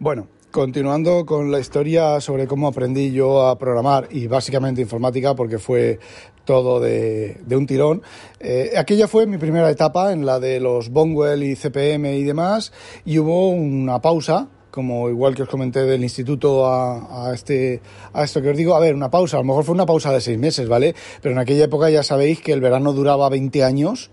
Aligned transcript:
Bueno, 0.00 0.26
continuando 0.50 1.24
con 1.24 1.52
la 1.52 1.60
historia 1.60 2.20
sobre 2.20 2.48
cómo 2.48 2.66
aprendí 2.66 3.12
yo 3.12 3.46
a 3.46 3.56
programar 3.56 4.08
y 4.10 4.26
básicamente 4.26 4.80
informática 4.80 5.36
porque 5.36 5.58
fue 5.58 6.00
todo 6.44 6.80
de, 6.80 7.40
un 7.52 7.64
tirón. 7.66 8.02
Eh, 8.40 8.72
aquella 8.76 9.06
fue 9.06 9.26
mi 9.26 9.38
primera 9.38 9.70
etapa 9.70 10.12
en 10.12 10.26
la 10.26 10.40
de 10.40 10.58
los 10.58 10.90
Bonwell 10.90 11.44
y 11.44 11.54
CPM 11.54 12.12
y 12.16 12.24
demás 12.24 12.72
y 13.04 13.20
hubo 13.20 13.50
una 13.50 14.00
pausa 14.00 14.48
como 14.72 15.08
igual 15.08 15.36
que 15.36 15.42
os 15.42 15.48
comenté 15.48 15.84
del 15.84 16.02
instituto 16.02 16.66
a, 16.66 17.28
a, 17.28 17.32
este, 17.32 17.80
a 18.12 18.24
esto 18.24 18.42
que 18.42 18.50
os 18.50 18.56
digo, 18.56 18.74
a 18.74 18.80
ver, 18.80 18.96
una 18.96 19.08
pausa, 19.08 19.36
a 19.36 19.40
lo 19.40 19.46
mejor 19.46 19.62
fue 19.62 19.72
una 19.76 19.86
pausa 19.86 20.12
de 20.12 20.20
seis 20.20 20.36
meses, 20.36 20.68
¿vale? 20.68 20.96
Pero 21.22 21.32
en 21.32 21.38
aquella 21.38 21.66
época 21.66 21.88
ya 21.90 22.02
sabéis 22.02 22.40
que 22.40 22.52
el 22.52 22.60
verano 22.60 22.92
duraba 22.92 23.28
20 23.28 23.62
años 23.62 24.10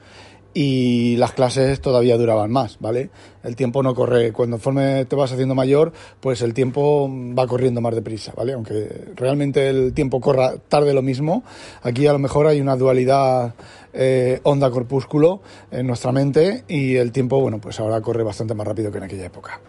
y 0.53 1.15
las 1.17 1.31
clases 1.31 1.79
todavía 1.81 2.17
duraban 2.17 2.51
más, 2.51 2.77
¿vale? 2.79 3.09
El 3.43 3.55
tiempo 3.55 3.81
no 3.83 3.95
corre, 3.95 4.33
cuando 4.33 4.55
conforme 4.55 5.05
te 5.05 5.15
vas 5.15 5.31
haciendo 5.31 5.55
mayor, 5.55 5.93
pues 6.19 6.41
el 6.41 6.53
tiempo 6.53 7.09
va 7.09 7.47
corriendo 7.47 7.81
más 7.81 7.95
deprisa, 7.95 8.33
¿vale? 8.35 8.53
Aunque 8.53 9.11
realmente 9.15 9.69
el 9.69 9.93
tiempo 9.93 10.19
corra 10.19 10.55
tarde 10.57 10.93
lo 10.93 11.01
mismo, 11.01 11.43
aquí 11.81 12.05
a 12.07 12.13
lo 12.13 12.19
mejor 12.19 12.47
hay 12.47 12.59
una 12.59 12.75
dualidad 12.75 13.55
eh, 13.93 14.39
onda-corpúsculo 14.43 15.41
en 15.71 15.87
nuestra 15.87 16.11
mente 16.11 16.63
y 16.67 16.95
el 16.95 17.11
tiempo, 17.11 17.39
bueno, 17.39 17.59
pues 17.59 17.79
ahora 17.79 18.01
corre 18.01 18.23
bastante 18.23 18.53
más 18.53 18.67
rápido 18.67 18.91
que 18.91 18.97
en 18.97 19.03
aquella 19.05 19.25
época. 19.25 19.61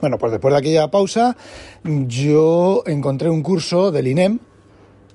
Bueno, 0.00 0.18
pues 0.18 0.32
después 0.32 0.52
de 0.52 0.58
aquella 0.58 0.88
pausa, 0.90 1.36
yo 1.84 2.82
encontré 2.86 3.30
un 3.30 3.42
curso 3.42 3.90
del 3.90 4.08
INEM, 4.08 4.38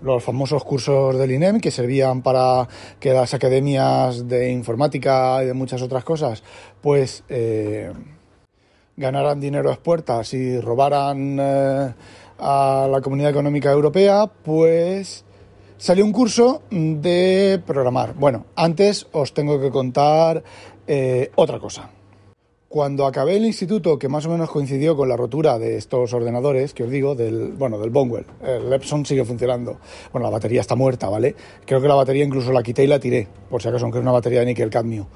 los 0.01 0.23
famosos 0.23 0.63
cursos 0.63 1.17
del 1.17 1.31
INEM 1.31 1.59
que 1.59 1.71
servían 1.71 2.21
para 2.21 2.67
que 2.99 3.13
las 3.13 3.33
academias 3.33 4.27
de 4.27 4.51
informática 4.51 5.43
y 5.43 5.47
de 5.47 5.53
muchas 5.53 5.81
otras 5.81 6.03
cosas 6.03 6.43
pues 6.81 7.23
eh, 7.29 7.91
ganaran 8.97 9.39
dinero 9.39 9.71
a 9.71 9.75
puertas 9.75 10.33
y 10.33 10.59
robaran 10.59 11.37
eh, 11.39 11.93
a 12.39 12.87
la 12.89 13.01
Comunidad 13.01 13.29
Económica 13.29 13.71
Europea, 13.71 14.25
pues 14.25 15.23
salió 15.77 16.03
un 16.03 16.11
curso 16.11 16.63
de 16.69 17.61
programar. 17.65 18.15
Bueno, 18.15 18.45
antes 18.55 19.07
os 19.11 19.33
tengo 19.33 19.61
que 19.61 19.69
contar 19.69 20.43
eh, 20.87 21.31
otra 21.35 21.59
cosa. 21.59 21.89
Cuando 22.71 23.05
acabé 23.05 23.35
el 23.35 23.43
instituto, 23.43 23.99
que 23.99 24.07
más 24.07 24.25
o 24.25 24.29
menos 24.29 24.49
coincidió 24.49 24.95
con 24.95 25.09
la 25.09 25.17
rotura 25.17 25.59
de 25.59 25.75
estos 25.75 26.13
ordenadores, 26.13 26.73
que 26.73 26.85
os 26.85 26.89
digo, 26.89 27.15
del, 27.15 27.51
bueno, 27.51 27.77
del 27.77 27.89
Bonwell, 27.89 28.23
el 28.41 28.71
Epson 28.71 29.05
sigue 29.05 29.25
funcionando. 29.25 29.77
Bueno, 30.13 30.27
la 30.27 30.31
batería 30.31 30.61
está 30.61 30.73
muerta, 30.75 31.09
¿vale? 31.09 31.35
Creo 31.65 31.81
que 31.81 31.89
la 31.89 31.95
batería 31.95 32.23
incluso 32.23 32.53
la 32.53 32.63
quité 32.63 32.85
y 32.85 32.87
la 32.87 32.97
tiré, 32.97 33.27
por 33.49 33.61
si 33.61 33.67
acaso, 33.67 33.83
aunque 33.83 33.97
es 33.97 34.01
una 34.01 34.13
batería 34.13 34.39
de 34.39 34.45
níquel 34.45 34.69
cadmio. 34.69 35.07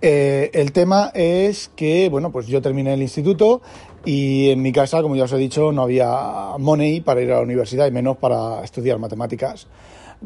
Eh, 0.00 0.52
el 0.54 0.70
tema 0.70 1.10
es 1.14 1.68
que, 1.74 2.08
bueno, 2.08 2.30
pues 2.30 2.46
yo 2.46 2.62
terminé 2.62 2.94
el 2.94 3.02
instituto 3.02 3.60
y 4.04 4.50
en 4.50 4.62
mi 4.62 4.70
casa, 4.70 5.02
como 5.02 5.16
ya 5.16 5.24
os 5.24 5.32
he 5.32 5.36
dicho, 5.36 5.72
no 5.72 5.82
había 5.82 6.56
money 6.60 7.00
para 7.00 7.22
ir 7.22 7.32
a 7.32 7.38
la 7.38 7.42
universidad 7.42 7.88
y 7.88 7.90
menos 7.90 8.18
para 8.18 8.62
estudiar 8.62 9.00
matemáticas. 9.00 9.66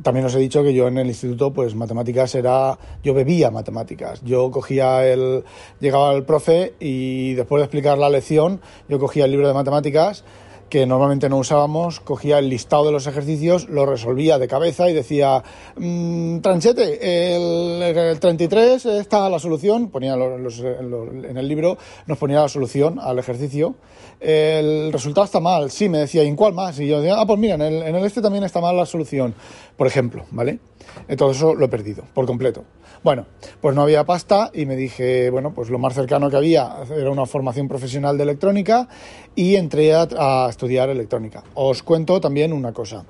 También 0.02 0.26
os 0.26 0.34
he 0.34 0.38
dicho 0.38 0.62
que 0.62 0.74
yo 0.74 0.88
en 0.88 0.98
el 0.98 1.08
instituto, 1.08 1.52
pues 1.52 1.74
matemáticas 1.74 2.34
era, 2.34 2.78
yo 3.02 3.14
bebía 3.14 3.50
matemáticas. 3.50 4.22
Yo 4.24 4.50
cogía 4.50 5.06
el, 5.06 5.44
llegaba 5.80 6.12
el 6.12 6.24
profe 6.24 6.74
y 6.80 7.34
después 7.34 7.60
de 7.60 7.64
explicar 7.64 7.98
la 7.98 8.08
lección, 8.08 8.60
yo 8.88 8.98
cogía 8.98 9.24
el 9.24 9.30
libro 9.30 9.48
de 9.48 9.54
matemáticas 9.54 10.24
que 10.68 10.86
normalmente 10.86 11.28
no 11.28 11.38
usábamos, 11.38 12.00
cogía 12.00 12.38
el 12.38 12.48
listado 12.48 12.86
de 12.86 12.92
los 12.92 13.06
ejercicios, 13.06 13.68
lo 13.68 13.86
resolvía 13.86 14.38
de 14.38 14.48
cabeza 14.48 14.88
y 14.88 14.92
decía, 14.92 15.42
mmm, 15.76 16.38
tranchete, 16.38 17.36
el, 17.36 18.18
33 18.18 18.86
está 18.86 19.28
la 19.28 19.38
solución, 19.38 19.88
ponía 19.88 20.14
en 20.14 21.36
el 21.36 21.48
libro, 21.48 21.78
nos 22.06 22.18
ponía 22.18 22.40
la 22.40 22.48
solución 22.48 22.98
al 23.00 23.18
ejercicio, 23.18 23.74
el 24.20 24.92
resultado 24.92 25.24
está 25.24 25.40
mal, 25.40 25.70
sí, 25.70 25.88
me 25.88 25.98
decía, 25.98 26.24
¿y 26.24 26.28
en 26.28 26.36
cuál 26.36 26.52
más? 26.52 26.78
Y 26.80 26.86
yo 26.86 27.00
decía, 27.00 27.16
ah, 27.18 27.26
pues 27.26 27.38
mira, 27.38 27.54
en 27.54 27.62
el, 27.62 27.82
en 27.82 27.94
el 27.94 28.04
este 28.04 28.20
también 28.20 28.44
está 28.44 28.60
mal 28.60 28.76
la 28.76 28.86
solución, 28.86 29.34
por 29.76 29.86
ejemplo, 29.86 30.24
¿vale? 30.30 30.58
Entonces 31.06 31.38
eso 31.38 31.54
lo 31.54 31.64
he 31.64 31.68
perdido, 31.68 32.04
por 32.14 32.26
completo. 32.26 32.64
Bueno, 33.02 33.26
pues 33.60 33.76
no 33.76 33.82
había 33.82 34.04
pasta 34.04 34.50
y 34.52 34.66
me 34.66 34.74
dije, 34.74 35.30
bueno, 35.30 35.52
pues 35.54 35.70
lo 35.70 35.78
más 35.78 35.94
cercano 35.94 36.30
que 36.30 36.36
había 36.36 36.78
era 36.94 37.10
una 37.10 37.26
formación 37.26 37.68
profesional 37.68 38.16
de 38.16 38.24
electrónica 38.24 38.88
y 39.34 39.54
entré 39.54 39.94
a, 39.94 40.46
estudiar 40.50 40.88
electrónica. 40.90 41.44
Os 41.54 41.82
cuento 41.82 42.20
también 42.20 42.52
una 42.52 42.72
cosa. 42.72 43.04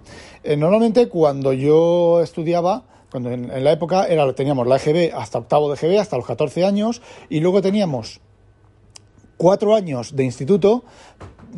Eh, 0.44 0.56
normalmente 0.56 1.08
cuando 1.08 1.52
yo 1.52 2.20
estudiaba, 2.22 2.84
cuando 3.10 3.30
en, 3.30 3.50
en, 3.50 3.64
la 3.64 3.72
época 3.72 4.06
era, 4.06 4.30
teníamos 4.34 4.66
la 4.66 4.76
EGB 4.76 5.14
hasta 5.14 5.38
octavo 5.38 5.68
de 5.68 5.74
EGB, 5.74 6.00
hasta 6.00 6.16
los 6.16 6.26
14 6.26 6.64
años, 6.64 7.00
y 7.30 7.40
luego 7.40 7.62
teníamos 7.62 8.20
cuatro 9.38 9.74
años 9.74 10.14
de 10.14 10.24
instituto 10.24 10.84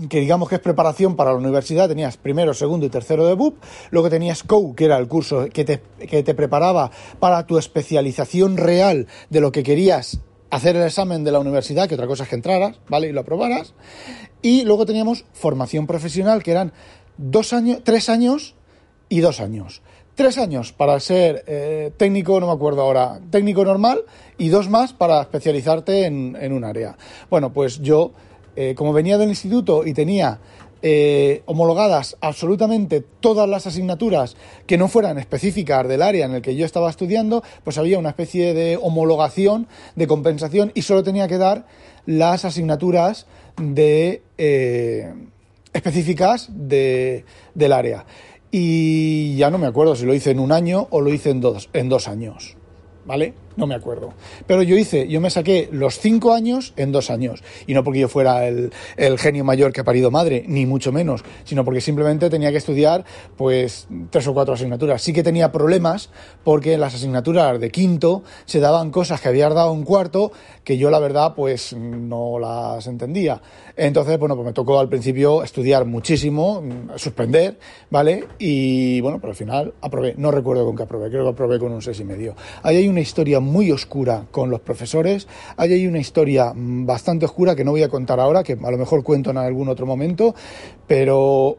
que 0.09 0.21
digamos 0.21 0.49
que 0.49 0.57
es 0.57 0.61
preparación 0.61 1.17
para 1.17 1.31
la 1.33 1.37
universidad, 1.37 1.89
tenías 1.89 2.17
primero, 2.17 2.55
segundo 2.55 2.87
y 2.87 2.91
tercero 2.91 3.27
de 3.27 3.35
BUP, 3.35 3.57
luego 3.91 4.11
tenías 4.11 4.43
COU, 4.43 4.75
que 4.75 4.85
era 4.85 4.97
el 4.99 5.09
curso 5.09 5.47
que 5.53 5.65
te, 5.65 5.83
que 6.07 6.23
te 6.23 6.35
preparaba 6.35 6.91
para 7.19 7.47
tu 7.47 7.59
especialización 7.59 8.57
real 8.57 9.07
de 9.29 9.41
lo 9.41 9.53
que 9.53 9.63
querías 9.63 10.21
hacer 10.51 10.77
el 10.77 10.83
examen 10.83 11.25
de 11.25 11.33
la 11.33 11.39
universidad, 11.39 11.89
que 11.89 11.95
otra 11.95 12.07
cosa 12.07 12.25
es 12.25 12.29
que 12.29 12.37
entraras, 12.37 12.81
¿vale? 12.89 13.09
Y 13.09 13.13
lo 13.13 13.21
aprobaras. 13.21 13.75
Y 14.43 14.65
luego 14.65 14.87
teníamos 14.87 15.25
formación 15.33 15.87
profesional, 15.87 16.43
que 16.43 16.51
eran 16.51 16.73
dos 17.17 17.53
años, 17.53 17.81
tres 17.85 18.09
años 18.09 18.57
y 19.09 19.21
dos 19.21 19.41
años. 19.41 19.83
Tres 20.17 20.39
años 20.39 20.73
para 20.73 20.99
ser 21.01 21.45
eh, 21.47 21.93
técnico, 21.97 22.41
no 22.41 22.49
me 22.49 22.53
acuerdo 22.53 22.83
ahora, 22.83 23.21
técnico 23.31 23.65
normal, 23.65 24.03
y 24.39 24.49
dos 24.49 24.69
más 24.69 24.93
para 24.93 25.21
especializarte 25.23 26.05
en, 26.05 26.37
en 26.39 26.53
un 26.53 26.65
área. 26.65 26.97
Bueno, 27.31 27.53
pues 27.53 27.81
yo 27.81 28.13
eh, 28.57 28.75
como 28.77 28.93
venía 28.93 29.19
del 29.19 29.29
instituto 29.29 29.87
y 29.87 29.93
tenía 29.93 30.41
eh, 30.83 31.43
homologadas 31.45 32.17
absolutamente 32.23 33.05
todas 33.21 33.47
las 33.47 33.67
asignaturas 33.67 34.37
que 34.67 34.79
no 34.79 34.89
fueran 34.89 35.19
específicas 35.19 35.87
del 35.87 36.01
área 36.01 36.25
en 36.25 36.37
el 36.37 36.43
que 36.43 36.57
yo 36.57 36.65
estaba 36.65 36.89
estudiando, 36.89 37.43
pues 37.65 37.77
había 37.77 37.99
una 37.99 38.09
especie 38.09 38.55
de 38.55 38.79
homologación, 38.81 39.69
de 39.95 40.07
compensación 40.07 40.73
y 40.75 40.83
solo 40.83 41.03
tenía 41.03 41.29
que 41.29 41.37
dar 41.37 41.67
las 42.07 42.47
asignaturas 42.47 43.27
de, 43.61 44.23
eh, 44.39 45.13
específicas 45.75 46.49
de, 46.51 47.27
del 47.55 47.73
área. 47.75 48.07
Y 48.51 49.37
ya 49.37 49.51
no 49.51 49.59
me 49.59 49.67
acuerdo 49.67 49.95
si 49.95 50.07
lo 50.07 50.15
hice 50.15 50.31
en 50.31 50.41
un 50.41 50.51
año 50.51 50.89
o 50.91 51.03
lo 51.03 51.13
hice 51.13 51.29
en 51.29 51.43
dos, 51.43 51.69
en 51.75 51.91
dos 51.91 52.09
años. 52.09 52.57
¿Vale? 53.05 53.35
No 53.61 53.67
me 53.67 53.75
acuerdo. 53.75 54.15
Pero 54.47 54.63
yo 54.63 54.77
hice, 54.77 55.07
yo 55.07 55.21
me 55.21 55.31
saqué 55.31 55.69
los 55.71 55.99
cinco 55.99 56.33
años 56.33 56.73
en 56.77 56.93
dos 56.93 57.11
años. 57.11 57.45
Y 57.67 57.75
no 57.75 57.85
porque 57.85 58.01
yo 58.01 58.09
fuera 58.09 58.49
el, 58.49 58.73
genio 59.19 59.45
mayor 59.45 59.73
que 59.73 59.83
ha 59.83 59.85
parido 59.85 60.11
madre, 60.11 60.45
ni 60.49 60.65
mucho 60.65 60.93
menos, 60.93 61.23
sino 61.45 61.65
porque 61.65 61.81
simplemente 61.81 62.31
tenía 62.31 62.51
que 62.51 62.57
estudiar 62.57 63.05
pues 63.37 63.87
tres 64.09 64.27
o 64.27 64.35
cuatro 64.35 64.55
asignaturas. 64.55 65.03
Sí 65.03 65.13
que 65.13 65.23
tenía 65.23 65.53
problemas 65.53 66.09
porque 66.43 66.75
en 66.75 66.81
las 66.81 66.95
asignaturas 66.95 67.61
de 67.61 67.71
quinto 67.71 68.25
se 68.47 68.61
daban 68.61 68.91
cosas 68.91 69.21
que 69.21 69.29
había 69.29 69.49
dado 69.51 69.73
un 69.73 69.85
cuarto 69.85 70.33
que 70.65 70.79
yo 70.79 70.91
la 70.91 70.99
verdad 70.99 71.35
pues 71.35 71.75
no 71.75 72.39
las 72.39 72.87
entendía. 72.87 73.43
Entonces, 73.77 74.19
bueno, 74.19 74.37
pues 74.37 74.47
me 74.47 74.53
tocó 74.53 74.81
al 74.81 74.89
principio 74.89 75.43
estudiar 75.43 75.85
muchísimo, 75.85 76.63
suspender, 76.97 77.59
¿vale? 77.91 78.27
Y 78.39 79.01
bueno, 79.01 79.19
pero 79.21 79.33
al 79.33 79.37
final 79.37 79.75
aprobé. 79.83 80.15
No 80.17 80.31
recuerdo 80.31 80.65
con 80.65 80.77
qué 80.77 80.85
aprobé, 80.85 81.11
creo 81.11 81.25
que 81.25 81.31
aprobé 81.31 81.59
con 81.59 81.73
un 81.73 81.83
seis 81.83 82.01
y 82.01 82.05
medio. 82.05 82.35
Ahí 82.63 82.77
hay 82.77 82.89
una 82.89 83.01
historia 83.01 83.41
muy 83.41 83.50
oscura 83.71 84.27
con 84.31 84.51
los 84.51 84.61
profesores. 84.61 85.29
Hay 85.57 85.73
ahí 85.73 85.87
una 85.87 85.99
historia 85.99 86.53
mm, 86.55 86.87
bastante 86.87 87.25
oscura 87.25 87.55
que 87.55 87.65
no 87.65 87.73
voy 87.73 87.83
a 87.83 87.89
contar 87.89 88.21
ahora, 88.21 88.43
que 88.43 88.53
a 88.53 88.71
lo 88.71 88.79
mejor 88.79 89.03
cuento 89.03 89.31
en 89.31 89.39
algún 89.39 89.69
otro 89.69 89.87
momento, 89.87 90.35
pero 90.87 91.59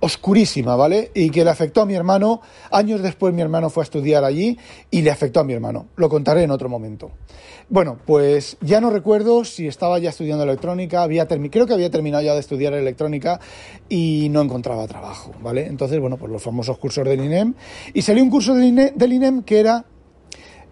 oscurísima, 0.00 0.76
¿vale? 0.76 1.10
Y 1.14 1.30
que 1.30 1.44
le 1.44 1.50
afectó 1.50 1.82
a 1.82 1.86
mi 1.86 1.94
hermano. 1.94 2.40
Años 2.70 3.02
después 3.02 3.34
mi 3.34 3.42
hermano 3.42 3.70
fue 3.70 3.82
a 3.82 3.84
estudiar 3.84 4.24
allí 4.24 4.58
y 4.90 5.02
le 5.02 5.10
afectó 5.10 5.40
a 5.40 5.44
mi 5.44 5.52
hermano. 5.52 5.86
Lo 5.96 6.08
contaré 6.08 6.42
en 6.42 6.50
otro 6.50 6.68
momento. 6.68 7.12
Bueno, 7.68 7.98
pues 8.04 8.56
ya 8.60 8.80
no 8.80 8.90
recuerdo 8.90 9.44
si 9.44 9.66
estaba 9.66 9.98
ya 9.98 10.10
estudiando 10.10 10.44
electrónica, 10.44 11.02
había 11.02 11.26
creo 11.26 11.66
que 11.66 11.74
había 11.74 11.90
terminado 11.90 12.22
ya 12.22 12.34
de 12.34 12.40
estudiar 12.40 12.74
electrónica 12.74 13.40
y 13.88 14.28
no 14.30 14.40
encontraba 14.40 14.86
trabajo, 14.86 15.32
¿vale? 15.42 15.66
Entonces, 15.66 15.98
bueno, 15.98 16.16
pues 16.16 16.30
los 16.30 16.42
famosos 16.42 16.78
cursos 16.78 17.04
del 17.04 17.24
INEM. 17.24 17.54
Y 17.92 18.02
salió 18.02 18.22
un 18.22 18.30
curso 18.30 18.54
del 18.54 19.12
INEM 19.12 19.42
que 19.42 19.58
era 19.58 19.84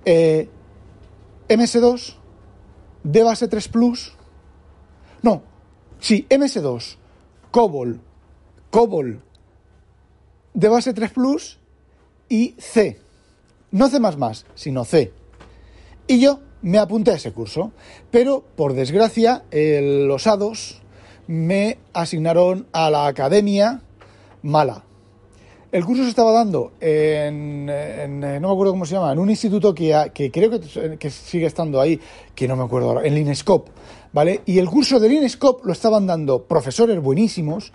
eh, 0.04 0.48
MS2, 1.48 2.16
de 3.02 3.22
base 3.22 3.48
3 3.48 3.68
Plus, 3.68 4.12
no, 5.22 5.42
Sí, 6.04 6.26
MS2, 6.28 6.96
COBOL, 7.50 7.98
COBOL 8.68 9.22
de 10.52 10.68
base 10.68 10.92
3 10.92 11.10
Plus 11.12 11.58
y 12.28 12.54
C. 12.58 13.00
No 13.70 13.88
C, 13.88 13.98
sino 14.54 14.84
C. 14.84 15.14
Y 16.06 16.20
yo 16.20 16.40
me 16.60 16.76
apunté 16.76 17.12
a 17.12 17.14
ese 17.14 17.32
curso, 17.32 17.72
pero 18.10 18.44
por 18.54 18.74
desgracia 18.74 19.44
los 19.50 20.26
hados 20.26 20.82
me 21.26 21.78
asignaron 21.94 22.66
a 22.72 22.90
la 22.90 23.06
academia 23.06 23.80
mala. 24.42 24.84
El 25.74 25.84
curso 25.84 26.04
se 26.04 26.10
estaba 26.10 26.30
dando 26.30 26.74
en, 26.80 27.68
eh, 27.68 28.06
no 28.40 28.46
me 28.46 28.54
acuerdo 28.54 28.74
cómo 28.74 28.86
se 28.86 28.94
llama, 28.94 29.10
en 29.10 29.18
un 29.18 29.28
instituto 29.28 29.74
que, 29.74 30.12
que 30.14 30.30
creo 30.30 30.48
que, 31.00 31.10
sigue 31.10 31.46
estando 31.46 31.80
ahí, 31.80 31.98
que 32.32 32.46
no 32.46 32.54
me 32.54 32.62
acuerdo 32.62 32.90
ahora, 32.90 33.04
en 33.04 33.12
Linescop, 33.12 33.70
¿vale? 34.12 34.42
Y 34.46 34.60
el 34.60 34.70
curso 34.70 35.00
de 35.00 35.08
Linescop 35.08 35.66
lo 35.66 35.72
estaban 35.72 36.06
dando 36.06 36.44
profesores 36.44 37.02
buenísimos 37.02 37.72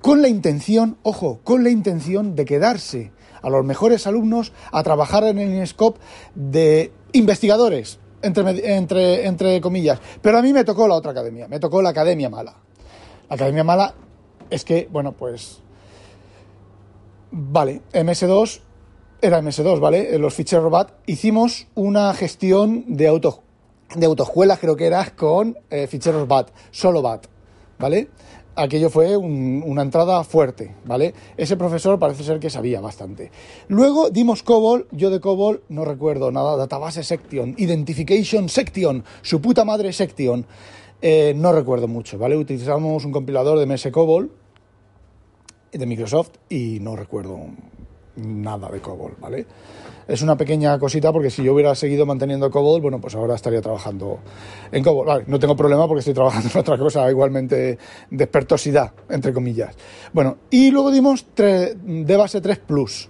con 0.00 0.22
la 0.22 0.28
intención, 0.28 0.96
ojo, 1.02 1.40
con 1.44 1.64
la 1.64 1.68
intención 1.68 2.34
de 2.34 2.46
quedarse 2.46 3.12
a 3.42 3.50
los 3.50 3.62
mejores 3.62 4.06
alumnos 4.06 4.54
a 4.72 4.82
trabajar 4.82 5.24
en 5.24 5.38
el 5.38 5.50
Linescop 5.50 5.98
de 6.34 6.92
investigadores, 7.12 7.98
entre, 8.22 8.74
entre, 8.74 9.26
entre 9.26 9.60
comillas. 9.60 10.00
Pero 10.22 10.38
a 10.38 10.40
mí 10.40 10.54
me 10.54 10.64
tocó 10.64 10.88
la 10.88 10.94
otra 10.94 11.10
academia, 11.10 11.46
me 11.46 11.60
tocó 11.60 11.82
la 11.82 11.90
academia 11.90 12.30
mala. 12.30 12.54
La 13.28 13.34
academia 13.34 13.64
mala 13.64 13.92
es 14.48 14.64
que, 14.64 14.88
bueno, 14.90 15.12
pues 15.12 15.60
Vale, 17.30 17.82
MS2 17.92 18.60
era 19.20 19.42
MS2, 19.42 19.80
¿vale? 19.80 20.18
Los 20.18 20.34
ficheros 20.34 20.70
BAT. 20.70 20.92
Hicimos 21.06 21.66
una 21.74 22.14
gestión 22.14 22.84
de 22.86 23.08
auto 23.08 23.42
de 23.94 24.06
autoescuelas, 24.06 24.58
creo 24.58 24.76
que 24.76 24.86
era, 24.86 25.14
con 25.16 25.58
eh, 25.70 25.86
ficheros 25.86 26.28
BAT, 26.28 26.50
solo 26.70 27.02
BAT, 27.02 27.26
¿vale? 27.78 28.08
Aquello 28.54 28.90
fue 28.90 29.16
una 29.16 29.82
entrada 29.82 30.24
fuerte, 30.24 30.74
¿vale? 30.84 31.14
Ese 31.36 31.56
profesor 31.56 31.98
parece 31.98 32.24
ser 32.24 32.40
que 32.40 32.50
sabía 32.50 32.80
bastante. 32.80 33.30
Luego 33.68 34.10
dimos 34.10 34.42
COBOL, 34.42 34.88
yo 34.90 35.10
de 35.10 35.20
COBOL 35.20 35.62
no 35.68 35.84
recuerdo 35.84 36.32
nada, 36.32 36.56
database 36.56 37.04
section, 37.04 37.54
identification 37.56 38.48
section, 38.48 39.04
su 39.22 39.40
puta 39.40 39.64
madre 39.64 39.92
section, 39.92 40.44
eh, 41.00 41.32
no 41.36 41.52
recuerdo 41.52 41.86
mucho, 41.86 42.18
¿vale? 42.18 42.36
Utilizamos 42.36 43.04
un 43.04 43.12
compilador 43.12 43.58
de 43.58 43.66
MS 43.66 43.90
COBOL, 43.92 44.32
de 45.72 45.86
Microsoft 45.86 46.32
y 46.48 46.80
no 46.80 46.96
recuerdo 46.96 47.38
nada 48.16 48.68
de 48.70 48.80
COBOL, 48.80 49.16
¿vale? 49.20 49.46
Es 50.06 50.22
una 50.22 50.36
pequeña 50.36 50.78
cosita 50.78 51.12
porque 51.12 51.30
si 51.30 51.42
yo 51.42 51.52
hubiera 51.54 51.74
seguido 51.74 52.06
manteniendo 52.06 52.50
COBOL, 52.50 52.80
bueno, 52.80 53.00
pues 53.00 53.14
ahora 53.14 53.34
estaría 53.34 53.60
trabajando 53.60 54.20
en 54.72 54.82
COBOL. 54.82 55.06
Vale, 55.06 55.24
no 55.26 55.38
tengo 55.38 55.54
problema 55.54 55.86
porque 55.86 56.00
estoy 56.00 56.14
trabajando 56.14 56.48
en 56.54 56.58
otra 56.58 56.78
cosa 56.78 57.08
igualmente 57.10 57.78
de 58.10 58.24
expertosidad, 58.24 58.92
entre 59.08 59.32
comillas. 59.32 59.76
Bueno, 60.12 60.38
y 60.50 60.70
luego 60.70 60.90
dimos 60.90 61.26
de 61.36 62.16
base 62.16 62.40
3 62.40 62.58
Plus. 62.60 63.08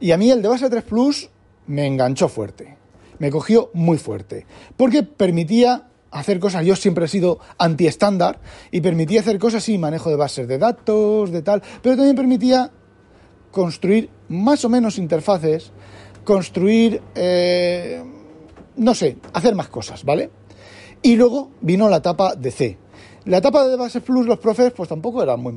Y 0.00 0.10
a 0.10 0.16
mí 0.16 0.30
el 0.30 0.42
de 0.42 0.48
base 0.48 0.68
3 0.68 0.82
Plus 0.84 1.30
me 1.68 1.86
enganchó 1.86 2.28
fuerte. 2.28 2.76
Me 3.18 3.30
cogió 3.30 3.70
muy 3.72 3.96
fuerte. 3.96 4.46
Porque 4.76 5.02
permitía 5.02 5.88
hacer 6.10 6.38
cosas. 6.38 6.64
Yo 6.64 6.76
siempre 6.76 7.06
he 7.06 7.08
sido 7.08 7.38
anti-estándar 7.58 8.40
y 8.70 8.80
permitía 8.80 9.20
hacer 9.20 9.38
cosas, 9.38 9.64
sí, 9.64 9.78
manejo 9.78 10.10
de 10.10 10.16
bases 10.16 10.48
de 10.48 10.58
datos, 10.58 11.30
de 11.30 11.42
tal, 11.42 11.62
pero 11.82 11.96
también 11.96 12.16
permitía 12.16 12.70
construir 13.50 14.10
más 14.28 14.64
o 14.64 14.68
menos 14.68 14.98
interfaces, 14.98 15.72
construir, 16.24 17.00
eh, 17.14 18.02
no 18.76 18.94
sé, 18.94 19.16
hacer 19.32 19.54
más 19.54 19.68
cosas, 19.68 20.04
¿vale? 20.04 20.30
Y 21.02 21.16
luego 21.16 21.50
vino 21.60 21.88
la 21.88 21.98
etapa 21.98 22.34
de 22.34 22.50
C. 22.50 22.78
La 23.26 23.38
etapa 23.38 23.66
de 23.66 23.76
Bases 23.76 24.02
Plus, 24.02 24.26
los 24.26 24.38
profes, 24.38 24.72
pues 24.72 24.88
tampoco 24.88 25.22
eran 25.22 25.40
muy, 25.40 25.52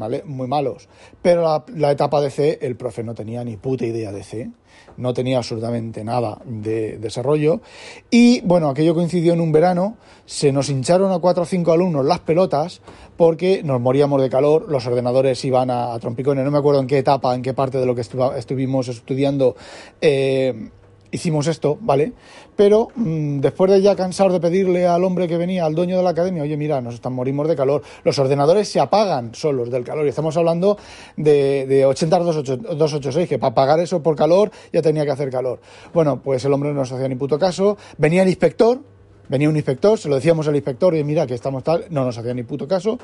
malos, 0.48 0.90
pero 1.22 1.42
la, 1.44 1.64
la 1.76 1.92
etapa 1.92 2.20
de 2.20 2.30
C, 2.30 2.60
el 2.62 2.76
profe 2.76 3.04
no 3.04 3.14
tenía 3.14 3.44
ni 3.44 3.58
puta 3.58 3.86
idea 3.86 4.12
de 4.12 4.24
C 4.24 4.50
no 4.98 5.14
tenía 5.14 5.38
absolutamente 5.38 6.04
nada 6.04 6.40
de 6.46 6.98
desarrollo. 6.98 7.62
Y 8.10 8.42
bueno, 8.42 8.70
aquello 8.70 8.94
coincidió 8.94 9.34
en 9.34 9.42
un 9.42 9.52
verano, 9.52 9.98
se 10.26 10.52
nos 10.52 10.70
hincharon 10.70 11.12
a 11.12 11.20
cuatro 11.20 11.44
o 11.44 11.46
cinco 11.46 11.72
alumnos 11.72 12.06
las 12.06 12.20
pelotas 12.20 12.82
porque 13.18 13.64
nos 13.64 13.82
moríamos 13.82 14.22
de 14.22 14.30
calor, 14.30 14.70
los 14.70 14.86
ordenadores 14.86 15.44
iban 15.46 15.72
a, 15.72 15.98
trompicones, 16.00 16.44
no 16.46 16.52
me 16.52 16.58
acuerdo 16.58 16.82
en 16.82 16.88
qué 16.88 16.98
etapa, 16.98 17.34
en 17.36 17.42
qué 17.42 17.54
parte 17.54 17.78
de 17.78 17.86
lo 17.86 17.96
que 17.96 18.02
estuvimos 18.02 18.88
estudiando. 18.88 19.56
Eh, 20.02 20.70
hicimos 21.12 21.48
esto, 21.48 21.78
¿vale? 21.82 22.14
Pero 22.56 22.90
mm, 22.96 23.40
después 23.40 23.72
de 23.72 23.82
ya 23.82 23.96
cansar 23.96 24.32
de 24.32 24.40
pedirle 24.40 24.88
al 24.88 25.04
hombre 25.04 25.28
que 25.28 25.38
venía, 25.38 25.66
al 25.66 25.76
dueño 25.76 25.98
de 25.98 26.04
la 26.04 26.12
academia, 26.12 26.44
oye, 26.44 26.58
mira, 26.58 26.82
nos 26.82 26.96
están 26.96 27.14
morimos 27.14 27.48
de 27.48 27.56
calor, 27.56 27.82
los 28.04 28.18
ordenadores 28.20 28.68
se 28.68 28.80
apagan 28.80 29.34
solos 29.34 29.70
del 29.70 29.84
calor 29.84 30.06
y 30.06 30.10
estamos 30.10 30.36
hablando 30.38 30.78
de, 31.18 31.66
de 31.68 31.86
80 31.86 32.20
286, 32.20 33.30
que 33.30 33.40
para 33.40 33.52
apagar 33.52 33.80
eso 33.80 34.02
por 34.02 34.16
calor 34.16 34.52
ya 34.72 34.82
tenía 34.82 35.06
que 35.06 35.12
hacer 35.12 35.30
calor. 35.30 35.60
Bueno, 35.94 36.22
pues 36.22 36.44
el 36.46 36.54
hombre 36.54 36.70
no 36.70 36.76
nos 36.76 36.92
hacía 36.92 37.08
ni 37.08 37.16
puto 37.16 37.40
caso, 37.40 37.78
venía 37.98 38.24
el 38.24 38.30
inspector, 38.30 38.80
venía 39.28 39.50
un 39.50 39.56
inspector, 39.56 39.98
se 39.98 40.10
lo 40.10 40.16
decíamos 40.16 40.48
al 40.48 40.56
inspector, 40.56 40.96
y 40.96 41.04
mira, 41.04 41.26
que 41.26 41.36
estamos 41.36 41.64
tal, 41.64 41.86
no 41.90 42.06
nos 42.06 42.18
hacía 42.18 42.34
ni 42.34 42.44
puto 42.44 42.68
caso, 42.68 43.00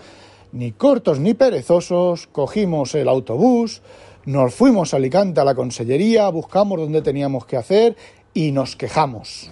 ni 0.52 0.72
cortos 0.72 1.20
ni 1.20 1.34
perezosos, 1.34 2.28
cogimos 2.28 2.96
el 2.96 3.08
autobús, 3.08 3.82
nos 4.26 4.54
fuimos 4.54 4.94
a 4.94 4.98
Alicante 4.98 5.40
a 5.40 5.44
la 5.44 5.56
consellería, 5.56 6.30
buscamos 6.30 6.80
dónde 6.80 7.02
teníamos 7.02 7.46
que 7.46 7.58
hacer 7.58 7.96
y 8.34 8.52
nos 8.52 8.76
quejamos. 8.76 9.52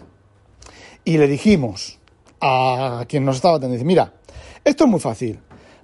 Y 1.06 1.18
le 1.18 1.28
dijimos 1.28 2.00
a 2.42 3.06
quien 3.08 3.26
nos 3.26 3.38
estaba 3.38 3.58
atendiendo, 3.58 3.86
mira, 3.86 4.14
esto 4.64 4.86
es 4.86 4.90
muy 4.90 5.00
fácil. 5.00 5.40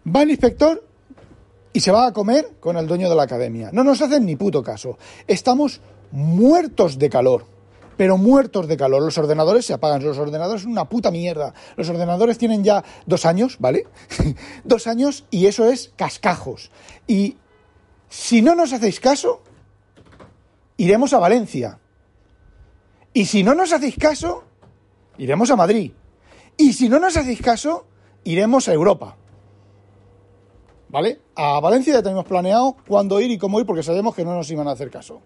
Va 0.05 0.23
el 0.23 0.31
inspector 0.31 0.83
y 1.71 1.79
se 1.81 1.91
va 1.91 2.07
a 2.07 2.13
comer 2.13 2.53
con 2.59 2.77
el 2.77 2.87
dueño 2.87 3.09
de 3.09 3.15
la 3.15 3.23
academia. 3.23 3.69
No 3.71 3.83
nos 3.83 4.01
hacen 4.01 4.25
ni 4.25 4.35
puto 4.35 4.63
caso. 4.63 4.97
Estamos 5.27 5.81
muertos 6.11 6.97
de 6.97 7.09
calor, 7.09 7.45
pero 7.95 8.17
muertos 8.17 8.67
de 8.67 8.77
calor. 8.77 9.03
Los 9.03 9.17
ordenadores 9.17 9.65
se 9.65 9.73
apagan. 9.73 10.03
Los 10.03 10.17
ordenadores 10.17 10.63
son 10.63 10.71
una 10.71 10.89
puta 10.89 11.11
mierda. 11.11 11.53
Los 11.75 11.89
ordenadores 11.89 12.37
tienen 12.37 12.63
ya 12.63 12.83
dos 13.05 13.25
años, 13.25 13.57
¿vale? 13.59 13.85
dos 14.63 14.87
años 14.87 15.25
y 15.29 15.45
eso 15.45 15.69
es 15.69 15.91
cascajos. 15.95 16.71
Y 17.07 17.35
si 18.09 18.41
no 18.41 18.55
nos 18.55 18.73
hacéis 18.73 18.99
caso, 18.99 19.41
iremos 20.77 21.13
a 21.13 21.19
Valencia. 21.19 21.79
Y 23.13 23.25
si 23.25 23.43
no 23.43 23.53
nos 23.53 23.71
hacéis 23.71 23.97
caso, 23.97 24.43
iremos 25.17 25.49
a 25.51 25.55
Madrid. 25.55 25.91
Y 26.57 26.73
si 26.73 26.89
no 26.89 26.99
nos 26.99 27.15
hacéis 27.15 27.41
caso, 27.41 27.85
iremos 28.23 28.67
a 28.67 28.73
Europa. 28.73 29.15
¿Vale? 30.89 31.19
A 31.35 31.59
Valencia 31.59 31.93
ya 31.93 32.03
tenemos 32.03 32.25
planeado 32.25 32.75
cuándo 32.87 33.21
ir 33.21 33.29
y 33.29 33.37
cómo 33.37 33.59
ir 33.59 33.65
porque 33.65 33.83
sabemos 33.83 34.15
que 34.15 34.25
no 34.25 34.33
nos 34.33 34.49
iban 34.49 34.67
a 34.67 34.71
hacer 34.71 34.89
caso. 34.89 35.21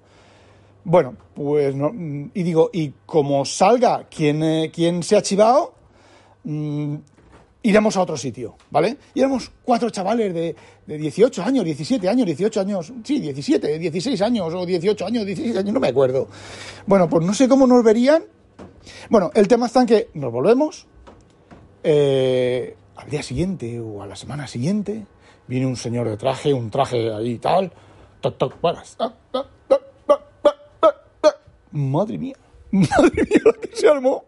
Bueno, 0.84 1.16
pues 1.34 1.74
no, 1.74 1.92
y 2.34 2.44
digo, 2.44 2.70
y 2.74 2.94
como 3.06 3.46
salga 3.46 4.06
quien, 4.10 4.44
eh, 4.44 5.00
se 5.02 5.16
ha 5.16 5.22
chivado, 5.22 5.74
mm, 6.44 6.96
iremos 7.64 7.96
a 7.96 8.02
otro 8.02 8.18
sitio, 8.18 8.56
¿vale? 8.70 8.98
Y 9.14 9.22
éramos 9.22 9.50
cuatro 9.64 9.90
chavales 9.90 10.34
de, 10.34 10.56
de 10.86 10.98
18 10.98 11.44
años, 11.44 11.66
17 11.66 12.10
años, 12.10 12.26
18 12.26 12.62
años, 12.62 12.94
sí, 13.04 13.20
17, 13.20 13.80
16 13.80 14.22
años 14.22 14.54
o 14.54 14.66
18 14.66 15.06
años, 15.06 15.26
16 15.26 15.58
años, 15.58 15.74
no 15.74 15.80
me 15.80 15.88
acuerdo. 15.88 16.28
Bueno, 16.86 17.08
pues 17.08 17.26
no 17.26 17.34
sé 17.34 17.48
cómo 17.48 17.66
nos 17.68 17.84
verían. 17.84 18.24
Bueno, 19.10 19.32
el 19.34 19.48
tema 19.48 19.68
está 19.68 19.82
en 19.82 19.88
que 19.88 20.10
nos 20.14 20.32
volvemos, 20.32 20.88
eh, 21.84 22.76
al 22.96 23.10
día 23.10 23.24
siguiente 23.24 23.80
o 23.80 24.02
a 24.02 24.08
la 24.08 24.16
semana 24.16 24.48
siguiente, 24.48 25.06
viene 25.48 25.66
un 25.66 25.78
señor 25.78 26.10
de 26.10 26.18
traje, 26.18 26.54
un 26.54 26.70
traje 26.70 27.14
ahí 27.14 27.32
y 27.32 27.38
tal, 27.38 27.72
toc, 28.20 28.38
toc, 28.38 28.62
buenas. 28.62 28.98
Madre 31.72 32.18
mía, 32.18 32.36
madre 32.72 33.24
mía, 33.30 33.42
lo 33.44 33.54
que 33.54 33.76
se 33.76 33.88
armó. 33.88 34.26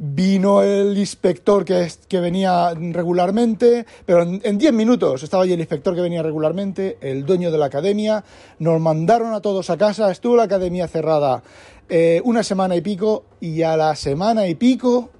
Vino 0.00 0.62
el 0.62 0.96
inspector 0.96 1.64
que, 1.64 1.90
que 2.06 2.20
venía 2.20 2.72
regularmente, 2.72 3.84
pero 4.06 4.22
en 4.22 4.56
10 4.56 4.72
minutos 4.72 5.24
estaba 5.24 5.42
allí 5.42 5.54
el 5.54 5.58
inspector 5.58 5.92
que 5.92 6.00
venía 6.00 6.22
regularmente, 6.22 6.98
el 7.00 7.26
dueño 7.26 7.50
de 7.50 7.58
la 7.58 7.66
academia, 7.66 8.22
nos 8.60 8.80
mandaron 8.80 9.34
a 9.34 9.40
todos 9.40 9.70
a 9.70 9.76
casa, 9.76 10.08
estuvo 10.12 10.36
la 10.36 10.44
academia 10.44 10.86
cerrada 10.86 11.42
eh, 11.88 12.20
una 12.24 12.42
semana 12.42 12.76
y 12.76 12.80
pico, 12.80 13.24
y 13.40 13.62
a 13.62 13.76
la 13.76 13.96
semana 13.96 14.46
y 14.46 14.54
pico, 14.54 15.10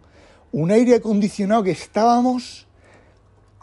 un 0.52 0.70
aire 0.70 0.97
acondicionado 0.97 1.62
que 1.62 1.70
estábamos 1.70 2.66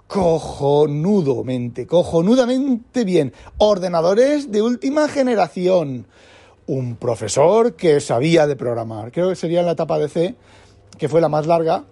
cojonudamente, 0.07 1.85
cojonudamente 1.85 3.03
bien, 3.05 3.31
ordenadores 3.57 4.51
de 4.51 4.61
última 4.63 5.07
generación, 5.07 6.07
un 6.67 6.95
profesor 6.95 7.75
que 7.75 7.99
sabía 8.01 8.47
de 8.47 8.55
programar, 8.55 9.11
creo 9.11 9.29
que 9.29 9.35
sería 9.35 9.59
en 9.59 9.67
la 9.67 9.73
etapa 9.73 9.99
de 9.99 10.09
C, 10.09 10.35
que 10.97 11.09
fue 11.09 11.21
la 11.21 11.29
más 11.29 11.47
larga, 11.47 11.85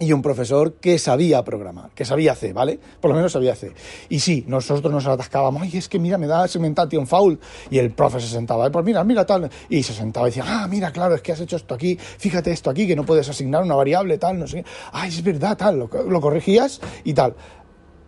y 0.00 0.14
un 0.14 0.22
profesor 0.22 0.72
que 0.80 0.98
sabía 0.98 1.44
programar, 1.44 1.90
que 1.90 2.06
sabía 2.06 2.34
C, 2.34 2.54
¿vale? 2.54 2.80
Por 3.00 3.10
lo 3.10 3.14
menos 3.16 3.32
sabía 3.32 3.54
C. 3.54 3.72
Y 4.08 4.20
sí, 4.20 4.44
nosotros 4.48 4.90
nos 4.90 5.06
atascábamos, 5.06 5.62
ay, 5.62 5.76
es 5.76 5.90
que 5.90 5.98
mira, 5.98 6.16
me 6.16 6.26
da 6.26 6.48
segmentation 6.48 7.06
foul. 7.06 7.38
Y 7.70 7.78
el 7.78 7.90
profe 7.90 8.18
se 8.18 8.28
sentaba, 8.28 8.70
pues 8.70 8.84
mira, 8.84 9.04
mira 9.04 9.26
tal. 9.26 9.50
Y 9.68 9.82
se 9.82 9.92
sentaba 9.92 10.26
y 10.26 10.30
decía, 10.30 10.44
ah, 10.46 10.66
mira, 10.68 10.90
claro, 10.90 11.14
es 11.14 11.20
que 11.20 11.32
has 11.32 11.40
hecho 11.40 11.56
esto 11.56 11.74
aquí, 11.74 11.98
fíjate 12.00 12.50
esto 12.50 12.70
aquí, 12.70 12.86
que 12.86 12.96
no 12.96 13.04
puedes 13.04 13.28
asignar 13.28 13.62
una 13.62 13.74
variable 13.74 14.16
tal, 14.16 14.38
no 14.38 14.46
sé. 14.46 14.64
Ay, 14.90 15.10
es 15.10 15.22
verdad, 15.22 15.58
tal, 15.58 15.78
lo, 15.78 15.90
lo 16.08 16.20
corregías 16.22 16.80
y 17.04 17.12
tal. 17.12 17.34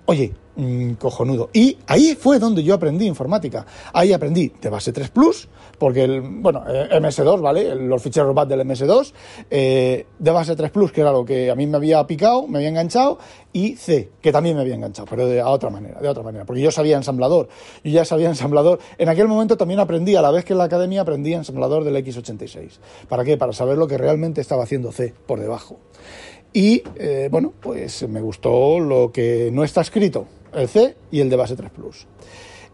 Oye, 0.04 0.32
mm, 0.56 0.94
cojonudo. 0.94 1.50
Y 1.52 1.78
ahí 1.86 2.16
fue 2.18 2.40
donde 2.40 2.64
yo 2.64 2.74
aprendí 2.74 3.06
informática. 3.06 3.64
Ahí 3.92 4.12
aprendí 4.12 4.52
de 4.60 4.68
base 4.68 4.92
3 4.92 5.10
Plus, 5.10 5.48
porque 5.78 6.02
el, 6.02 6.20
bueno, 6.20 6.64
eh, 6.68 6.88
MS2, 7.00 7.40
¿vale? 7.40 7.74
Los 7.76 8.02
ficheros 8.02 8.34
BAT 8.34 8.48
del 8.48 8.60
MS2, 8.66 9.12
eh, 9.48 10.06
de 10.18 10.30
base 10.32 10.56
3 10.56 10.72
Plus, 10.72 10.90
que 10.90 11.02
era 11.02 11.12
lo 11.12 11.24
que 11.24 11.52
a 11.52 11.54
mí 11.54 11.68
me 11.68 11.76
había 11.76 12.04
picado, 12.04 12.48
me 12.48 12.58
había 12.58 12.70
enganchado, 12.70 13.18
y 13.52 13.76
C, 13.76 14.10
que 14.20 14.32
también 14.32 14.56
me 14.56 14.62
había 14.62 14.74
enganchado, 14.74 15.06
pero 15.08 15.28
de 15.28 15.40
a 15.40 15.48
otra 15.48 15.70
manera, 15.70 16.00
de 16.00 16.08
otra 16.08 16.24
manera, 16.24 16.44
porque 16.44 16.62
yo 16.62 16.72
sabía 16.72 16.96
ensamblador, 16.96 17.48
yo 17.84 17.90
ya 17.92 18.04
sabía 18.04 18.28
ensamblador. 18.28 18.80
En 18.98 19.08
aquel 19.08 19.28
momento 19.28 19.56
también 19.56 19.78
aprendí, 19.78 20.16
a 20.16 20.22
la 20.22 20.32
vez 20.32 20.44
que 20.44 20.52
en 20.52 20.58
la 20.58 20.64
academia 20.64 21.02
aprendí 21.02 21.32
ensamblador 21.32 21.84
del 21.84 21.94
X86. 21.94 22.78
¿Para 23.08 23.22
qué? 23.24 23.36
Para 23.36 23.52
saber 23.52 23.78
lo 23.78 23.86
que 23.86 23.98
realmente 23.98 24.40
estaba 24.40 24.64
haciendo 24.64 24.90
C 24.90 25.14
por 25.26 25.38
debajo. 25.38 25.78
Y 26.52 26.82
eh, 26.96 27.28
bueno, 27.30 27.52
pues 27.60 28.06
me 28.08 28.20
gustó 28.20 28.78
lo 28.78 29.10
que 29.10 29.50
no 29.52 29.64
está 29.64 29.80
escrito, 29.80 30.26
el 30.54 30.68
C 30.68 30.96
y 31.10 31.20
el 31.20 31.30
de 31.30 31.36
base 31.36 31.56
3 31.56 31.70
Plus. 31.70 32.06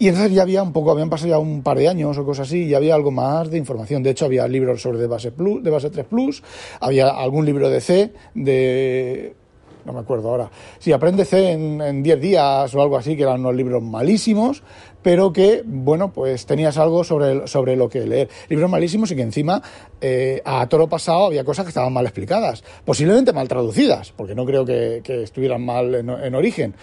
Y 0.01 0.09
entonces 0.09 0.33
ya 0.33 0.43
había 0.43 0.63
un 0.63 0.73
poco, 0.73 0.93
habían 0.93 1.11
pasado 1.11 1.31
ya 1.31 1.39
un 1.39 1.63
par 1.63 1.77
de 1.77 1.89
años 1.89 2.17
o 2.19 2.25
cosas 2.25 2.47
así, 2.47 2.65
y 2.65 2.75
había 2.75 2.95
algo 2.95 3.11
más 3.11 3.51
de 3.51 3.59
información. 3.59 4.03
De 4.03 4.11
hecho, 4.11 4.27
había 4.27 4.47
libros 4.47 4.81
sobre 4.81 4.99
de 4.99 5.09
base, 5.09 5.33
plus, 5.33 5.63
de 5.63 5.71
base 5.71 5.91
3 5.91 6.07
Plus, 6.07 6.43
había 6.81 7.09
algún 7.09 7.45
libro 7.45 7.69
de 7.69 7.81
C, 7.81 8.13
de 8.35 9.35
no 9.89 9.95
me 9.95 10.01
acuerdo 10.01 10.29
ahora. 10.29 10.51
Sí, 10.79 10.93
Aprende 10.93 11.25
C 11.25 11.53
en 11.53 12.03
10 12.03 12.21
días 12.21 12.75
o 12.75 12.83
algo 12.83 12.99
así, 12.99 13.17
que 13.17 13.23
eran 13.23 13.41
unos 13.41 13.55
libros 13.55 13.83
malísimos, 13.83 14.63
pero 15.03 15.33
que, 15.33 15.63
bueno, 15.65 16.13
pues 16.13 16.45
tenías 16.45 16.77
algo 16.77 17.05
sobre, 17.05 17.47
sobre 17.47 17.75
lo 17.75 17.89
que 17.89 18.01
leer. 18.07 18.29
Libros 18.51 18.71
malísimos 18.71 19.11
y 19.11 19.17
que 19.17 19.23
encima 19.23 19.63
eh, 19.99 20.43
a 20.45 20.69
toro 20.69 20.91
pasado 20.91 21.25
había 21.25 21.43
cosas 21.43 21.65
que 21.65 21.71
estaban 21.71 21.91
mal 21.91 22.05
explicadas, 22.05 22.63
posiblemente 22.85 23.33
mal 23.33 23.49
traducidas, 23.49 24.13
porque 24.13 24.35
no 24.35 24.45
creo 24.45 24.67
que, 24.67 25.01
estuvieran 25.07 25.65
mal 25.65 25.95
en, 25.95 26.35
origen. 26.35 26.75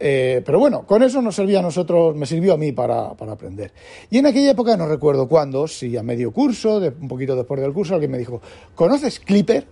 Eh, 0.00 0.40
pero 0.46 0.58
bueno, 0.58 0.86
con 0.86 1.02
eso 1.02 1.20
nos 1.20 1.34
servía 1.34 1.58
a 1.58 1.62
nosotros, 1.62 2.16
me 2.16 2.24
sirvió 2.24 2.54
a 2.54 2.56
mí 2.56 2.72
para, 2.72 3.12
para, 3.12 3.32
aprender. 3.32 3.72
Y 4.08 4.16
en 4.16 4.26
aquella 4.26 4.52
época, 4.52 4.74
no 4.78 4.86
recuerdo 4.86 5.28
cuándo, 5.28 5.68
si 5.68 5.98
a 5.98 6.02
medio 6.02 6.32
curso, 6.32 6.80
de, 6.80 6.88
un 6.88 7.08
poquito 7.08 7.36
después 7.36 7.60
del 7.60 7.74
curso, 7.74 7.92
alguien 7.92 8.10
me 8.10 8.18
dijo, 8.18 8.40
¿conoces 8.74 9.20
Clipper? 9.20 9.66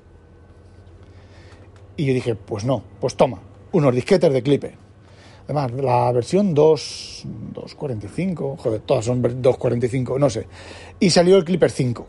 Y 1.96 2.06
yo 2.06 2.14
dije, 2.14 2.34
pues 2.34 2.64
no, 2.64 2.82
pues 3.00 3.16
toma, 3.16 3.40
unos 3.72 3.94
disquetes 3.94 4.32
de 4.32 4.42
Clipper. 4.42 4.75
Además, 5.44 5.72
la 5.72 6.12
versión 6.12 6.54
2, 6.54 7.26
2.45, 7.54 8.56
joder, 8.56 8.80
todas 8.80 9.04
son 9.04 9.22
2.45, 9.22 10.18
no 10.18 10.30
sé. 10.30 10.46
Y 11.00 11.11
salió 11.11 11.37
el 11.37 11.44
Clipper 11.44 11.70
5. 11.70 12.06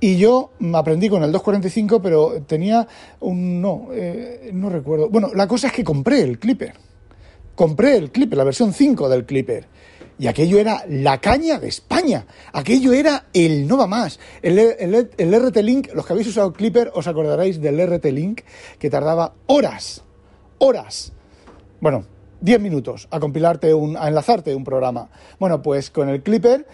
Y 0.00 0.16
yo 0.16 0.52
aprendí 0.72 1.08
con 1.08 1.22
el 1.22 1.32
2.45, 1.32 2.00
pero 2.02 2.42
tenía 2.46 2.86
un... 3.20 3.60
No, 3.60 3.88
eh, 3.92 4.50
no 4.54 4.70
recuerdo. 4.70 5.10
Bueno, 5.10 5.30
la 5.34 5.46
cosa 5.46 5.66
es 5.66 5.72
que 5.74 5.84
compré 5.84 6.22
el 6.22 6.38
Clipper. 6.38 6.72
Compré 7.54 7.96
el 7.96 8.10
Clipper, 8.10 8.38
la 8.38 8.44
versión 8.44 8.72
5 8.72 9.08
del 9.10 9.26
Clipper. 9.26 9.66
Y 10.20 10.26
aquello 10.26 10.58
era 10.58 10.84
la 10.86 11.18
caña 11.18 11.58
de 11.58 11.68
España. 11.68 12.26
Aquello 12.52 12.92
era 12.92 13.24
el 13.32 13.66
no 13.66 13.78
va 13.78 13.86
más. 13.86 14.20
El, 14.42 14.58
el, 14.58 15.34
RT 15.34 15.56
Link, 15.62 15.88
los 15.94 16.04
que 16.04 16.12
habéis 16.12 16.28
usado 16.28 16.52
Clipper, 16.52 16.90
os 16.92 17.06
acordaréis 17.06 17.58
del 17.58 17.80
RT 17.80 18.04
Link, 18.12 18.42
que 18.78 18.90
tardaba 18.90 19.32
horas, 19.46 20.04
horas. 20.58 21.14
Bueno, 21.80 22.04
10 22.42 22.60
minutos 22.60 23.08
a 23.10 23.18
compilarte 23.18 23.72
un, 23.72 23.96
a 23.96 24.08
enlazarte 24.08 24.54
un 24.54 24.62
programa. 24.62 25.08
Bueno, 25.38 25.62
pues 25.62 25.90
con 25.90 26.10
el 26.10 26.22
Clipper 26.22 26.66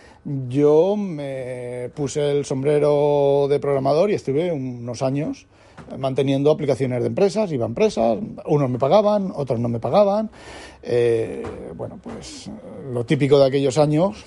yo 0.48 0.96
me 0.96 1.88
puse 1.94 2.32
el 2.32 2.44
sombrero 2.44 3.46
de 3.48 3.60
programador 3.60 4.10
y 4.10 4.14
estuve 4.14 4.50
unos 4.50 5.02
años 5.02 5.46
manteniendo 5.99 6.50
aplicaciones 6.50 7.00
de 7.00 7.09
empresas, 7.09 7.50
iba 7.52 7.64
a 7.64 7.68
empresas, 7.68 8.18
unos 8.47 8.71
me 8.71 8.78
pagaban, 8.78 9.33
otros 9.35 9.61
no 9.61 9.68
me 9.68 9.80
pagaban. 9.80 10.30
Eh, 10.83 11.42
bueno, 11.75 11.99
pues 12.02 12.50
lo 12.92 13.04
típico 13.04 13.38
de 13.38 13.47
aquellos 13.47 13.78
años, 13.78 14.25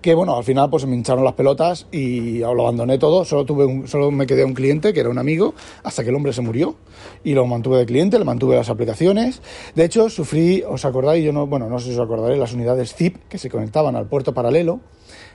que 0.00 0.14
bueno, 0.14 0.36
al 0.36 0.44
final 0.44 0.70
pues 0.70 0.86
me 0.86 0.94
hincharon 0.94 1.24
las 1.24 1.34
pelotas 1.34 1.86
y 1.90 2.38
lo 2.38 2.62
abandoné 2.62 2.98
todo, 2.98 3.24
solo 3.24 3.44
tuve 3.44 3.64
un, 3.64 3.88
solo 3.88 4.10
me 4.10 4.26
quedé 4.26 4.44
un 4.44 4.54
cliente 4.54 4.92
que 4.92 5.00
era 5.00 5.08
un 5.08 5.18
amigo 5.18 5.54
hasta 5.82 6.02
que 6.02 6.10
el 6.10 6.16
hombre 6.16 6.32
se 6.32 6.42
murió 6.42 6.76
y 7.24 7.34
lo 7.34 7.46
mantuve 7.46 7.78
de 7.78 7.86
cliente, 7.86 8.18
le 8.18 8.24
mantuve 8.24 8.56
las 8.56 8.70
aplicaciones. 8.70 9.42
De 9.74 9.84
hecho, 9.84 10.08
sufrí, 10.08 10.62
os 10.66 10.84
acordáis, 10.84 11.24
yo 11.24 11.32
no, 11.32 11.46
bueno, 11.46 11.68
no 11.68 11.78
sé 11.78 11.86
si 11.86 11.94
os 11.94 12.00
acordaréis, 12.00 12.38
las 12.38 12.52
unidades 12.52 12.94
zip 12.94 13.16
que 13.28 13.38
se 13.38 13.50
conectaban 13.50 13.96
al 13.96 14.06
puerto 14.06 14.32
paralelo 14.34 14.80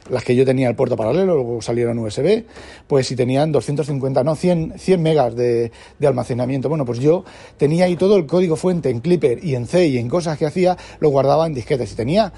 las 0.10 0.24
que 0.24 0.36
yo 0.36 0.46
tenía 0.46 0.68
el 0.68 0.76
puerto 0.76 0.98
paralelo, 0.98 1.36
luego 1.36 1.62
salieron 1.62 1.98
USB, 2.00 2.44
pues 2.88 3.08
si 3.08 3.16
tenían 3.16 3.52
250, 3.52 4.24
no, 4.24 4.36
100, 4.36 4.74
100 4.78 5.02
megas 5.02 5.36
de, 5.36 5.72
almacenamiento. 6.06 6.70
Bueno, 6.70 6.86
pues 6.86 7.00
yo 7.00 7.24
tenía 7.58 7.86
ahí 7.86 7.96
todo 7.96 8.18
el 8.18 8.26
código 8.26 8.56
fuente 8.56 8.90
en 8.90 9.00
Clipper 9.00 9.44
y 9.44 9.56
en 9.56 9.66
C 9.66 9.88
y 9.88 9.98
en 9.98 10.10
cosas 10.10 10.38
que 10.38 10.46
hacía, 10.46 10.78
lo 11.00 11.10
guardaba 11.10 11.48
en 11.48 11.54
disquetes 11.54 11.94
y 11.94 11.96
tenía 11.96 12.34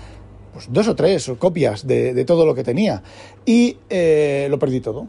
pues, 0.56 0.72
dos 0.72 0.88
o 0.88 0.96
tres 0.96 1.30
copias 1.38 1.86
de, 1.86 2.24
todo 2.24 2.46
lo 2.46 2.56
que 2.56 2.64
tenía 2.64 3.04
y 3.46 3.76
eh, 3.90 4.48
lo 4.50 4.58
perdí 4.58 4.80
todo. 4.80 5.06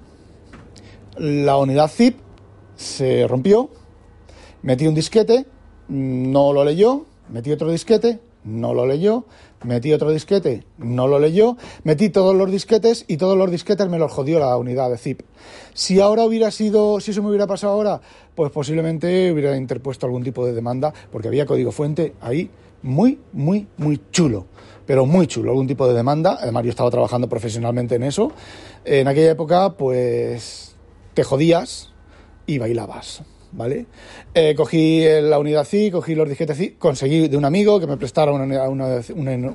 La 1.19 1.57
unidad 1.57 1.87
zip 1.89 2.19
se 2.75 3.29
rompió, 3.29 3.71
metí 4.63 4.89
un 4.89 4.95
disquete, 4.97 5.47
no 5.87 6.53
lo 6.53 6.65
leyó, 6.65 7.07
metí 7.29 7.53
otro 7.53 7.71
disquete, 7.71 8.19
no 8.43 8.75
lo 8.75 8.87
leyó, 8.87 9.25
metí 9.63 9.93
otro 9.93 10.11
disquete, 10.11 10.65
no 10.79 11.07
lo 11.07 11.21
leyó, 11.21 11.57
metí 11.85 12.09
todos 12.09 12.35
los 12.35 12.51
disquetes 12.51 13.05
y 13.07 13.17
todos 13.17 13.39
los 13.39 13.49
disquetes 13.49 13.89
me 13.89 14.01
los 14.01 14.11
jodió 14.11 14.41
la 14.41 14.57
unidad 14.57 14.91
de 14.91 14.99
zip. 14.99 15.21
Si 15.75 16.01
ahora 16.01 16.25
hubiera 16.25 16.51
sido, 16.51 16.99
si 16.99 17.13
eso 17.13 17.23
me 17.23 17.29
hubiera 17.29 17.47
pasado 17.47 17.73
ahora, 17.73 18.01
pues 18.35 18.51
posiblemente 18.51 19.31
hubiera 19.31 19.57
interpuesto 19.57 20.07
algún 20.07 20.25
tipo 20.25 20.45
de 20.45 20.55
demanda, 20.55 20.93
porque 21.13 21.29
había 21.29 21.47
código 21.47 21.71
fuente 21.71 22.15
ahí 22.21 22.51
muy, 22.83 23.21
muy, 23.33 23.69
muy 23.77 24.01
chulo, 24.11 24.47
pero 24.87 25.05
muy 25.05 25.27
chulo, 25.27 25.51
algún 25.51 25.67
tipo 25.67 25.87
de 25.89 25.95
demanda. 25.95 26.39
Además, 26.41 26.65
yo 26.65 26.71
estaba 26.71 26.91
trabajando 26.91 27.29
profesionalmente 27.29 27.97
en 27.97 28.05
eso. 28.05 28.33
En 28.85 29.09
aquella 29.09 29.33
época, 29.33 29.75
pues 29.75 30.75
te 31.15 31.25
jodías 31.25 31.93
y 32.47 32.59
bailabas. 32.59 33.23
¿vale? 33.53 33.87
Eh, 34.35 34.55
cogí 34.55 35.05
la 35.23 35.39
unidad 35.39 35.65
zip, 35.65 35.93
cogí 35.93 36.15
los 36.15 36.29
disquetes 36.29 36.57
zip, 36.57 36.79
conseguí 36.79 37.29
de 37.29 37.37
un 37.37 37.45
amigo 37.45 37.81
que 37.81 37.87
me 37.87 37.97
prestara 37.97 38.33
una, 38.33 38.69
una, 38.69 39.01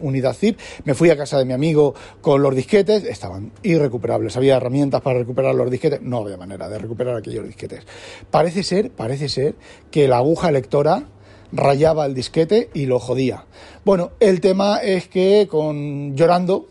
unidad 0.02 0.34
zip, 0.34 0.60
me 0.86 0.94
fui 0.94 1.10
a 1.10 1.18
casa 1.18 1.38
de 1.38 1.46
mi 1.46 1.54
amigo 1.54 1.94
con 2.20 2.42
los 2.42 2.56
disquetes, 2.56 3.04
estaban 3.04 3.52
irrecuperables, 3.64 4.36
había 4.38 4.58
herramientas 4.58 5.02
para 5.02 5.20
recuperar 5.20 5.56
los 5.56 5.70
disquetes, 5.70 6.02
no 6.02 6.20
había 6.20 6.38
manera 6.38 6.68
de 6.68 6.80
recuperar 6.80 7.16
aquellos 7.16 7.46
disquetes. 7.46 7.86
Parece 8.30 8.64
ser, 8.64 8.92
parece 8.92 9.30
ser 9.30 9.56
que 9.92 10.08
la 10.08 10.18
aguja 10.18 10.52
lectora 10.52 11.08
rayaba 11.52 12.06
el 12.06 12.14
disquete 12.14 12.70
y 12.74 12.86
lo 12.86 13.00
jodía. 13.00 13.46
Bueno, 13.84 14.12
el 14.20 14.42
tema 14.42 14.78
es 14.78 15.08
que 15.08 15.48
con 15.50 16.16
llorando 16.16 16.68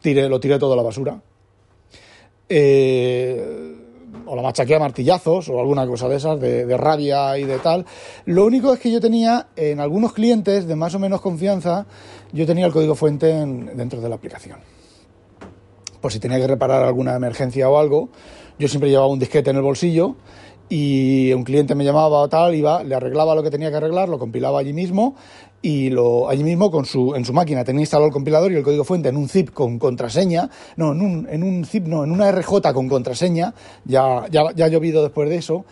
tiré, 0.00 0.28
lo 0.28 0.40
tiré 0.40 0.58
todo 0.58 0.72
a 0.72 0.76
la 0.76 0.82
basura. 0.82 1.20
Eh, 2.48 3.76
o 4.26 4.36
la 4.36 4.42
machaqué 4.42 4.74
a 4.74 4.78
martillazos 4.78 5.48
o 5.48 5.58
alguna 5.60 5.86
cosa 5.86 6.08
de 6.08 6.16
esas, 6.16 6.40
de, 6.40 6.76
rabia 6.76 7.36
y 7.38 7.44
de 7.44 7.58
tal. 7.58 7.84
Lo 8.26 8.44
único 8.44 8.72
es 8.72 8.80
que 8.80 8.90
yo 8.90 9.00
tenía 9.00 9.48
en 9.56 9.80
algunos 9.80 10.12
clientes 10.12 10.66
de 10.66 10.76
más 10.76 10.94
o 10.94 10.98
menos 10.98 11.20
confianza, 11.20 11.86
yo 12.32 12.46
tenía 12.46 12.66
el 12.66 12.72
código 12.72 12.94
fuente 12.94 13.26
dentro 13.26 14.00
de 14.00 14.08
la 14.08 14.14
aplicación. 14.14 14.58
Por 16.00 16.12
si 16.12 16.18
tenía 16.18 16.38
que 16.38 16.46
reparar 16.46 16.82
alguna 16.82 17.14
emergencia 17.14 17.68
o 17.68 17.78
algo, 17.78 18.08
yo 18.58 18.68
siempre 18.68 18.90
llevaba 18.90 19.08
un 19.08 19.18
disquete 19.18 19.50
en 19.50 19.56
el 19.56 19.62
bolsillo 19.62 20.16
y 20.70 21.32
un 21.32 21.42
cliente 21.42 21.74
me 21.74 21.84
llamaba 21.84 22.20
o 22.20 22.28
tal, 22.28 22.54
iba, 22.54 22.82
le 22.84 22.94
arreglaba 22.94 23.34
lo 23.34 23.42
que 23.42 23.50
tenía 23.50 23.70
que 23.70 23.76
arreglar, 23.76 24.08
lo 24.08 24.18
compilaba 24.18 24.60
allí 24.60 24.72
mismo 24.72 25.16
y 25.60 25.90
lo, 25.90 26.30
allí 26.30 26.44
mismo 26.44 26.70
con 26.70 26.86
su, 26.86 27.14
en 27.16 27.24
su 27.24 27.32
máquina 27.32 27.64
tenía 27.64 27.80
instalado 27.80 28.06
el 28.06 28.12
compilador 28.12 28.52
y 28.52 28.54
el 28.54 28.62
código 28.62 28.84
fuente 28.84 29.08
en 29.08 29.16
un 29.16 29.28
zip 29.28 29.50
con 29.50 29.80
contraseña, 29.80 30.48
no, 30.76 30.92
en 30.92 31.02
un, 31.02 31.28
en 31.28 31.42
un 31.42 31.64
zip, 31.64 31.86
no, 31.86 32.04
en 32.04 32.12
una 32.12 32.30
RJ 32.30 32.72
con 32.72 32.88
contraseña, 32.88 33.52
ya, 33.84 34.26
ya, 34.30 34.44
ya 34.54 34.64
ha 34.64 34.68
llovido 34.68 35.02
después 35.02 35.28
de 35.28 35.36
eso, 35.36 35.64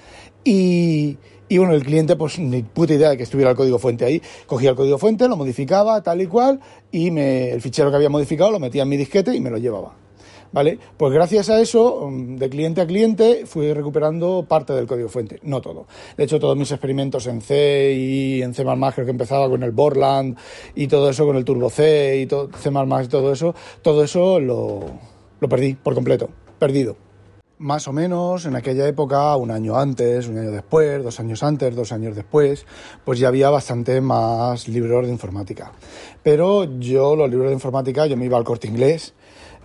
y, 0.43 1.17
y 1.49 1.59
bueno, 1.59 1.75
el 1.75 1.85
cliente, 1.85 2.17
pues 2.17 2.39
ni 2.41 2.63
puta 2.63 2.95
idea 2.95 3.11
de 3.11 3.17
que 3.17 3.23
estuviera 3.23 3.53
el 3.53 3.57
código 3.57 3.79
fuente 3.79 4.05
ahí. 4.05 4.21
Cogía 4.47 4.71
el 4.71 4.77
código 4.77 4.99
fuente, 4.99 5.29
lo 5.29 5.37
modificaba 5.37 6.03
tal 6.03 6.21
y 6.21 6.27
cual, 6.27 6.61
y 6.91 7.11
me, 7.11 7.51
el 7.51 7.61
fichero 7.61 7.91
que 7.91 7.97
había 7.97 8.11
modificado 8.11 8.51
lo 8.51 8.59
metía 8.59 8.83
en 8.83 8.89
mi 8.89 8.97
disquete 8.97 9.35
y 9.35 9.41
me 9.41 9.51
lo 9.51 9.59
llevaba. 9.59 10.08
¿Vale? 10.53 10.79
Pues 10.97 11.13
gracias 11.13 11.51
a 11.51 11.61
eso, 11.61 12.09
mm, 12.11 12.37
de 12.37 12.49
cliente 12.49 12.81
a 12.81 12.87
cliente, 12.87 13.47
fui 13.47 13.73
recuperando 13.73 14.45
parte 14.49 14.73
del 14.73 14.87
código 14.87 15.09
fuente, 15.09 15.39
no 15.43 15.61
todo. 15.61 15.87
De 16.17 16.25
hecho, 16.25 16.39
todos 16.39 16.57
mis 16.57 16.71
experimentos 16.71 17.27
en 17.27 17.41
C 17.41 17.95
y 17.95 18.43
en 18.43 18.55
C++, 18.55 18.65
creo 18.65 19.05
que 19.05 19.11
empezaba 19.11 19.49
con 19.49 19.63
el 19.63 19.73
Borland 19.73 20.37
y 20.75 20.89
todo 20.89 21.11
eso, 21.11 21.27
con 21.27 21.37
el 21.37 21.45
Turbo 21.45 21.71
C 21.71 22.21
y 22.21 22.27
todo, 22.27 22.51
C++ 22.57 22.71
y 22.71 23.09
todo 23.09 23.33
eso, 23.33 23.55
todo 23.83 24.05
eso 24.05 24.41
lo, 24.41 24.81
lo 25.41 25.49
perdí 25.49 25.75
por 25.75 25.95
completo, 25.95 26.29
perdido 26.59 27.09
más 27.59 27.89
o 27.89 27.93
menos 27.93 28.47
en 28.47 28.57
aquella 28.57 28.87
época, 28.87 29.35
un 29.37 29.51
año 29.51 29.77
antes, 29.77 30.29
un 30.29 30.39
año 30.39 30.51
después, 30.53 31.03
dos 31.03 31.19
años 31.21 31.43
antes, 31.43 31.75
dos 31.75 31.93
años 31.93 32.15
después, 32.15 32.67
pues 33.05 33.19
ya 33.19 33.29
había 33.29 33.51
bastante 33.51 34.01
más 34.01 34.69
libros 34.69 35.07
de 35.07 35.13
informática. 35.13 35.73
Pero 36.23 36.79
yo, 36.79 37.17
los 37.17 37.29
libros 37.29 37.49
de 37.49 37.55
informática, 37.55 38.07
yo 38.07 38.17
me 38.17 38.27
iba 38.27 38.39
al 38.39 38.45
corte 38.45 38.69
inglés 38.69 39.15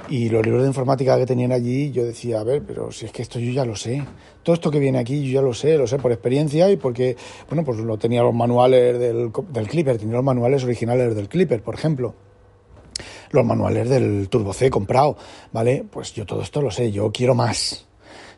Y 0.09 0.29
los 0.29 0.45
libros 0.45 0.63
de 0.63 0.67
informática 0.67 1.17
que 1.17 1.25
tenían 1.25 1.51
allí, 1.51 1.91
yo 1.91 2.03
decía, 2.03 2.41
a 2.41 2.43
ver, 2.43 2.63
pero 2.65 2.91
si 2.91 3.05
es 3.05 3.11
que 3.11 3.21
esto 3.21 3.39
yo 3.39 3.51
ya 3.51 3.65
lo 3.65 3.75
sé. 3.75 4.03
Todo 4.43 4.53
esto 4.53 4.69
que 4.69 4.79
viene 4.79 4.99
aquí 4.99 5.25
yo 5.25 5.39
ya 5.39 5.41
lo 5.41 5.53
sé, 5.53 5.77
lo 5.77 5.87
sé 5.87 5.97
por 5.97 6.11
experiencia 6.11 6.69
y 6.69 6.77
porque, 6.77 7.15
bueno, 7.49 7.63
pues 7.63 7.79
lo 7.79 7.97
tenía 7.97 8.21
los 8.21 8.33
manuales 8.33 8.99
del, 8.99 9.31
del 9.49 9.67
Clipper, 9.67 9.97
tenía 9.97 10.15
los 10.15 10.23
manuales 10.23 10.63
originales 10.63 11.15
del 11.15 11.29
Clipper, 11.29 11.61
por 11.61 11.75
ejemplo 11.75 12.15
los 13.33 13.45
manuales 13.45 13.89
del 13.89 14.29
Turbo 14.29 14.53
C 14.53 14.69
comprado, 14.69 15.17
¿vale? 15.51 15.83
Pues 15.89 16.13
yo 16.13 16.25
todo 16.25 16.43
esto 16.43 16.61
lo 16.61 16.71
sé, 16.71 16.91
yo 16.91 17.11
quiero 17.11 17.35
más. 17.35 17.87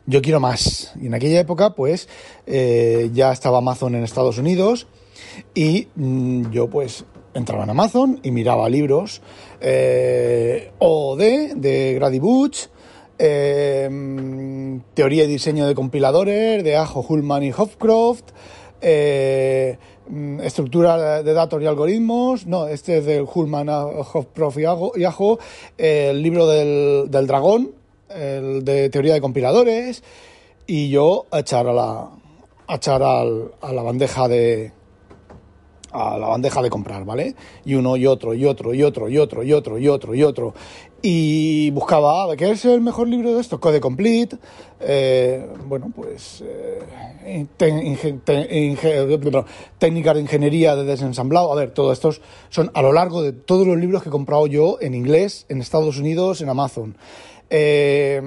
Yo 0.06 0.22
quiero 0.22 0.40
más. 0.40 0.92
Y 1.00 1.06
en 1.06 1.14
aquella 1.14 1.40
época, 1.40 1.74
pues, 1.74 2.08
eh, 2.46 3.10
ya 3.12 3.32
estaba 3.32 3.58
Amazon 3.58 3.94
en 3.94 4.04
Estados 4.04 4.38
Unidos 4.38 4.86
y 5.54 5.88
mm, 5.96 6.50
yo, 6.50 6.70
pues, 6.70 7.04
entraba 7.34 7.64
en 7.64 7.70
Amazon 7.70 8.20
y 8.22 8.30
miraba 8.30 8.68
libros 8.68 9.20
eh, 9.60 10.72
de 11.56 11.94
Grady 11.94 12.18
Butch, 12.18 12.68
eh, 13.18 14.80
Teoría 14.94 15.24
y 15.24 15.26
diseño 15.26 15.66
de 15.66 15.74
compiladores 15.74 16.62
de 16.62 16.76
Ajo, 16.76 17.04
Hullman 17.06 17.42
y 17.44 17.52
Hofcroft, 17.52 18.24
eh, 18.80 19.78
Mm, 20.08 20.40
estructura 20.40 21.22
de 21.24 21.32
datos 21.32 21.60
y 21.60 21.66
algoritmos, 21.66 22.46
no, 22.46 22.68
este 22.68 22.98
es 22.98 23.06
de 23.06 23.22
Hullman, 23.22 23.68
Hofprof 23.68 24.56
y 24.58 24.64
Ajo, 25.04 25.38
el 25.76 26.22
libro 26.22 26.46
del, 26.46 27.10
del, 27.10 27.26
dragón, 27.26 27.72
el 28.08 28.64
de 28.64 28.88
teoría 28.88 29.14
de 29.14 29.20
compiladores, 29.20 30.04
y 30.64 30.90
yo 30.90 31.26
a 31.32 31.40
echar 31.40 31.66
a 31.66 31.72
la, 31.72 32.10
a 32.68 32.74
echar 32.76 33.02
al, 33.02 33.50
a 33.60 33.72
la 33.72 33.82
bandeja 33.82 34.28
de, 34.28 34.70
a 35.96 36.18
la 36.18 36.28
bandeja 36.28 36.62
de 36.62 36.70
comprar, 36.70 37.04
¿vale? 37.04 37.34
Y 37.64 37.74
uno 37.74 37.96
y 37.96 38.06
otro 38.06 38.34
y 38.34 38.44
otro 38.44 38.74
y 38.74 38.82
otro 38.82 39.08
y 39.08 39.18
otro 39.18 39.42
y 39.42 39.52
otro 39.52 39.78
y 39.78 39.88
otro 39.88 40.14
y 40.14 40.22
otro. 40.22 40.54
Y 41.02 41.70
buscaba, 41.70 42.34
¿qué 42.36 42.50
es 42.50 42.64
el 42.64 42.80
mejor 42.80 43.08
libro 43.08 43.34
de 43.34 43.40
esto? 43.40 43.60
Code 43.60 43.80
Complete. 43.80 44.36
Eh, 44.80 45.46
bueno, 45.66 45.90
pues 45.94 46.42
eh, 46.44 47.46
técnicas 49.78 50.14
de 50.14 50.20
ingeniería 50.20 50.76
de 50.76 50.84
desensamblado. 50.84 51.52
A 51.52 51.56
ver, 51.56 51.70
todos 51.70 51.92
estos 51.92 52.20
son 52.50 52.70
a 52.74 52.82
lo 52.82 52.92
largo 52.92 53.22
de 53.22 53.32
todos 53.32 53.66
los 53.66 53.76
libros 53.76 54.02
que 54.02 54.08
he 54.08 54.12
comprado 54.12 54.46
yo 54.46 54.78
en 54.80 54.94
inglés, 54.94 55.46
en 55.48 55.60
Estados 55.60 55.98
Unidos, 55.98 56.40
en 56.40 56.48
Amazon. 56.48 56.96
Eh, 57.48 58.20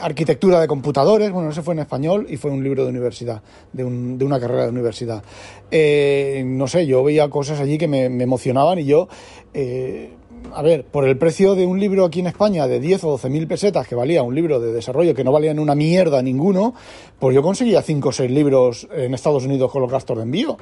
arquitectura 0.00 0.60
de 0.60 0.66
computadores, 0.66 1.30
bueno, 1.30 1.50
ese 1.50 1.62
fue 1.62 1.74
en 1.74 1.80
español 1.80 2.26
y 2.28 2.36
fue 2.36 2.50
un 2.50 2.64
libro 2.64 2.84
de 2.84 2.90
universidad, 2.90 3.42
de, 3.72 3.84
una 3.84 4.40
carrera 4.40 4.64
de 4.64 4.70
universidad. 4.70 5.22
Eh, 5.70 6.42
no 6.46 6.66
sé, 6.66 6.86
yo 6.86 7.04
veía 7.04 7.28
cosas 7.28 7.60
allí 7.60 7.78
que 7.78 7.88
me, 7.88 8.06
emocionaban 8.06 8.78
y 8.78 8.86
yo, 8.86 9.08
eh, 9.52 10.14
a 10.54 10.62
ver, 10.62 10.84
por 10.84 11.06
el 11.06 11.18
precio 11.18 11.54
de 11.54 11.66
un 11.66 11.78
libro 11.78 12.04
aquí 12.04 12.20
en 12.20 12.26
España 12.26 12.66
de 12.66 12.80
10 12.80 13.04
o 13.04 13.10
12 13.10 13.28
mil 13.28 13.46
pesetas 13.46 13.86
que 13.86 13.94
valía 13.94 14.22
un 14.22 14.34
libro 14.34 14.60
de 14.60 14.72
desarrollo 14.72 15.14
que 15.14 15.24
no 15.24 15.32
valía 15.32 15.52
una 15.52 15.74
mierda 15.74 16.22
ninguno, 16.22 16.74
pues 17.18 17.34
yo 17.34 17.42
conseguía 17.42 17.82
5 17.82 18.08
o 18.08 18.12
6 18.12 18.30
libros 18.30 18.88
en 18.92 19.14
Estados 19.14 19.44
Unidos 19.44 19.70
con 19.70 19.82
los 19.82 19.90
gastos 19.90 20.16
de 20.16 20.22
envío. 20.22 20.56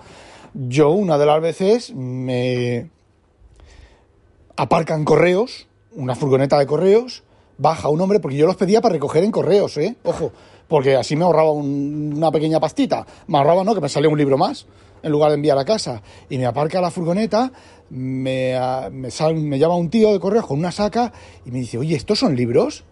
Yo 0.55 0.91
una 0.91 1.19
de 1.19 1.27
las 1.27 1.41
veces 1.41 1.95
me 1.95 2.91
aparcan 4.57 5.05
correos, 5.05 5.69
una 5.95 6.17
furgoneta 6.17 6.59
de 6.59 6.67
correos, 6.67 7.23
baja 7.59 7.89
un 7.89 8.01
hombre, 8.01 8.21
porque 8.21 8.37
yo 8.37 8.47
los 8.47 8.57
pedía 8.57 8.81
para 8.81 8.95
recoger 8.95 9.25
en 9.25 9.31
correos, 9.31 9.77
¿eh? 9.77 9.97
Ojo, 10.05 10.33
porque 10.69 10.97
así 10.97 11.17
me 11.17 11.25
ahorraba 11.25 11.53
una 11.53 12.31
pequeña 12.31 12.61
pastita. 12.61 13.07
Me 13.27 13.39
ahorraba, 13.39 13.65
¿no? 13.65 13.75
Que 13.75 13.81
me 13.81 13.89
salía 13.89 14.09
un 14.09 14.17
libro 14.17 14.39
más 14.39 14.67
en 15.03 15.13
lugar 15.13 15.31
de 15.31 15.37
enviar 15.37 15.59
a 15.59 15.65
casa. 15.65 16.03
Y 16.29 16.39
me 16.39 16.47
aparca 16.47 16.81
la 16.81 16.91
furgoneta, 16.91 17.53
me, 17.91 18.55
me, 18.91 19.09
me 19.35 19.59
llama 19.59 19.77
un 19.77 19.91
tío 19.91 20.13
de 20.13 20.21
correos 20.21 20.47
con 20.47 20.59
una 20.59 20.73
saca 20.73 21.13
y 21.45 21.51
me 21.51 21.59
dice, 21.59 21.79
oye, 21.79 21.97
¿estos 21.97 22.19
son 22.19 22.37
libros? 22.37 22.85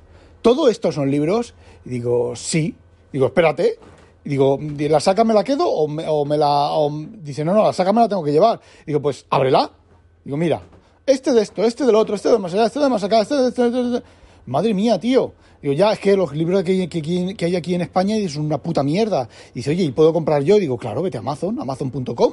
¿Todo 0.43 0.69
esto 0.69 0.93
son 0.93 1.11
libros? 1.11 1.55
Y 1.85 1.91
digo, 1.91 2.35
sí. 2.37 2.75
Digo, 3.13 3.27
espérate. 3.27 3.79
Digo, 4.25 4.59
¿la 4.61 4.99
saca 4.99 5.23
me 5.23 5.35
la 5.35 5.45
quedo 5.45 5.69
o 5.69 5.87
me, 5.87 6.37
la...? 6.37 6.71
dice, 7.23 7.45
no, 7.45 7.55
no, 7.55 7.63
la 7.63 7.73
saca 7.73 7.93
me 7.93 8.01
la 8.01 8.09
tengo 8.09 8.25
que 8.25 8.33
llevar. 8.33 8.61
digo, 8.85 9.01
pues 9.01 9.25
ábrela. 9.31 9.71
Digo, 10.25 10.37
mira, 10.37 10.63
este 11.07 11.33
de 11.33 11.43
esto, 11.43 11.63
este 11.63 11.87
del 11.87 11.95
otro, 11.95 12.17
este 12.17 12.31
de 12.31 12.39
más 12.39 12.53
allá, 12.53 12.67
este 12.67 12.81
de 12.81 12.89
más 12.89 13.05
acá, 13.05 13.21
este 13.21 13.37
de... 13.37 13.49
Este, 13.49 13.67
este, 13.67 13.81
este, 13.81 14.03
madre 14.47 14.75
mía, 14.75 14.99
tío. 14.99 15.33
Digo, 15.63 15.75
ya, 15.75 15.93
es 15.93 15.99
que 15.99 16.17
los 16.17 16.35
libros 16.35 16.63
que, 16.63 16.89
que, 16.89 17.45
hay 17.45 17.57
aquí 17.57 17.75
en 17.75 17.81
España 17.81 18.17
son 18.29 18.47
una 18.47 18.59
puta 18.59 18.83
mierda. 18.83 19.29
Y 19.53 19.61
dice, 19.61 19.71
oye, 19.71 19.85
¿y 19.85 19.93
puedo 19.93 20.13
comprar 20.13 20.43
yo? 20.43 20.59
Digo, 20.59 20.79
claro, 20.79 21.03
vete 21.03 21.19
a 21.19 21.21
Amazon, 21.21 21.59
amazon.com, 21.61 22.33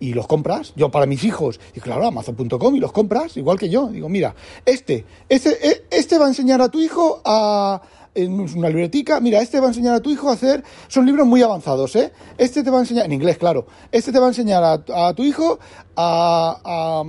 y 0.00 0.14
los 0.14 0.26
compras. 0.26 0.72
Yo 0.76 0.90
para 0.90 1.06
mis 1.06 1.24
hijos. 1.24 1.60
Y 1.74 1.80
claro, 1.80 2.06
amazon.com, 2.06 2.74
y 2.74 2.80
los 2.80 2.92
compras, 2.92 3.36
igual 3.36 3.58
que 3.58 3.68
yo. 3.68 3.88
Digo, 3.88 4.08
mira, 4.08 4.34
este, 4.64 5.04
este, 5.28 5.68
e, 5.68 5.84
este 5.90 6.18
va 6.18 6.26
a 6.26 6.28
enseñar 6.28 6.60
a 6.62 6.68
tu 6.68 6.80
hijo 6.80 7.20
a 7.24 7.82
en 8.14 8.40
una 8.40 8.68
libretica, 8.68 9.20
mira, 9.20 9.40
este 9.40 9.58
va 9.58 9.66
a 9.66 9.68
enseñar 9.68 9.94
a 9.94 10.00
tu 10.00 10.10
hijo 10.10 10.28
a 10.28 10.34
hacer, 10.34 10.62
son 10.88 11.06
libros 11.06 11.26
muy 11.26 11.42
avanzados, 11.42 11.96
¿eh? 11.96 12.12
Este 12.36 12.62
te 12.62 12.70
va 12.70 12.76
a 12.76 12.80
enseñar, 12.80 13.06
en 13.06 13.12
inglés, 13.12 13.38
claro, 13.38 13.66
este 13.90 14.12
te 14.12 14.18
va 14.18 14.26
a 14.26 14.28
enseñar 14.28 14.62
a, 14.62 15.14
tu 15.14 15.24
hijo 15.24 15.58
a, 15.96 16.60
a, 16.62 17.04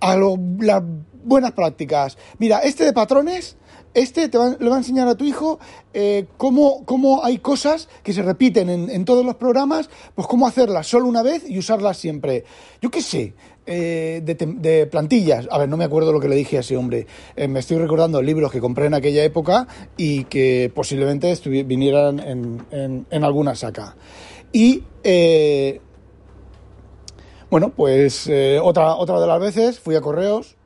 a 0.00 0.16
lo, 0.16 0.36
buenas 1.24 1.52
prácticas. 1.52 2.16
Mira, 2.38 2.58
este 2.58 2.84
de 2.84 2.92
patrones, 2.92 3.56
este 3.94 4.28
te 4.28 4.38
le 4.38 4.68
va 4.68 4.74
a 4.74 4.78
enseñar 4.78 5.06
a 5.06 5.14
tu 5.14 5.24
hijo 5.24 5.58
eh, 5.92 6.26
cómo, 6.36 6.84
cómo, 6.84 7.24
hay 7.24 7.38
cosas 7.38 7.88
que 8.02 8.12
se 8.12 8.22
repiten 8.22 8.68
en, 8.68 9.04
todos 9.04 9.24
los 9.24 9.36
programas, 9.36 9.88
pues 10.14 10.26
cómo 10.26 10.46
hacerlas 10.46 10.88
solo 10.88 11.06
una 11.06 11.22
vez 11.22 11.48
y 11.48 11.58
usarlas 11.58 11.96
siempre. 11.96 12.44
Yo 12.82 12.90
qué 12.90 13.00
sé, 13.00 13.34
eh, 13.66 14.20
de, 14.24 14.86
plantillas. 14.86 15.46
A 15.50 15.58
ver, 15.58 15.68
no 15.68 15.76
me 15.76 15.84
acuerdo 15.84 16.12
lo 16.12 16.18
que 16.18 16.28
le 16.28 16.34
dije 16.34 16.56
a 16.56 16.60
ese 16.60 16.76
hombre. 16.76 17.06
Eh, 17.36 17.46
me 17.46 17.60
estoy 17.60 17.78
recordando 17.78 18.20
libros 18.20 18.50
que 18.50 18.60
compré 18.60 18.86
en 18.86 18.94
aquella 18.94 19.22
época 19.22 19.68
y 19.96 20.24
que 20.24 20.72
posiblemente 20.74 21.32
vinieran 21.64 22.18
en, 22.18 22.66
en, 22.72 23.06
en, 23.08 23.24
alguna 23.24 23.54
saca. 23.54 23.94
Y 24.52 24.82
bueno, 27.48 27.70
pues 27.70 28.28
otra, 28.60 28.96
otra 28.96 29.20
de 29.20 29.26
las 29.28 29.40
veces 29.40 29.78
fui 29.78 29.94
a 29.94 30.00
correos 30.00 30.56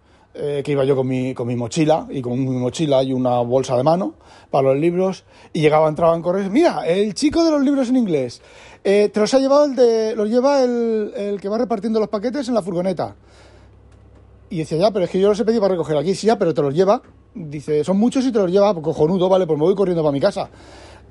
eh, 0.40 0.62
que 0.64 0.72
iba 0.72 0.84
yo 0.84 0.94
con 0.94 1.06
mi, 1.06 1.34
con 1.34 1.48
mi 1.48 1.56
mochila 1.56 2.06
y 2.10 2.22
con 2.22 2.38
mi 2.38 2.56
mochila 2.56 3.02
y 3.02 3.12
una 3.12 3.40
bolsa 3.40 3.76
de 3.76 3.82
mano 3.82 4.14
para 4.50 4.68
los 4.68 4.78
libros 4.78 5.24
y 5.52 5.60
llegaba, 5.60 5.88
entraba 5.88 6.14
en 6.14 6.22
correos, 6.22 6.50
mira, 6.50 6.86
el 6.86 7.12
chico 7.14 7.44
de 7.44 7.50
los 7.50 7.62
libros 7.62 7.88
en 7.88 7.96
inglés, 7.96 8.40
eh, 8.84 9.10
te 9.12 9.20
los 9.20 9.34
ha 9.34 9.38
llevado 9.38 9.64
el 9.64 9.74
de, 9.74 10.14
los 10.14 10.28
lleva 10.28 10.62
el, 10.62 11.12
el, 11.16 11.40
que 11.40 11.48
va 11.48 11.58
repartiendo 11.58 11.98
los 11.98 12.08
paquetes 12.08 12.46
en 12.48 12.54
la 12.54 12.62
furgoneta. 12.62 13.16
Y 14.50 14.58
decía, 14.58 14.78
ya, 14.78 14.90
pero 14.90 15.04
es 15.04 15.10
que 15.10 15.20
yo 15.20 15.28
los 15.28 15.38
he 15.40 15.44
pedido 15.44 15.60
para 15.60 15.74
recoger 15.74 15.96
aquí, 15.96 16.14
sí, 16.14 16.26
ya, 16.26 16.38
pero 16.38 16.54
te 16.54 16.62
los 16.62 16.72
lleva. 16.72 17.02
Dice, 17.34 17.84
son 17.84 17.98
muchos 17.98 18.24
y 18.24 18.32
te 18.32 18.38
los 18.38 18.50
lleva, 18.50 18.72
pues 18.72 18.84
cojonudo, 18.84 19.28
vale, 19.28 19.46
pues 19.46 19.58
me 19.58 19.64
voy 19.64 19.74
corriendo 19.74 20.02
para 20.02 20.12
mi 20.12 20.20
casa. 20.20 20.48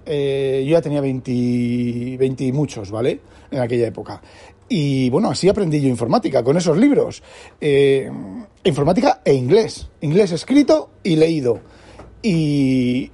Eh, 0.06 0.64
yo 0.66 0.72
ya 0.72 0.82
tenía 0.82 1.02
20, 1.02 2.18
20 2.18 2.44
y 2.46 2.52
muchos, 2.52 2.90
¿vale? 2.90 3.20
En 3.52 3.60
aquella 3.60 3.88
época. 3.88 4.22
Y 4.70 5.10
bueno, 5.10 5.30
así 5.30 5.48
aprendí 5.48 5.80
yo 5.80 5.88
informática, 5.88 6.44
con 6.44 6.58
esos 6.58 6.78
libros. 6.78 7.24
Eh, 7.62 8.12
informática 8.64 9.22
e 9.24 9.34
inglés. 9.34 9.90
Inglés 10.02 10.32
escrito 10.32 10.90
y 11.04 11.16
leído. 11.16 11.60
Y, 12.22 13.12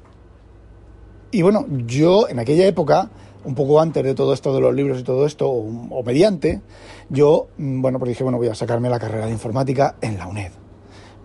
y 1.32 1.42
bueno, 1.42 1.66
yo 1.86 2.28
en 2.28 2.40
aquella 2.40 2.66
época, 2.66 3.10
un 3.44 3.54
poco 3.54 3.80
antes 3.80 4.04
de 4.04 4.16
todo 4.16 4.34
esto 4.34 4.54
de 4.54 4.62
los 4.62 4.74
libros 4.74 5.00
y 5.00 5.04
todo 5.04 5.26
esto, 5.28 5.48
o, 5.50 6.04
mediante, 6.04 6.62
yo, 7.10 7.48
mm, 7.58 7.82
bueno, 7.82 8.00
pues 8.00 8.10
dije, 8.10 8.24
bueno, 8.24 8.40
voy 8.40 8.48
a 8.48 8.56
sacarme 8.56 8.90
la 8.90 9.00
carrera 9.00 9.28
de 9.28 9.32
informática 9.32 9.96
en 10.02 10.18
la 10.18 10.28
UNED. 10.28 10.52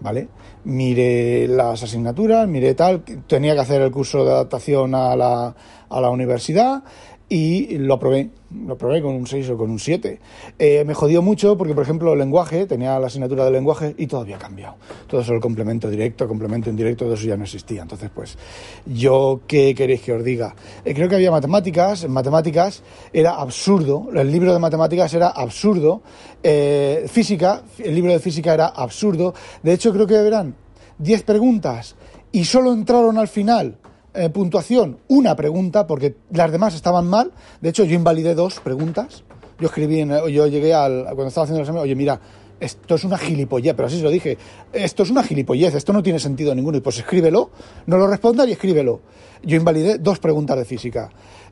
¿Vale? 0.01 0.29
Miré 0.65 1.49
las 1.49 1.83
asignaturas, 1.83 2.47
miré 2.47 2.75
tal, 2.75 3.03
tenía 3.27 3.55
que 3.55 3.61
hacer 3.61 3.83
el 3.83 3.91
curso 3.91 4.25
de 4.25 4.31
adaptación 4.31 4.95
a 4.95 5.17
la, 5.17 5.57
a 5.89 6.01
la 6.01 6.11
universidad 6.11 6.85
y 7.29 7.77
lo 7.77 7.95
aprobé, 7.95 8.31
lo 8.67 8.79
probé 8.79 9.03
con 9.03 9.15
un 9.15 9.27
6 9.27 9.51
o 9.51 9.59
con 9.59 9.71
un 9.71 9.79
7. 9.79 10.19
Eh, 10.59 10.85
me 10.87 10.95
jodió 10.95 11.21
mucho 11.21 11.59
porque, 11.59 11.75
por 11.75 11.83
ejemplo, 11.83 12.15
el 12.15 12.19
lenguaje, 12.19 12.67
tenía 12.67 12.99
la 12.99 13.09
asignatura 13.09 13.45
de 13.45 13.51
lenguaje 13.51 13.95
y 13.99 14.07
todavía 14.07 14.37
ha 14.37 14.39
cambiado. 14.39 14.77
Todo 15.07 15.21
eso, 15.21 15.35
el 15.35 15.41
complemento 15.41 15.91
directo, 15.91 16.27
complemento 16.27 16.71
indirecto, 16.71 17.05
todo 17.05 17.15
eso 17.15 17.27
ya 17.27 17.37
no 17.37 17.45
existía. 17.45 17.83
Entonces, 17.83 18.11
pues, 18.15 18.39
yo, 18.87 19.41
¿qué 19.47 19.75
queréis 19.75 20.01
que 20.01 20.15
os 20.15 20.25
diga? 20.25 20.55
Eh, 20.85 20.95
creo 20.95 21.09
que 21.09 21.17
había 21.17 21.31
matemáticas, 21.31 22.09
matemáticas 22.09 22.83
era 23.13 23.35
absurdo, 23.35 24.09
el 24.15 24.33
libro 24.33 24.55
de 24.55 24.59
matemáticas 24.59 25.13
era 25.13 25.29
absurdo, 25.29 26.03
eh, 26.43 27.05
física, 27.09 27.63
el 27.79 27.95
libro 27.95 28.13
de 28.13 28.21
física 28.21 28.55
era 28.55 28.69
absurdo. 28.69 29.35
De 29.63 29.75
hecho, 29.75 29.93
creo 29.93 30.07
que 30.07 30.15
eran 30.15 30.55
10 30.99 31.23
preguntas 31.25 31.95
y 32.33 32.45
solo 32.45 32.73
entraron 32.73 33.19
al 33.19 33.29
final 33.29 33.77
eh, 34.15 34.31
puntuación 34.31 34.99
una 35.09 35.37
pregunta, 35.37 35.87
porque 35.87 36.17
las 36.31 36.51
demás 36.51 36.75
estaban 36.75 37.09
mal. 37.09 37.33
De 37.61 37.69
hecho, 37.69 37.85
yo 37.85 37.95
invalidé 37.95 38.35
dos 38.35 38.61
preguntas. 38.61 39.23
Yo 39.59 39.67
escribí, 39.67 40.01
en, 40.01 40.11
yo 40.29 40.47
llegué 40.47 40.75
al, 40.75 41.05
cuando 41.05 41.29
estaba 41.29 41.45
haciendo 41.45 41.59
el 41.59 41.63
examen, 41.63 41.83
oye, 41.83 41.95
mira, 41.95 42.21
esto 42.61 42.95
es 42.95 43.05
una 43.05 43.19
gilipollez, 43.19 43.75
pero 43.75 43.87
así 43.87 43.99
se 43.99 44.03
lo 44.03 44.11
dije, 44.11 44.37
esto 44.73 45.03
es 45.03 45.11
una 45.11 45.23
gilipollez, 45.23 45.75
esto 45.75 45.93
no 45.93 46.03
tiene 46.03 46.19
sentido 46.19 46.55
ninguno, 46.55 46.79
y 46.79 46.81
pues 46.81 46.99
escríbelo, 46.99 47.51
no 47.87 47.97
lo 47.97 48.07
respondas 48.07 48.49
y 48.49 48.53
escríbelo. 48.53 49.01
Yo 49.43 49.57
invalidé 49.57 49.99
dos 49.99 50.19
preguntas 50.19 50.57
de 50.57 50.65
física. 50.65 51.11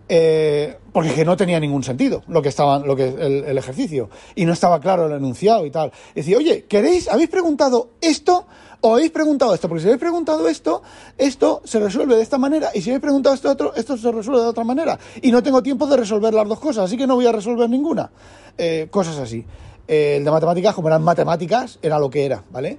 Eh, 0.09 0.77
porque 0.93 1.13
que 1.13 1.25
no 1.25 1.37
tenía 1.37 1.59
ningún 1.59 1.83
sentido 1.83 2.23
lo 2.29 2.41
que 2.41 2.51
estaba, 2.51 2.79
lo 2.79 2.95
que 2.95 3.09
el, 3.09 3.45
el, 3.45 3.59
ejercicio 3.59 4.09
y 4.37 4.45
no 4.45 4.53
estaba 4.53 4.79
claro 4.79 5.07
el 5.07 5.13
enunciado 5.13 5.67
y 5.67 5.71
tal. 5.73 5.91
Decía, 6.15 6.37
oye, 6.37 6.65
¿queréis? 6.69 7.09
¿Habéis 7.09 7.29
preguntado 7.29 7.91
esto? 8.01 8.47
¿O 8.87 8.95
habéis 8.95 9.11
preguntado 9.11 9.53
esto? 9.53 9.69
Porque 9.69 9.83
si 9.83 9.89
habéis 9.89 9.99
preguntado 9.99 10.47
esto, 10.47 10.81
esto 11.19 11.61
se 11.65 11.81
resuelve 11.81 12.15
de 12.15 12.23
esta 12.23 12.39
manera. 12.39 12.71
Y 12.73 12.83
si 12.83 12.91
habéis 12.91 13.03
preguntado 13.03 13.35
esto 13.35 13.51
otro, 13.51 13.75
esto 13.75 13.97
se 13.97 14.13
resuelve 14.13 14.43
de 14.43 14.47
otra 14.47 14.63
manera. 14.63 14.97
Y 15.23 15.33
no 15.33 15.43
tengo 15.43 15.61
tiempo 15.61 15.89
de 15.89 15.97
resolver 15.97 16.33
las 16.33 16.47
dos 16.47 16.61
cosas, 16.61 16.85
así 16.85 16.97
que 16.97 17.05
no 17.05 17.17
voy 17.17 17.27
a 17.27 17.33
resolver 17.33 17.69
ninguna. 17.69 18.13
Eh, 18.57 18.87
cosas 18.89 19.19
así. 19.19 19.45
Eh, 19.89 20.19
el 20.19 20.25
de 20.25 20.31
matemáticas, 20.31 20.73
como 20.73 20.87
eran 20.87 21.03
matemáticas, 21.03 21.81
era 21.83 21.99
lo 21.99 22.09
que 22.09 22.27
era, 22.27 22.45
¿vale? 22.53 22.79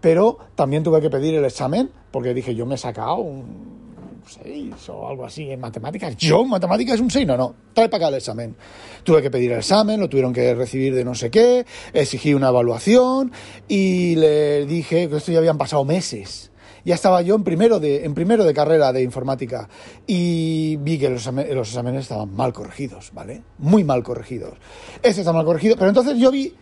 Pero 0.00 0.38
también 0.54 0.84
tuve 0.84 1.00
que 1.00 1.10
pedir 1.10 1.34
el 1.34 1.44
examen, 1.44 1.90
porque 2.12 2.32
dije, 2.32 2.54
yo 2.54 2.64
me 2.64 2.76
he 2.76 2.78
sacado 2.78 3.16
un 3.16 3.79
6 4.26 4.88
o 4.88 5.08
algo 5.08 5.24
así 5.24 5.50
en 5.50 5.60
matemáticas. 5.60 6.16
Yo 6.16 6.42
en 6.42 6.48
matemáticas 6.48 7.00
un 7.00 7.10
6, 7.10 7.26
no, 7.26 7.36
no, 7.36 7.54
trae 7.72 7.88
para 7.88 8.06
acá 8.06 8.08
el 8.08 8.14
examen. 8.16 8.56
Tuve 9.02 9.22
que 9.22 9.30
pedir 9.30 9.52
el 9.52 9.58
examen, 9.58 10.00
lo 10.00 10.08
tuvieron 10.08 10.32
que 10.32 10.54
recibir 10.54 10.94
de 10.94 11.04
no 11.04 11.14
sé 11.14 11.30
qué, 11.30 11.66
exigí 11.92 12.34
una 12.34 12.48
evaluación 12.48 13.32
y 13.68 14.16
le 14.16 14.66
dije 14.66 15.08
que 15.08 15.16
esto 15.16 15.32
ya 15.32 15.38
habían 15.38 15.58
pasado 15.58 15.84
meses. 15.84 16.50
Ya 16.84 16.94
estaba 16.94 17.20
yo 17.22 17.34
en 17.34 17.44
primero 17.44 17.78
de, 17.78 18.04
en 18.04 18.14
primero 18.14 18.44
de 18.44 18.54
carrera 18.54 18.92
de 18.92 19.02
informática 19.02 19.68
y 20.06 20.76
vi 20.76 20.98
que 20.98 21.10
los, 21.10 21.26
los 21.26 21.68
exámenes 21.68 22.02
estaban 22.02 22.34
mal 22.34 22.52
corregidos, 22.52 23.10
¿vale? 23.12 23.42
Muy 23.58 23.84
mal 23.84 24.02
corregidos. 24.02 24.54
Este 25.02 25.20
está 25.20 25.32
mal 25.32 25.44
corregido, 25.44 25.76
pero 25.76 25.88
entonces 25.88 26.16
yo 26.18 26.30
vi 26.30 26.54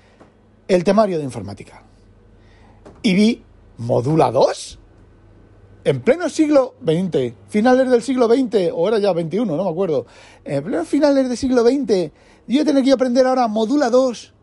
el 0.66 0.84
temario 0.84 1.18
de 1.18 1.24
informática 1.24 1.82
y 3.02 3.14
vi 3.14 3.44
modula 3.78 4.30
2 4.32 4.78
en 5.88 6.02
pleno 6.02 6.28
siglo 6.28 6.74
XX, 6.84 7.32
finales 7.48 7.88
del 7.88 8.02
siglo 8.02 8.28
XX, 8.28 8.72
o 8.74 8.88
era 8.88 8.98
ya 8.98 9.14
XXI, 9.14 9.46
no 9.46 9.64
me 9.64 9.70
acuerdo, 9.70 10.04
en 10.44 10.62
pleno 10.62 10.84
finales 10.84 11.26
del 11.26 11.36
siglo 11.38 11.62
XX, 11.62 12.12
yo 12.46 12.62
tenía 12.62 12.82
que 12.82 12.92
aprender 12.92 13.26
ahora 13.26 13.48
Modula 13.48 13.88
2 13.88 14.34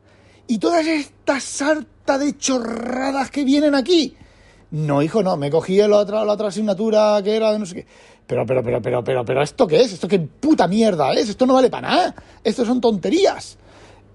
y 0.47 0.57
todas 0.57 0.87
estas 0.87 1.43
sarta 1.43 2.17
de 2.17 2.35
chorradas 2.35 3.29
que 3.29 3.43
vienen 3.43 3.75
aquí. 3.75 4.15
No, 4.71 5.03
hijo, 5.03 5.21
no, 5.21 5.37
me 5.37 5.51
cogí 5.51 5.77
la 5.77 5.97
otra, 5.97 6.25
la 6.25 6.33
otra 6.33 6.47
asignatura 6.47 7.21
que 7.23 7.35
era 7.35 7.51
de 7.51 7.59
no 7.59 7.67
sé 7.67 7.75
qué. 7.75 7.85
Pero, 8.25 8.43
pero, 8.47 8.63
pero, 8.63 8.81
pero, 8.81 9.03
pero, 9.03 9.23
pero, 9.23 9.43
¿esto 9.43 9.67
qué 9.67 9.81
es? 9.81 9.93
¿Esto 9.93 10.07
qué 10.07 10.17
puta 10.17 10.67
mierda 10.67 11.13
es? 11.13 11.29
Esto 11.29 11.45
no 11.45 11.53
vale 11.53 11.69
para 11.69 11.89
nada. 11.89 12.15
Esto 12.43 12.65
son 12.65 12.81
tonterías. 12.81 13.59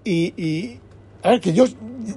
Y, 0.03 0.33
y, 0.35 0.79
a 1.23 1.29
ver, 1.29 1.39
que 1.39 1.53
yo 1.53 1.63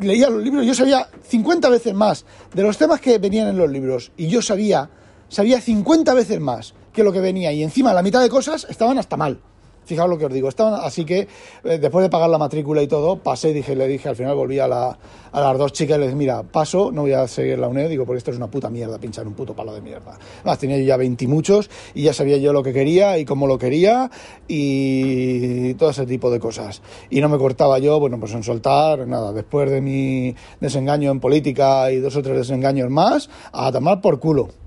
leía 0.00 0.29
los 0.29 0.42
libros, 0.42 0.66
yo 0.66 0.74
sabía 0.74 1.09
50 1.29 1.68
veces 1.68 1.94
más 1.94 2.27
de 2.53 2.64
los 2.64 2.77
temas 2.77 3.00
que 3.00 3.18
venían 3.18 3.46
en 3.46 3.57
los 3.57 3.70
libros. 3.70 4.11
Y 4.16 4.27
yo 4.27 4.42
sabía, 4.42 4.90
sabía 5.28 5.60
50 5.60 6.14
veces 6.14 6.40
más 6.40 6.74
que 6.92 7.02
lo 7.04 7.12
que 7.12 7.20
venía. 7.20 7.52
Y 7.52 7.62
encima 7.62 7.92
la 7.92 8.02
mitad 8.02 8.22
de 8.22 8.28
cosas 8.28 8.66
estaban 8.70 8.98
hasta 8.98 9.16
mal. 9.16 9.40
Fijaos 9.84 10.08
lo 10.08 10.16
que 10.16 10.24
os 10.24 10.32
digo. 10.32 10.48
Estaban, 10.48 10.80
así 10.82 11.04
que 11.04 11.28
eh, 11.64 11.78
después 11.78 12.02
de 12.02 12.08
pagar 12.08 12.30
la 12.30 12.38
matrícula 12.38 12.82
y 12.82 12.87
todo, 12.87 13.16
pasé, 13.16 13.52
dije, 13.52 13.76
le 13.76 13.87
dije, 13.87 14.08
al 14.08 14.16
final 14.16 14.34
volví 14.34 14.58
a, 14.58 14.66
la, 14.66 14.98
a 15.30 15.40
las 15.40 15.58
dos 15.58 15.72
chicas 15.72 15.98
y 15.98 16.00
les 16.00 16.08
dije, 16.08 16.16
mira, 16.16 16.42
paso, 16.42 16.90
no 16.90 17.02
voy 17.02 17.12
a 17.12 17.28
seguir 17.28 17.58
la 17.58 17.68
UNED, 17.68 17.90
digo, 17.90 18.06
porque 18.06 18.18
esto 18.18 18.30
es 18.30 18.38
una 18.38 18.46
puta 18.46 18.70
mierda, 18.70 18.98
pinchar 18.98 19.26
un 19.26 19.34
puto 19.34 19.54
palo 19.54 19.74
de 19.74 19.82
mierda. 19.82 20.16
Además, 20.40 20.58
tenía 20.58 20.78
yo 20.78 20.84
ya 20.84 20.96
veintimuchos 20.96 21.68
y, 21.94 22.00
y 22.00 22.04
ya 22.04 22.14
sabía 22.14 22.38
yo 22.38 22.52
lo 22.52 22.62
que 22.62 22.72
quería 22.72 23.18
y 23.18 23.24
cómo 23.24 23.46
lo 23.46 23.58
quería 23.58 24.10
y 24.48 25.74
todo 25.74 25.90
ese 25.90 26.06
tipo 26.06 26.30
de 26.30 26.40
cosas. 26.40 26.80
Y 27.10 27.20
no 27.20 27.28
me 27.28 27.37
cortaba 27.37 27.78
yo, 27.78 28.00
bueno, 28.00 28.18
pues 28.18 28.32
en 28.32 28.42
soltar, 28.42 29.06
nada, 29.06 29.32
después 29.32 29.70
de 29.70 29.82
mi 29.82 30.34
desengaño 30.60 31.10
en 31.10 31.20
política 31.20 31.90
y 31.92 31.98
dos 31.98 32.16
o 32.16 32.22
tres 32.22 32.38
desengaños 32.38 32.88
más, 32.88 33.28
a 33.52 33.70
tomar 33.70 34.00
por 34.00 34.18
culo. 34.18 34.63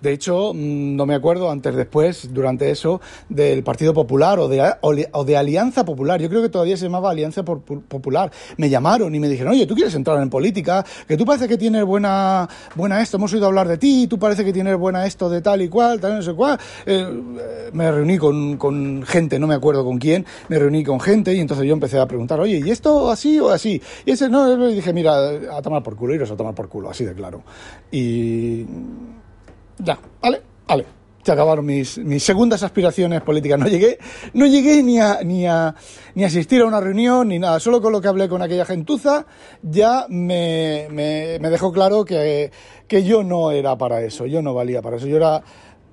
De 0.00 0.12
hecho, 0.12 0.52
mm, 0.54 0.96
no 0.96 1.06
me 1.06 1.14
acuerdo 1.14 1.50
antes, 1.50 1.74
después, 1.74 2.32
durante 2.32 2.70
eso, 2.70 3.00
del 3.28 3.62
Partido 3.62 3.94
Popular 3.94 4.38
o 4.38 4.48
de, 4.48 5.36
Alianza 5.36 5.84
Popular. 5.84 6.20
Yo 6.20 6.28
creo 6.28 6.42
que 6.42 6.48
todavía 6.48 6.76
se 6.76 6.84
llamaba 6.84 7.10
Alianza 7.10 7.44
Popular. 7.44 8.30
Me 8.56 8.70
llamaron 8.70 9.14
y 9.14 9.20
me 9.20 9.28
dijeron, 9.28 9.52
oye, 9.52 9.66
¿tú 9.66 9.74
quieres 9.74 9.94
entrar 9.94 10.20
en 10.22 10.30
política? 10.30 10.84
Que 11.06 11.16
tú 11.16 11.24
parece 11.24 11.48
que 11.48 11.56
tienes 11.56 11.84
buena, 11.84 12.48
buena 12.74 13.00
esto, 13.00 13.16
hemos 13.16 13.32
oído 13.32 13.46
hablar 13.46 13.68
de 13.68 13.78
ti, 13.78 14.06
tú 14.06 14.18
parece 14.18 14.44
que 14.44 14.52
tienes 14.52 14.76
buena 14.76 15.06
esto 15.06 15.28
de 15.28 15.40
tal 15.40 15.62
y 15.62 15.68
cual, 15.68 16.00
tal 16.00 16.12
y 16.12 16.14
no 16.16 16.22
sé 16.22 16.34
cuál. 16.34 16.58
Eh, 16.86 17.06
me 17.72 17.90
reuní 17.90 18.18
con, 18.18 18.56
con 18.56 19.02
gente, 19.04 19.38
no 19.38 19.46
me 19.46 19.54
acuerdo 19.54 19.84
con 19.84 19.98
quién, 19.98 20.24
me 20.48 20.58
reuní 20.58 20.84
con 20.84 21.00
gente 21.00 21.34
y 21.34 21.40
entonces 21.40 21.66
yo 21.66 21.72
empecé 21.72 21.98
a 21.98 22.06
preguntar, 22.06 22.40
oye, 22.40 22.60
¿y 22.64 22.70
esto 22.70 23.10
así 23.10 23.38
o 23.40 23.50
así? 23.50 23.80
Y 24.04 24.12
ese 24.12 24.28
no, 24.28 24.68
y 24.68 24.74
dije, 24.74 24.92
mira, 24.92 25.28
a 25.52 25.62
tomar 25.62 25.82
por 25.82 25.96
culo, 25.96 26.14
iros 26.14 26.30
a 26.30 26.36
tomar 26.36 26.54
por 26.54 26.68
culo, 26.68 26.90
así 26.90 27.04
de 27.04 27.14
claro. 27.14 27.42
Y 27.90 28.64
ya, 29.78 29.98
¿vale? 30.20 30.42
Vale. 30.66 30.84
Se 31.22 31.32
acabaron 31.32 31.66
mis, 31.66 31.98
mis 31.98 32.22
segundas 32.22 32.62
aspiraciones 32.62 33.20
políticas. 33.20 33.58
No 33.58 33.66
llegué, 33.66 33.98
no 34.32 34.46
llegué 34.46 34.82
ni 34.82 34.98
a, 34.98 35.22
ni 35.22 35.46
a 35.46 35.74
ni 36.14 36.24
asistir 36.24 36.62
a 36.62 36.66
una 36.66 36.80
reunión 36.80 37.28
ni 37.28 37.38
nada. 37.38 37.60
Solo 37.60 37.82
con 37.82 37.92
lo 37.92 38.00
que 38.00 38.08
hablé 38.08 38.28
con 38.28 38.40
aquella 38.40 38.64
gentuza 38.64 39.26
ya 39.62 40.06
me, 40.08 40.86
me, 40.90 41.38
me 41.38 41.50
dejó 41.50 41.70
claro 41.70 42.04
que, 42.04 42.50
que 42.86 43.04
yo 43.04 43.24
no 43.24 43.50
era 43.50 43.76
para 43.76 44.00
eso, 44.02 44.24
yo 44.26 44.40
no 44.40 44.54
valía 44.54 44.80
para 44.80 44.96
eso. 44.96 45.06
Yo 45.06 45.16
era 45.16 45.42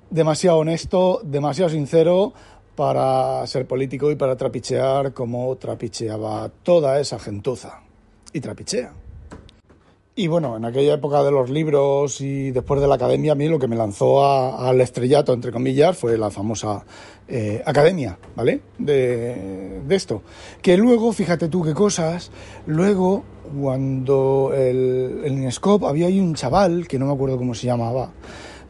demasiado 0.09 0.59
honesto, 0.59 1.19
demasiado 1.23 1.69
sincero 1.69 2.33
para 2.75 3.45
ser 3.47 3.67
político 3.67 4.11
y 4.11 4.15
para 4.15 4.37
trapichear 4.37 5.13
como 5.13 5.55
trapicheaba 5.57 6.49
toda 6.63 6.99
esa 6.99 7.19
gentuza. 7.19 7.81
Y 8.31 8.39
trapichea. 8.41 9.04
Y 10.17 10.27
bueno, 10.27 10.55
en 10.55 10.63
aquella 10.63 10.93
época 10.93 11.23
de 11.23 11.31
los 11.31 11.49
libros 11.49 12.21
y 12.21 12.51
después 12.51 12.79
de 12.79 12.87
la 12.87 12.95
academia, 12.95 13.33
a 13.33 13.35
mí 13.35 13.49
lo 13.49 13.59
que 13.59 13.67
me 13.67 13.75
lanzó 13.75 14.23
a, 14.23 14.69
al 14.69 14.79
estrellato, 14.79 15.33
entre 15.33 15.51
comillas, 15.51 15.97
fue 15.97 16.17
la 16.17 16.31
famosa 16.31 16.85
eh, 17.27 17.61
academia, 17.65 18.17
¿vale? 18.33 18.61
De, 18.77 19.81
de, 19.85 19.95
esto. 19.95 20.21
Que 20.61 20.77
luego, 20.77 21.11
fíjate 21.11 21.49
tú 21.49 21.63
qué 21.63 21.73
cosas, 21.73 22.31
luego, 22.65 23.25
cuando 23.61 24.53
el, 24.55 25.19
el 25.25 25.33
Inescope, 25.33 25.85
había 25.85 26.07
ahí 26.07 26.21
un 26.21 26.33
chaval, 26.33 26.87
que 26.87 26.97
no 26.97 27.07
me 27.07 27.13
acuerdo 27.13 27.37
cómo 27.37 27.53
se 27.53 27.67
llamaba, 27.67 28.13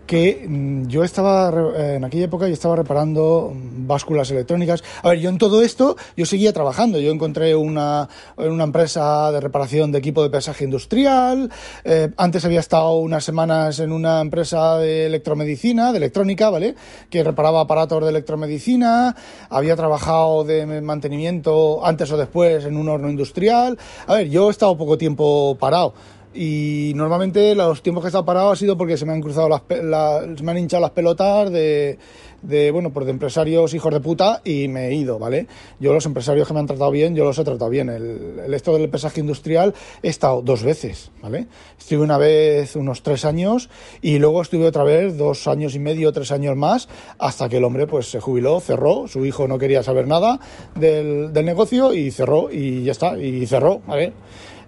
que 0.06 0.48
yo 0.88 1.04
estaba 1.04 1.52
en 1.78 2.04
aquella 2.04 2.26
época 2.26 2.48
yo 2.48 2.54
estaba 2.54 2.76
reparando 2.76 3.54
básculas 3.56 4.30
electrónicas. 4.32 4.84
A 5.02 5.10
ver, 5.10 5.20
yo 5.20 5.30
en 5.30 5.38
todo 5.38 5.62
esto 5.62 5.96
yo 6.16 6.26
seguía 6.26 6.54
trabajando. 6.54 7.00
Yo 7.00 7.12
encontré 7.12 7.56
una, 7.56 8.08
una 8.38 8.64
empresa 8.64 9.32
de 9.32 9.40
reparación 9.40 9.92
de 9.92 10.00
equipo 10.00 10.24
de 10.24 10.30
pesaje 10.30 10.64
industrial. 10.64 11.52
Eh, 11.84 12.12
antes 12.18 12.46
había 12.46 12.60
estado 12.60 12.98
unas 12.98 13.24
semanas 13.24 13.80
en 13.80 13.92
una 13.92 14.22
empresa 14.22 14.78
de 14.78 15.06
electromedicina, 15.08 15.92
de 15.92 15.98
electrónica, 15.98 16.50
¿vale? 16.50 16.76
Que 17.10 17.24
reparaba 17.24 17.62
aparatos 17.62 18.04
de 18.04 18.10
electromedicina. 18.10 19.16
Había 19.50 19.76
trabajado 19.76 20.44
de 20.44 20.82
mantenimiento 20.82 21.86
antes 21.86 22.12
o 22.12 22.18
después 22.18 22.66
en 22.66 22.78
un 22.78 22.90
horno 22.90 23.10
industrial. 23.10 23.78
A 24.08 24.16
ver, 24.16 24.30
yo 24.30 24.48
he 24.48 24.52
estado 24.52 24.78
poco 24.78 24.98
tiempo 24.98 25.58
parado 25.60 25.94
y 26.36 26.92
normalmente 26.96 27.56
los 27.56 27.82
tiempos 27.82 28.04
que 28.04 28.08
he 28.08 28.10
estado 28.10 28.26
parado 28.26 28.52
ha 28.52 28.56
sido 28.56 28.78
porque 28.78 28.98
se 28.98 29.06
me 29.06 29.14
han 29.14 29.22
cruzado 29.22 29.48
las, 29.48 29.62
la, 29.70 30.22
se 30.36 30.44
me 30.44 30.52
han 30.52 30.58
hinchado 30.58 30.82
las 30.82 30.92
pelotas 30.92 31.50
de, 31.50 31.98
de 32.42 32.72
bueno 32.72 32.92
pues 32.92 33.06
de 33.06 33.14
empresarios 33.14 33.74
hijos 33.74 33.94
de 33.94 34.02
puta 34.02 34.42
y 34.44 34.68
me 34.68 34.90
he 34.90 34.96
ido 34.96 35.18
vale 35.18 35.48
yo 35.80 35.94
los 35.94 36.06
empresarios 36.06 36.48
que 36.48 36.54
me 36.54 36.60
han 36.60 36.68
tratado 36.68 36.92
bien 36.92 37.16
yo 37.16 37.24
los 37.24 37.40
he 37.40 37.44
tratado 37.44 37.70
bien. 37.70 37.90
El, 37.90 38.42
el 38.46 38.54
esto 38.54 38.78
del 38.78 38.90
pesaje 38.90 39.22
industrial 39.22 39.74
he 40.04 40.10
estado 40.10 40.42
dos 40.42 40.64
veces 40.64 41.12
vale 41.22 41.48
estuve 41.80 42.04
una 42.04 42.18
vez 42.18 42.76
unos 42.76 43.02
tres 43.02 43.24
años 43.24 43.70
y 44.02 44.20
luego 44.20 44.42
estuve 44.42 44.68
otra 44.68 44.84
vez 44.84 45.18
dos 45.18 45.48
años 45.48 45.74
y 45.74 45.80
medio 45.80 46.12
tres 46.12 46.32
años 46.32 46.58
más 46.58 46.90
hasta 47.18 47.48
que 47.48 47.58
el 47.58 47.64
hombre 47.64 47.88
pues 47.88 48.08
se 48.12 48.20
jubiló 48.20 48.60
cerró 48.60 49.08
su 49.08 49.26
hijo 49.26 49.48
no 49.48 49.58
quería 49.58 49.84
saber 49.84 50.08
nada 50.08 50.40
del, 50.76 51.32
del 51.32 51.46
negocio 51.46 51.94
y 51.94 52.12
cerró 52.12 52.52
y 52.52 52.84
ya 52.84 52.92
está 52.92 53.18
y 53.18 53.46
cerró 53.48 53.80
vale 53.88 54.14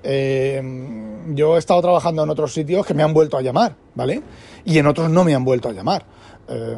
eh, 0.04 0.62
yo 1.34 1.56
he 1.56 1.60
estado 1.60 1.82
trabajando 1.82 2.24
en 2.24 2.30
otros 2.30 2.54
sitios 2.54 2.86
que 2.86 2.94
me 2.94 3.04
han 3.04 3.14
vuelto 3.14 3.38
a 3.38 3.42
llamar, 3.42 3.76
¿vale? 3.96 4.22
Y 4.66 4.78
en 4.78 4.88
otros 4.88 5.10
no 5.10 5.24
me 5.24 5.34
han 5.36 5.44
vuelto 5.44 5.70
a 5.70 5.74
llamar. 5.74 6.06
Eh, 6.50 6.78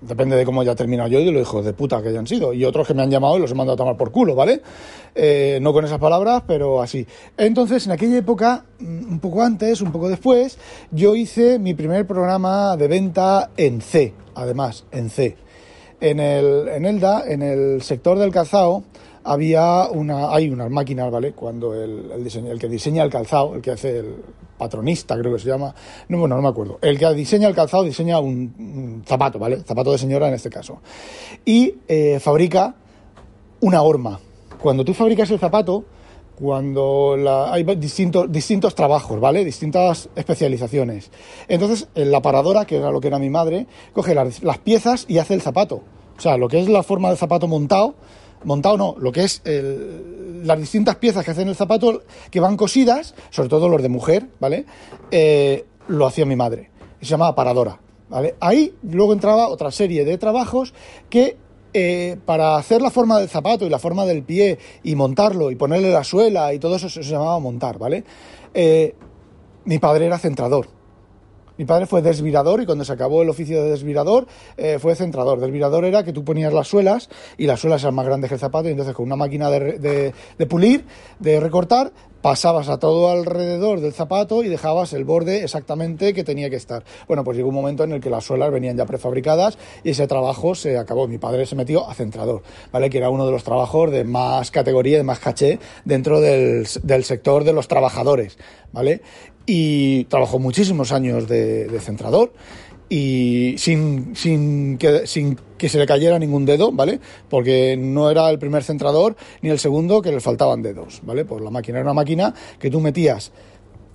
depende 0.00 0.34
de 0.36 0.46
cómo 0.46 0.62
haya 0.62 0.74
terminado 0.74 1.10
yo 1.10 1.20
y 1.20 1.26
de 1.26 1.32
los 1.32 1.42
hijos 1.42 1.64
de 1.64 1.72
puta 1.74 2.02
que 2.02 2.08
hayan 2.08 2.26
sido. 2.26 2.52
Y 2.52 2.64
otros 2.64 2.86
que 2.86 2.94
me 2.94 3.02
han 3.02 3.10
llamado 3.10 3.36
y 3.36 3.40
los 3.40 3.50
he 3.50 3.54
mandado 3.54 3.74
a 3.74 3.76
tomar 3.76 3.96
por 3.96 4.10
culo, 4.10 4.34
¿vale? 4.34 4.62
Eh, 5.14 5.58
no 5.60 5.72
con 5.72 5.84
esas 5.84 5.98
palabras, 5.98 6.42
pero 6.46 6.80
así. 6.80 7.06
Entonces, 7.36 7.86
en 7.86 7.92
aquella 7.92 8.16
época, 8.16 8.64
un 8.80 9.20
poco 9.20 9.42
antes, 9.42 9.80
un 9.80 9.92
poco 9.92 10.08
después, 10.08 10.58
yo 10.90 11.14
hice 11.14 11.58
mi 11.58 11.74
primer 11.74 12.06
programa 12.06 12.76
de 12.76 12.88
venta 12.88 13.50
en 13.56 13.80
C, 13.80 14.14
además, 14.34 14.84
en 14.90 15.10
C. 15.10 15.36
En 16.00 16.20
el, 16.20 16.68
en 16.68 16.84
Elda, 16.84 17.24
en 17.26 17.42
el 17.42 17.82
sector 17.82 18.18
del 18.18 18.30
calzado, 18.30 18.84
había 19.24 19.88
una, 19.88 20.30
hay 20.30 20.50
unas 20.50 20.70
máquinas, 20.70 21.10
¿vale? 21.10 21.32
Cuando 21.32 21.74
el, 21.74 22.10
el, 22.12 22.24
diseño, 22.24 22.52
el 22.52 22.58
que 22.58 22.68
diseña 22.68 23.02
el 23.02 23.10
calzado, 23.10 23.54
el 23.54 23.62
que 23.62 23.72
hace 23.72 23.98
el 23.98 24.16
patronista, 24.56 25.18
creo 25.18 25.32
que 25.32 25.40
se 25.40 25.48
llama, 25.48 25.74
no, 26.08 26.18
bueno, 26.18 26.36
no 26.36 26.42
me 26.42 26.48
acuerdo, 26.48 26.78
el 26.80 26.98
que 26.98 27.12
diseña 27.14 27.48
el 27.48 27.54
calzado 27.54 27.82
diseña 27.82 28.20
un, 28.20 29.02
zapato, 29.06 29.38
¿vale? 29.38 29.62
Zapato 29.62 29.92
de 29.92 29.98
señora 29.98 30.28
en 30.28 30.34
este 30.34 30.50
caso. 30.50 30.80
Y 31.44 31.74
eh, 31.88 32.20
fabrica 32.20 32.74
una 33.60 33.82
horma. 33.82 34.20
Cuando 34.60 34.84
tú 34.84 34.94
fabricas 34.94 35.30
el 35.30 35.38
zapato, 35.38 35.84
cuando 36.34 37.16
hay 37.50 37.62
distintos, 37.76 38.30
distintos 38.30 38.74
trabajos, 38.74 39.20
¿vale? 39.20 39.44
Distintas 39.44 40.08
especializaciones. 40.16 41.10
Entonces, 41.48 41.88
la 41.94 42.20
paradora, 42.22 42.64
que 42.64 42.76
era 42.76 42.90
lo 42.90 43.00
que 43.00 43.08
era 43.08 43.18
mi 43.18 43.30
madre, 43.30 43.66
coge 43.92 44.14
las, 44.14 44.58
piezas 44.58 45.04
y 45.08 45.18
hace 45.18 45.34
el 45.34 45.42
zapato. 45.42 45.82
O 46.16 46.20
sea, 46.20 46.36
lo 46.36 46.48
que 46.48 46.60
es 46.60 46.68
la 46.68 46.82
forma 46.82 47.08
del 47.08 47.18
zapato 47.18 47.46
montado, 47.46 47.94
montado 48.44 48.76
no, 48.76 48.94
lo 48.98 49.12
que 49.12 49.24
es 49.24 49.42
las 50.44 50.58
distintas 50.58 50.96
piezas 50.96 51.24
que 51.24 51.30
hacen 51.30 51.48
el 51.48 51.56
zapato, 51.56 52.02
que 52.30 52.40
van 52.40 52.56
cosidas, 52.56 53.14
sobre 53.30 53.48
todo 53.48 53.68
los 53.68 53.82
de 53.82 53.88
mujer, 53.88 54.28
¿vale? 54.40 54.66
Eh, 55.10 55.64
lo 55.88 56.06
hacía 56.06 56.26
mi 56.26 56.36
madre. 56.36 56.70
Se 57.00 57.06
llamaba 57.06 57.34
paradora. 57.34 57.80
¿Vale? 58.08 58.34
Ahí 58.38 58.74
luego 58.82 59.14
entraba 59.14 59.48
otra 59.48 59.70
serie 59.70 60.04
de 60.04 60.18
trabajos 60.18 60.74
que 61.08 61.38
eh, 61.72 62.16
para 62.26 62.56
hacer 62.56 62.82
la 62.82 62.90
forma 62.90 63.18
del 63.18 63.28
zapato 63.28 63.66
y 63.66 63.70
la 63.70 63.78
forma 63.78 64.04
del 64.04 64.22
pie 64.22 64.58
y 64.84 64.94
montarlo 64.94 65.50
y 65.50 65.56
ponerle 65.56 65.90
la 65.90 66.04
suela 66.04 66.52
y 66.52 66.58
todo 66.58 66.76
eso 66.76 66.88
se 66.88 67.02
llamaba 67.02 67.38
montar, 67.40 67.78
¿vale? 67.78 68.04
Eh, 68.52 68.94
mi 69.64 69.78
padre 69.78 70.06
era 70.06 70.18
centrador. 70.18 70.68
Mi 71.56 71.64
padre 71.64 71.86
fue 71.86 72.02
desvirador 72.02 72.60
y 72.60 72.66
cuando 72.66 72.84
se 72.84 72.92
acabó 72.92 73.22
el 73.22 73.28
oficio 73.28 73.62
de 73.62 73.70
desvirador 73.70 74.26
eh, 74.56 74.78
fue 74.80 74.96
centrador. 74.96 75.40
Desvirador 75.40 75.84
era 75.84 76.02
que 76.02 76.12
tú 76.12 76.24
ponías 76.24 76.52
las 76.52 76.66
suelas 76.66 77.08
y 77.38 77.46
las 77.46 77.60
suelas 77.60 77.82
eran 77.82 77.94
más 77.94 78.06
grandes 78.06 78.28
que 78.28 78.34
el 78.34 78.40
zapato 78.40 78.68
y 78.68 78.72
entonces 78.72 78.94
con 78.94 79.06
una 79.06 79.16
máquina 79.16 79.50
de, 79.50 80.12
de 80.38 80.46
pulir, 80.46 80.84
de 81.20 81.38
recortar, 81.38 81.92
pasabas 82.24 82.70
a 82.70 82.78
todo 82.78 83.10
alrededor 83.10 83.82
del 83.82 83.92
zapato 83.92 84.42
y 84.42 84.48
dejabas 84.48 84.94
el 84.94 85.04
borde 85.04 85.44
exactamente 85.44 86.14
que 86.14 86.24
tenía 86.24 86.48
que 86.48 86.56
estar. 86.56 86.82
Bueno, 87.06 87.22
pues 87.22 87.36
llegó 87.36 87.50
un 87.50 87.54
momento 87.54 87.84
en 87.84 87.92
el 87.92 88.00
que 88.00 88.08
las 88.08 88.24
suelas 88.24 88.50
venían 88.50 88.78
ya 88.78 88.86
prefabricadas 88.86 89.58
y 89.82 89.90
ese 89.90 90.06
trabajo 90.06 90.54
se 90.54 90.78
acabó. 90.78 91.06
Mi 91.06 91.18
padre 91.18 91.44
se 91.44 91.54
metió 91.54 91.86
a 91.86 91.92
centrador, 91.92 92.42
¿vale? 92.72 92.88
Que 92.88 92.96
era 92.96 93.10
uno 93.10 93.26
de 93.26 93.32
los 93.32 93.44
trabajos 93.44 93.90
de 93.90 94.04
más 94.04 94.50
categoría, 94.50 94.96
de 94.96 95.02
más 95.02 95.18
caché 95.18 95.58
dentro 95.84 96.22
del, 96.22 96.66
sector 96.66 97.44
de 97.44 97.52
los 97.52 97.68
trabajadores, 97.68 98.38
¿vale? 98.72 99.02
Y 99.44 100.04
trabajó 100.04 100.38
muchísimos 100.38 100.92
años 100.92 101.28
de, 101.28 101.66
de 101.66 101.80
centrador 101.80 102.32
y 102.88 103.54
sin, 103.58 104.14
sin, 104.14 104.78
que, 104.78 105.06
sin 105.06 105.38
que 105.56 105.68
se 105.68 105.78
le 105.78 105.86
cayera 105.86 106.18
ningún 106.18 106.44
dedo, 106.44 106.70
¿vale? 106.72 107.00
Porque 107.28 107.76
no 107.76 108.10
era 108.10 108.28
el 108.30 108.38
primer 108.38 108.62
centrador 108.62 109.16
ni 109.42 109.50
el 109.50 109.58
segundo 109.58 110.02
que 110.02 110.12
le 110.12 110.20
faltaban 110.20 110.62
dedos, 110.62 111.00
¿vale? 111.02 111.24
Pues 111.24 111.42
la 111.42 111.50
máquina 111.50 111.78
era 111.78 111.86
una 111.86 111.94
máquina 111.94 112.34
que 112.58 112.70
tú 112.70 112.80
metías 112.80 113.32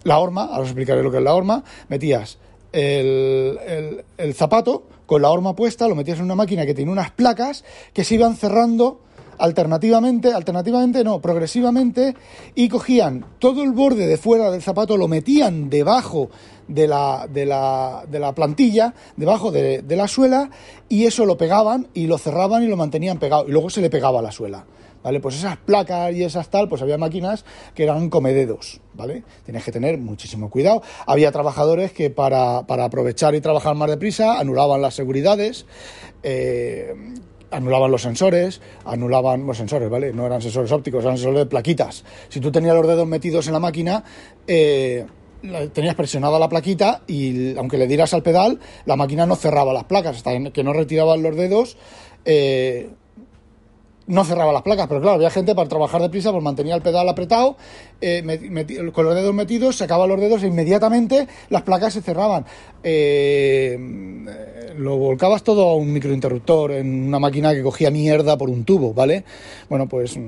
la 0.04 0.20
horma, 0.20 0.46
ahora 0.46 0.62
os 0.62 0.68
explicaré 0.70 1.04
lo 1.04 1.12
que 1.12 1.18
es 1.18 1.24
la 1.24 1.36
horma, 1.36 1.64
metías 1.88 2.40
el, 2.72 3.60
el, 3.66 4.06
el 4.18 4.34
zapato 4.34 4.84
con 5.06 5.22
la 5.22 5.30
horma 5.30 5.56
puesta, 5.56 5.88
lo 5.88 5.96
metías 5.96 6.20
en 6.20 6.26
una 6.26 6.36
máquina 6.36 6.66
que 6.66 6.74
tiene 6.74 6.92
unas 6.92 7.12
placas 7.12 7.64
que 7.94 8.04
se 8.04 8.16
iban 8.16 8.36
cerrando 8.36 9.02
alternativamente, 9.40 10.34
alternativamente 10.34 11.04
no, 11.04 11.20
progresivamente, 11.22 12.16
y 12.56 12.70
cogían 12.70 13.26
todo 13.40 13.64
el 13.64 13.72
borde 13.72 14.06
de 14.06 14.18
fuera 14.18 14.52
del 14.52 14.62
zapato, 14.62 14.98
lo 14.98 15.08
metían 15.08 15.70
debajo 15.70 16.30
de 16.68 16.88
la, 16.88 17.28
de 17.32 17.46
la, 17.46 18.06
de 18.08 18.20
la 18.20 18.34
plantilla, 18.34 18.94
debajo 19.18 19.52
de, 19.52 19.84
la 19.88 20.08
suela, 20.08 20.50
y 20.88 21.06
eso 21.06 21.26
lo 21.26 21.38
pegaban 21.38 21.88
y 21.94 22.08
lo 22.08 22.18
cerraban 22.18 22.64
y 22.64 22.68
lo 22.68 22.78
mantenían 22.78 23.18
pegado, 23.18 23.48
y 23.48 23.52
luego 23.52 23.70
se 23.70 23.82
le 23.82 23.90
pegaba 23.90 24.20
a 24.20 24.24
la 24.24 24.32
suela. 24.32 24.66
¿Vale? 25.02 25.22
Pues 25.22 25.36
esas 25.36 25.56
placas 25.56 26.14
y 26.14 26.26
esas 26.26 26.50
tal, 26.50 26.68
pues 26.68 26.82
había 26.82 26.98
máquinas 26.98 27.46
que 27.74 27.84
eran 27.84 28.10
comededos, 28.10 28.82
¿vale? 28.94 29.24
Tienes 29.46 29.64
que 29.64 29.72
tener 29.72 29.98
muchísimo 29.98 30.50
cuidado. 30.50 30.84
Había 31.06 31.32
trabajadores 31.32 31.94
que 31.94 32.10
para, 32.10 32.68
para 32.68 32.84
aprovechar 32.84 33.34
y 33.34 33.40
trabajar 33.40 33.76
más 33.76 33.90
deprisa 33.90 34.38
anulaban 34.38 34.82
las 34.82 34.96
seguridades, 34.96 35.66
eh, 36.22 36.94
anulaban 37.52 37.92
los 37.92 38.02
sensores, 38.02 38.62
anulaban 38.86 39.46
los 39.46 39.58
sensores, 39.58 39.90
¿vale? 39.90 40.14
No 40.14 40.26
eran 40.26 40.42
sensores 40.42 40.72
ópticos, 40.72 41.04
eran 41.04 41.18
sensores 41.18 41.40
de 41.40 41.46
plaquitas. 41.46 42.04
Si 42.30 42.40
tú 42.40 42.52
tenías 42.52 42.76
los 42.76 42.88
dedos 42.88 43.08
metidos 43.08 43.48
en 43.48 43.54
la 43.54 43.60
máquina, 43.60 44.04
eh, 44.48 45.06
tenías 45.74 45.96
presionada 45.96 46.38
la 46.40 46.50
plaquita 46.50 47.02
y 47.08 47.58
aunque 47.58 47.78
le 47.78 47.88
dieras 47.88 48.14
al 48.14 48.24
pedal, 48.24 48.60
la 48.86 48.96
máquina 48.96 49.26
no 49.26 49.36
cerraba 49.36 49.74
las 49.74 49.86
placas, 49.86 50.18
hasta 50.18 50.52
que 50.52 50.64
no 50.64 50.74
retiraban 50.74 51.22
los 51.24 51.36
dedos. 51.36 51.78
Eh, 52.26 52.90
no 54.10 54.26
cerraba 54.26 54.52
las 54.52 54.64
placas, 54.64 54.88
pero 54.88 55.00
claro, 55.00 55.16
había 55.16 55.30
gente 55.30 55.54
para 55.54 55.70
trabajar 55.70 56.02
deprisa, 56.02 56.32
pues 56.32 56.44
mantenía 56.44 56.76
el 56.76 56.82
pedal 56.82 57.08
apretado, 57.08 57.56
eh, 58.02 58.24
con 58.92 59.06
los 59.06 59.14
dedos 59.14 59.34
metidos, 59.36 59.76
sacaba 59.76 60.08
los 60.08 60.20
dedos 60.20 60.42
e 60.42 60.48
inmediatamente 60.48 61.28
las 61.50 61.62
placas 61.62 61.94
se 61.94 62.02
cerraban. 62.02 62.44
Eh, 62.84 63.78
lo 64.78 64.98
volcabas 64.98 65.44
todo 65.44 65.70
a 65.70 65.76
un 65.76 65.94
microinterruptor 65.94 66.72
en 66.72 67.08
una 67.08 67.20
máquina 67.20 67.54
que 67.54 67.62
cogía 67.62 67.92
mierda 67.92 68.36
por 68.36 68.50
un 68.50 68.66
tubo, 68.66 68.96
¿vale? 68.96 69.24
Bueno, 69.70 69.88
pues, 69.88 70.20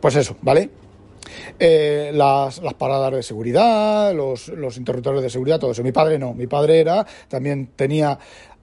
pues 0.00 0.16
eso, 0.16 0.36
¿vale? 0.40 0.70
Eh, 1.58 2.10
las, 2.14 2.62
las, 2.62 2.74
paradas 2.74 3.12
de 3.12 3.22
seguridad, 3.22 4.14
los, 4.14 4.48
los, 4.48 4.78
interruptores 4.78 5.22
de 5.22 5.30
seguridad, 5.30 5.58
todo 5.58 5.72
eso. 5.72 5.82
Mi 5.82 5.92
padre 5.92 6.18
no, 6.18 6.32
mi 6.32 6.46
padre 6.46 6.80
era, 6.80 7.06
también 7.28 7.70
tenía 7.76 8.18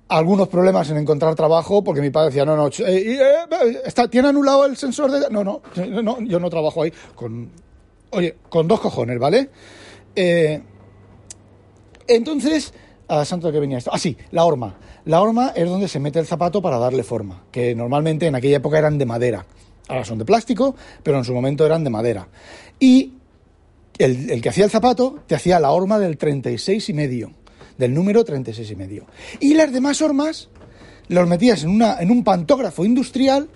algunos 0.10 0.48
problemas 0.48 0.90
en 0.90 0.98
encontrar 0.98 1.36
trabajo 1.36 1.84
porque 1.84 2.02
mi 2.02 2.10
padre 2.10 2.30
decía, 2.30 2.46
no, 2.46 2.56
no, 2.56 2.68
eh, 2.68 2.72
eh, 2.80 3.82
está, 3.86 4.08
¿tiene 4.08 4.30
anulado 4.30 4.66
el 4.66 4.78
sensor 4.78 5.12
de...? 5.12 5.30
No, 5.30 5.44
no, 5.44 5.62
no, 6.02 6.22
yo 6.22 6.40
no 6.40 6.50
trabajo 6.50 6.84
ahí 6.84 6.94
con... 7.16 7.50
Oye, 8.12 8.38
con 8.48 8.68
dos 8.68 8.80
cojones, 8.80 9.20
¿vale? 9.20 9.50
Eh, 10.16 10.62
entonces, 12.08 12.74
a 13.10 13.26
santo 13.26 13.52
que 13.52 13.60
venía 13.60 13.80
esto. 13.80 13.92
Ah, 13.94 14.00
sí, 14.00 14.18
la 14.32 14.46
horma. 14.46 14.78
La 15.04 15.22
horma 15.22 15.52
es 15.54 15.68
donde 15.68 15.90
se 15.90 16.00
mete 16.00 16.20
el 16.20 16.26
zapato 16.26 16.62
para 16.62 16.78
darle 16.78 17.04
forma, 17.04 17.44
que 17.52 17.76
normalmente 17.76 18.26
en 18.26 18.36
aquella 18.36 18.58
época 18.58 18.78
eran 18.78 18.98
de 18.98 19.06
madera. 19.06 19.46
Ahora 19.90 20.06
son 20.06 20.18
de 20.18 20.26
plástico, 20.26 20.76
pero 21.04 21.18
en 21.18 21.26
su 21.26 21.34
momento 21.34 21.66
eran 21.66 21.84
de 21.84 21.90
madera. 21.90 22.30
Y 22.80 23.14
el, 23.98 24.30
el 24.30 24.42
que 24.42 24.50
hacía 24.50 24.64
el 24.64 24.72
zapato 24.72 25.20
te 25.28 25.36
hacía 25.36 25.60
la 25.60 25.72
horma 25.72 26.00
del 26.00 26.18
36 26.18 26.88
y 26.88 26.94
medio 26.94 27.32
del 27.78 27.94
número 27.94 28.24
36 28.24 28.72
y 28.72 28.76
medio. 28.76 29.06
Y 29.40 29.54
las 29.54 29.72
demás 29.72 30.02
hormas 30.02 30.50
los 31.08 31.28
metías 31.28 31.64
en, 31.64 31.70
una, 31.70 32.00
en 32.00 32.12
un 32.12 32.24
pantógrafo 32.24 32.86
industrial 32.86 33.48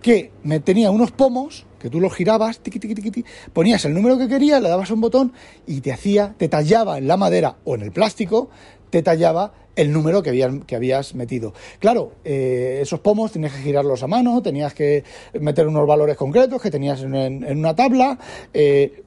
que 0.00 0.30
me 0.42 0.60
tenía 0.60 0.90
unos 0.90 1.12
pomos 1.12 1.66
que 1.78 1.90
tú 1.90 2.00
los 2.00 2.14
girabas, 2.14 2.60
tiqui, 2.60 3.24
ponías 3.52 3.84
el 3.84 3.92
número 3.92 4.16
que 4.16 4.26
querías, 4.26 4.62
le 4.62 4.70
dabas 4.70 4.90
un 4.90 5.02
botón 5.02 5.34
y 5.66 5.82
te 5.82 5.92
hacía, 5.92 6.34
te 6.38 6.48
tallaba 6.48 6.96
en 6.96 7.06
la 7.06 7.18
madera 7.18 7.56
o 7.64 7.74
en 7.74 7.82
el 7.82 7.92
plástico, 7.92 8.48
te 8.88 9.02
tallaba 9.02 9.52
el 9.76 9.92
número 9.92 10.22
que, 10.22 10.30
habían, 10.30 10.62
que 10.62 10.76
habías 10.76 11.14
metido. 11.14 11.52
Claro, 11.80 12.12
eh, 12.24 12.78
esos 12.80 13.00
pomos 13.00 13.32
tenías 13.32 13.52
que 13.52 13.60
girarlos 13.60 14.02
a 14.02 14.06
mano, 14.06 14.40
tenías 14.40 14.72
que 14.72 15.04
meter 15.38 15.66
unos 15.66 15.86
valores 15.86 16.16
concretos 16.16 16.62
que 16.62 16.70
tenías 16.70 17.02
en, 17.02 17.14
en 17.14 17.58
una 17.58 17.74
tabla. 17.74 18.18
Eh, 18.54 19.03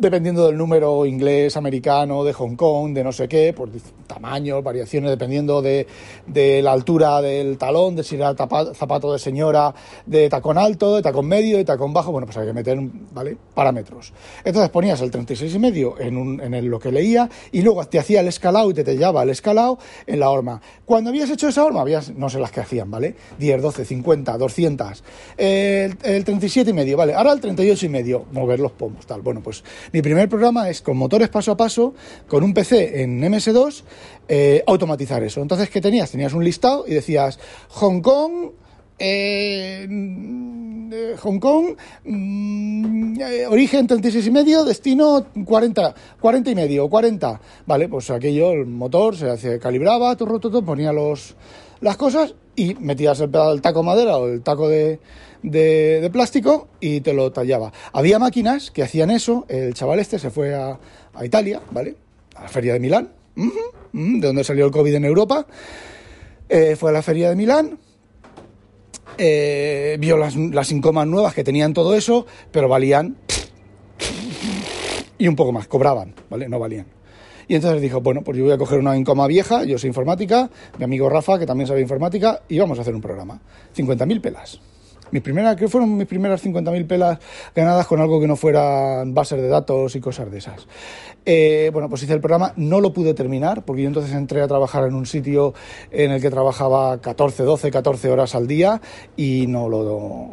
dependiendo 0.00 0.46
del 0.46 0.56
número 0.56 1.04
inglés, 1.04 1.56
americano, 1.56 2.24
de 2.24 2.32
Hong 2.32 2.56
Kong, 2.56 2.94
de 2.94 3.04
no 3.04 3.12
sé 3.12 3.28
qué, 3.28 3.52
por 3.52 3.70
tamaños, 4.06 4.64
variaciones, 4.64 5.10
dependiendo 5.10 5.60
de, 5.60 5.86
de, 6.26 6.62
la 6.62 6.72
altura 6.72 7.20
del 7.20 7.58
talón, 7.58 7.96
de 7.96 8.02
si 8.02 8.16
era 8.16 8.34
zapato 8.34 9.12
de 9.12 9.18
señora 9.18 9.74
de 10.06 10.28
tacón 10.28 10.58
alto, 10.58 10.96
de 10.96 11.02
tacón 11.02 11.26
medio, 11.26 11.58
de 11.58 11.64
tacón 11.64 11.92
bajo, 11.92 12.12
bueno, 12.12 12.26
pues 12.26 12.38
hay 12.38 12.46
que 12.46 12.52
meter, 12.52 12.78
¿vale? 13.12 13.36
Parámetros. 13.54 14.12
Entonces 14.42 14.70
ponías 14.70 15.00
el 15.02 15.10
36 15.10 15.54
y 15.54 15.58
medio 15.58 16.00
en, 16.00 16.16
un, 16.16 16.40
en 16.40 16.70
lo 16.70 16.78
que 16.78 16.90
leía 16.90 17.28
y 17.52 17.62
luego 17.62 17.84
te 17.84 17.98
hacía 17.98 18.20
el 18.20 18.28
escalado 18.28 18.70
y 18.70 18.74
te 18.74 18.84
tallaba 18.84 19.22
el 19.22 19.30
escalado 19.30 19.78
en 20.06 20.20
la 20.20 20.30
horma. 20.30 20.60
Cuando 20.86 21.10
habías 21.10 21.30
hecho 21.30 21.48
esa 21.48 21.64
horma, 21.64 21.82
habías, 21.82 22.10
no 22.14 22.30
sé 22.30 22.40
las 22.40 22.50
que 22.50 22.60
hacían, 22.60 22.90
¿vale? 22.90 23.14
10, 23.38 23.60
12, 23.62 23.84
50, 23.84 24.38
200, 24.38 25.04
el, 25.36 25.98
el 26.02 26.24
37 26.24 26.70
y 26.70 26.72
medio, 26.72 26.96
¿vale? 26.96 27.14
Ahora 27.14 27.32
el 27.32 27.40
38 27.40 27.86
y 27.86 27.88
medio, 27.88 28.24
mover 28.32 28.60
los 28.60 28.72
pomos, 28.72 29.06
tal. 29.06 29.20
Bueno, 29.20 29.40
pues 29.42 29.62
mi 29.92 30.02
primer 30.02 30.28
programa 30.28 30.68
es 30.68 30.82
con 30.82 30.96
motores 30.96 31.28
paso 31.28 31.52
a 31.52 31.56
paso, 31.56 31.94
con 32.28 32.44
un 32.44 32.54
PC 32.54 33.02
en 33.02 33.20
MS2, 33.20 33.82
eh, 34.28 34.62
automatizar 34.66 35.22
eso. 35.22 35.42
Entonces, 35.42 35.70
¿qué 35.70 35.80
tenías? 35.80 36.10
Tenías 36.10 36.32
un 36.32 36.44
listado 36.44 36.84
y 36.86 36.94
decías 36.94 37.38
Hong 37.68 38.00
Kong, 38.00 38.52
eh, 38.98 39.86
Hong 41.20 41.38
Kong, 41.38 41.76
mm, 42.04 43.20
eh, 43.20 43.46
origen 43.46 43.86
36 43.86 44.26
y 44.26 44.30
medio, 44.30 44.64
destino 44.64 45.26
40, 45.44 45.94
40 46.20 46.50
y 46.50 46.54
medio, 46.54 46.88
40. 46.88 47.40
Vale, 47.66 47.88
pues 47.88 48.10
aquello, 48.10 48.52
el 48.52 48.66
motor 48.66 49.16
se 49.16 49.58
calibraba, 49.58 50.16
todo, 50.16 50.38
todo, 50.38 50.62
ponía 50.64 50.92
los, 50.92 51.34
las 51.80 51.96
cosas 51.96 52.34
y 52.60 52.74
metías 52.74 53.18
el, 53.20 53.30
el 53.34 53.62
taco 53.62 53.82
madera 53.82 54.18
o 54.18 54.28
el 54.28 54.42
taco 54.42 54.68
de, 54.68 55.00
plástico 56.12 56.68
y 56.78 57.00
te 57.00 57.14
lo 57.14 57.32
tallaba. 57.32 57.72
Había 57.92 58.18
máquinas 58.18 58.70
que 58.70 58.82
hacían 58.82 59.10
eso. 59.10 59.46
El 59.48 59.72
chaval 59.72 59.98
este 59.98 60.18
se 60.18 60.30
fue 60.30 60.54
a, 60.54 60.78
Italia, 61.22 61.60
¿vale? 61.70 61.96
A 62.36 62.42
la 62.42 62.48
feria 62.48 62.74
de 62.74 62.80
Milán, 62.80 63.10
de 63.92 64.26
donde 64.26 64.44
salió 64.44 64.66
el 64.66 64.70
COVID 64.70 64.94
en 64.94 65.04
Europa. 65.06 65.46
Eh, 66.48 66.76
fue 66.76 66.90
a 66.90 66.92
la 66.92 67.02
feria 67.02 67.30
de 67.30 67.36
Milán. 67.36 67.78
Eh, 69.16 69.96
vio 69.98 70.18
las, 70.18 70.36
las 70.36 70.70
nuevas 70.72 71.34
que 71.34 71.44
tenían 71.44 71.72
todo 71.72 71.94
eso, 71.94 72.26
pero 72.52 72.68
valían 72.68 73.16
y 75.18 75.28
un 75.28 75.36
poco 75.36 75.52
más, 75.52 75.66
cobraban, 75.66 76.14
¿vale? 76.28 76.48
No 76.48 76.58
valían. 76.58 76.86
Y 77.50 77.56
entonces 77.56 77.82
dijo, 77.82 78.00
bueno, 78.00 78.22
pues 78.22 78.38
yo 78.38 78.44
voy 78.44 78.52
a 78.52 78.58
coger 78.58 78.78
una 78.78 78.96
incoma 78.96 79.26
vieja, 79.26 79.64
yo 79.64 79.76
soy 79.76 79.88
informática, 79.88 80.48
mi 80.78 80.84
amigo 80.84 81.08
Rafa, 81.08 81.36
que 81.36 81.46
también 81.46 81.66
sabe 81.66 81.80
informática, 81.80 82.42
y 82.48 82.60
vamos 82.60 82.78
a 82.78 82.82
hacer 82.82 82.94
un 82.94 83.00
programa. 83.00 83.40
50.000 83.76 84.20
pelas 84.20 84.60
Mi 85.10 85.18
primera, 85.18 85.56
creo 85.56 85.66
que 85.66 85.72
fueron 85.72 85.96
mis 85.96 86.06
primeras 86.06 86.46
50.000 86.46 86.86
pelas 86.86 87.18
ganadas 87.52 87.88
con 87.88 88.00
algo 88.00 88.20
que 88.20 88.28
no 88.28 88.36
fueran 88.36 89.14
bases 89.14 89.42
de 89.42 89.48
datos 89.48 89.96
y 89.96 90.00
cosas 90.00 90.30
de 90.30 90.38
esas. 90.38 90.68
Eh, 91.26 91.70
bueno, 91.72 91.88
pues 91.88 92.04
hice 92.04 92.12
el 92.12 92.20
programa, 92.20 92.52
no 92.54 92.80
lo 92.80 92.92
pude 92.92 93.14
terminar 93.14 93.64
porque 93.64 93.82
yo 93.82 93.88
entonces 93.88 94.14
entré 94.14 94.42
a 94.42 94.46
trabajar 94.46 94.84
en 94.84 94.94
un 94.94 95.06
sitio 95.06 95.52
en 95.90 96.12
el 96.12 96.22
que 96.22 96.30
trabajaba 96.30 97.00
14, 97.00 97.42
12, 97.42 97.72
14 97.72 98.10
horas 98.10 98.36
al 98.36 98.46
día 98.46 98.80
y 99.16 99.46
no 99.48 99.68
lo 99.68 100.30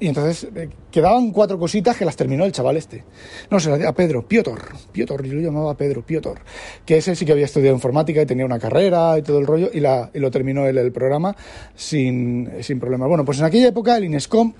y 0.00 0.08
entonces 0.08 0.48
eh, 0.54 0.68
quedaban 0.90 1.30
cuatro 1.30 1.58
cositas 1.58 1.96
que 1.96 2.04
las 2.04 2.16
terminó 2.16 2.44
el 2.44 2.52
chaval 2.52 2.76
este. 2.76 3.04
No 3.50 3.60
sé, 3.60 3.86
a 3.86 3.92
Pedro, 3.94 4.26
Piotr, 4.26 4.60
Piotr, 4.92 5.22
yo 5.24 5.34
lo 5.34 5.40
llamaba 5.40 5.76
Pedro, 5.76 6.04
Piotr, 6.04 6.40
que 6.84 6.96
ese 6.96 7.14
sí 7.14 7.24
que 7.24 7.32
había 7.32 7.44
estudiado 7.44 7.74
informática 7.74 8.20
y 8.20 8.26
tenía 8.26 8.44
una 8.44 8.58
carrera 8.58 9.18
y 9.18 9.22
todo 9.22 9.38
el 9.38 9.46
rollo, 9.46 9.70
y, 9.72 9.80
la, 9.80 10.10
y 10.12 10.18
lo 10.18 10.30
terminó 10.30 10.66
el 10.66 10.92
programa 10.92 11.36
sin, 11.74 12.50
sin 12.60 12.80
problemas. 12.80 13.08
Bueno, 13.08 13.24
pues 13.24 13.38
en 13.38 13.44
aquella 13.44 13.68
época 13.68 13.96
el 13.96 14.04
Inescom, 14.04 14.52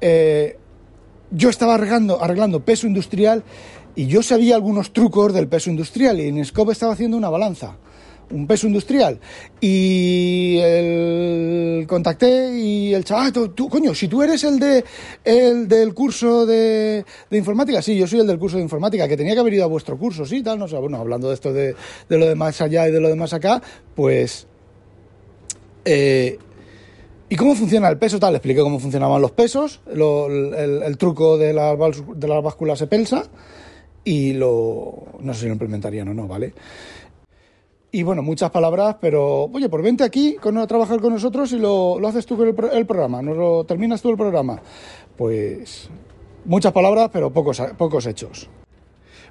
eh, 0.00 0.58
yo 1.30 1.48
estaba 1.48 1.74
arreglando, 1.74 2.22
arreglando 2.22 2.64
peso 2.64 2.86
industrial 2.86 3.42
y 3.96 4.06
yo 4.06 4.22
sabía 4.22 4.54
algunos 4.54 4.92
trucos 4.92 5.32
del 5.32 5.48
peso 5.48 5.70
industrial 5.70 6.20
y 6.20 6.26
Inescom 6.26 6.70
estaba 6.70 6.92
haciendo 6.92 7.16
una 7.16 7.30
balanza 7.30 7.76
un 8.30 8.46
peso 8.46 8.66
industrial. 8.66 9.18
Y 9.60 10.58
el, 10.60 11.86
contacté 11.86 12.56
y 12.58 12.94
el 12.94 13.04
chaval, 13.04 13.32
tú, 13.32 13.68
coño, 13.68 13.94
si 13.94 14.08
tú 14.08 14.22
eres 14.22 14.44
el, 14.44 14.58
de, 14.58 14.84
el 15.24 15.68
del 15.68 15.94
curso 15.94 16.46
de, 16.46 17.04
de, 17.30 17.38
informática, 17.38 17.82
sí, 17.82 17.96
yo 17.96 18.06
soy 18.06 18.20
el 18.20 18.26
del 18.26 18.38
curso 18.38 18.56
de 18.56 18.62
informática, 18.62 19.08
que 19.08 19.16
tenía 19.16 19.34
que 19.34 19.40
haber 19.40 19.54
ido 19.54 19.64
a 19.64 19.68
vuestro 19.68 19.98
curso, 19.98 20.24
sí, 20.26 20.42
tal, 20.42 20.58
no 20.58 20.68
sé, 20.68 20.76
bueno, 20.76 20.98
hablando 20.98 21.28
de 21.28 21.34
esto 21.34 21.52
de, 21.52 21.74
de 22.08 22.18
lo 22.18 22.26
de 22.26 22.34
más 22.34 22.60
allá 22.60 22.88
y 22.88 22.92
de 22.92 23.00
lo 23.00 23.08
de 23.08 23.16
más 23.16 23.32
acá, 23.32 23.62
pues... 23.94 24.46
Eh, 25.84 26.38
¿Y 27.28 27.36
cómo 27.36 27.54
funciona 27.54 27.88
el 27.88 27.98
peso? 27.98 28.20
Tal, 28.20 28.32
le 28.32 28.36
expliqué 28.36 28.60
cómo 28.60 28.78
funcionaban 28.78 29.20
los 29.20 29.32
pesos, 29.32 29.80
el, 29.86 30.96
truco 30.98 31.36
de 31.38 31.52
la, 31.52 31.74
de 31.74 32.28
la 32.28 32.40
báscula 32.40 32.76
se 32.76 32.86
pelsa 32.86 33.24
y 34.04 34.34
lo... 34.34 35.04
no 35.20 35.34
sé 35.34 35.40
si 35.40 35.46
lo 35.46 35.52
implementarían 35.54 36.08
o 36.08 36.14
no, 36.14 36.28
¿vale? 36.28 36.52
Y 37.94 38.02
bueno, 38.02 38.24
muchas 38.24 38.50
palabras, 38.50 38.96
pero 39.00 39.44
oye, 39.44 39.68
por 39.68 39.78
pues 39.78 39.84
vente 39.84 40.02
aquí 40.02 40.34
con, 40.34 40.58
a 40.58 40.66
trabajar 40.66 41.00
con 41.00 41.12
nosotros 41.12 41.52
y 41.52 41.60
lo, 41.60 42.00
lo 42.00 42.08
haces 42.08 42.26
tú 42.26 42.36
con 42.36 42.48
el, 42.48 42.56
el, 42.72 42.86
programa, 42.86 43.22
no 43.22 43.34
lo 43.34 43.62
terminas 43.62 44.02
tú 44.02 44.10
el 44.10 44.16
programa. 44.16 44.60
Pues 45.16 45.88
muchas 46.44 46.72
palabras, 46.72 47.10
pero 47.12 47.30
pocos, 47.30 47.62
pocos 47.78 48.04
hechos. 48.06 48.50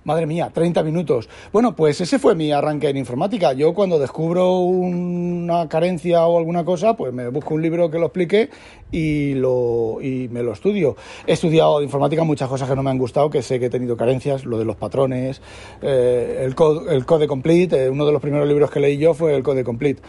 Madre 0.05 0.25
mía, 0.25 0.51
30 0.53 0.83
minutos. 0.83 1.29
Bueno, 1.53 1.77
pues 1.77 2.01
ese 2.01 2.19
fue 2.19 2.35
mi 2.35 2.51
arranque 2.51 2.89
en 2.89 2.97
informática. 2.97 3.53
Yo 3.53 3.73
cuando 3.73 3.97
descubro 3.99 4.59
una 4.59 5.69
carencia 5.69 6.25
o 6.25 6.37
alguna 6.37 6.65
cosa, 6.65 6.97
pues 6.97 7.13
me 7.13 7.29
busco 7.29 7.53
un 7.53 7.61
libro 7.61 7.89
que 7.89 7.99
lo 7.99 8.07
explique 8.07 8.49
y, 8.91 9.33
lo, 9.35 9.99
y 10.01 10.27
me 10.27 10.43
lo 10.43 10.51
estudio. 10.51 10.97
He 11.25 11.33
estudiado 11.33 11.81
informática 11.81 12.25
muchas 12.25 12.49
cosas 12.49 12.69
que 12.69 12.75
no 12.75 12.83
me 12.83 12.89
han 12.89 12.97
gustado, 12.97 13.29
que 13.29 13.41
sé 13.41 13.61
que 13.61 13.67
he 13.67 13.69
tenido 13.69 13.95
carencias, 13.95 14.43
lo 14.43 14.59
de 14.59 14.65
los 14.65 14.75
patrones, 14.75 15.41
eh, 15.81 16.41
el, 16.43 16.53
code, 16.53 16.93
el 16.93 17.05
Code 17.05 17.27
Complete, 17.27 17.85
eh, 17.85 17.89
uno 17.89 18.05
de 18.05 18.11
los 18.11 18.21
primeros 18.21 18.45
libros 18.45 18.69
que 18.69 18.81
leí 18.81 18.97
yo 18.97 19.13
fue 19.13 19.33
el 19.33 19.41
Code 19.41 19.63
Complete. 19.63 20.01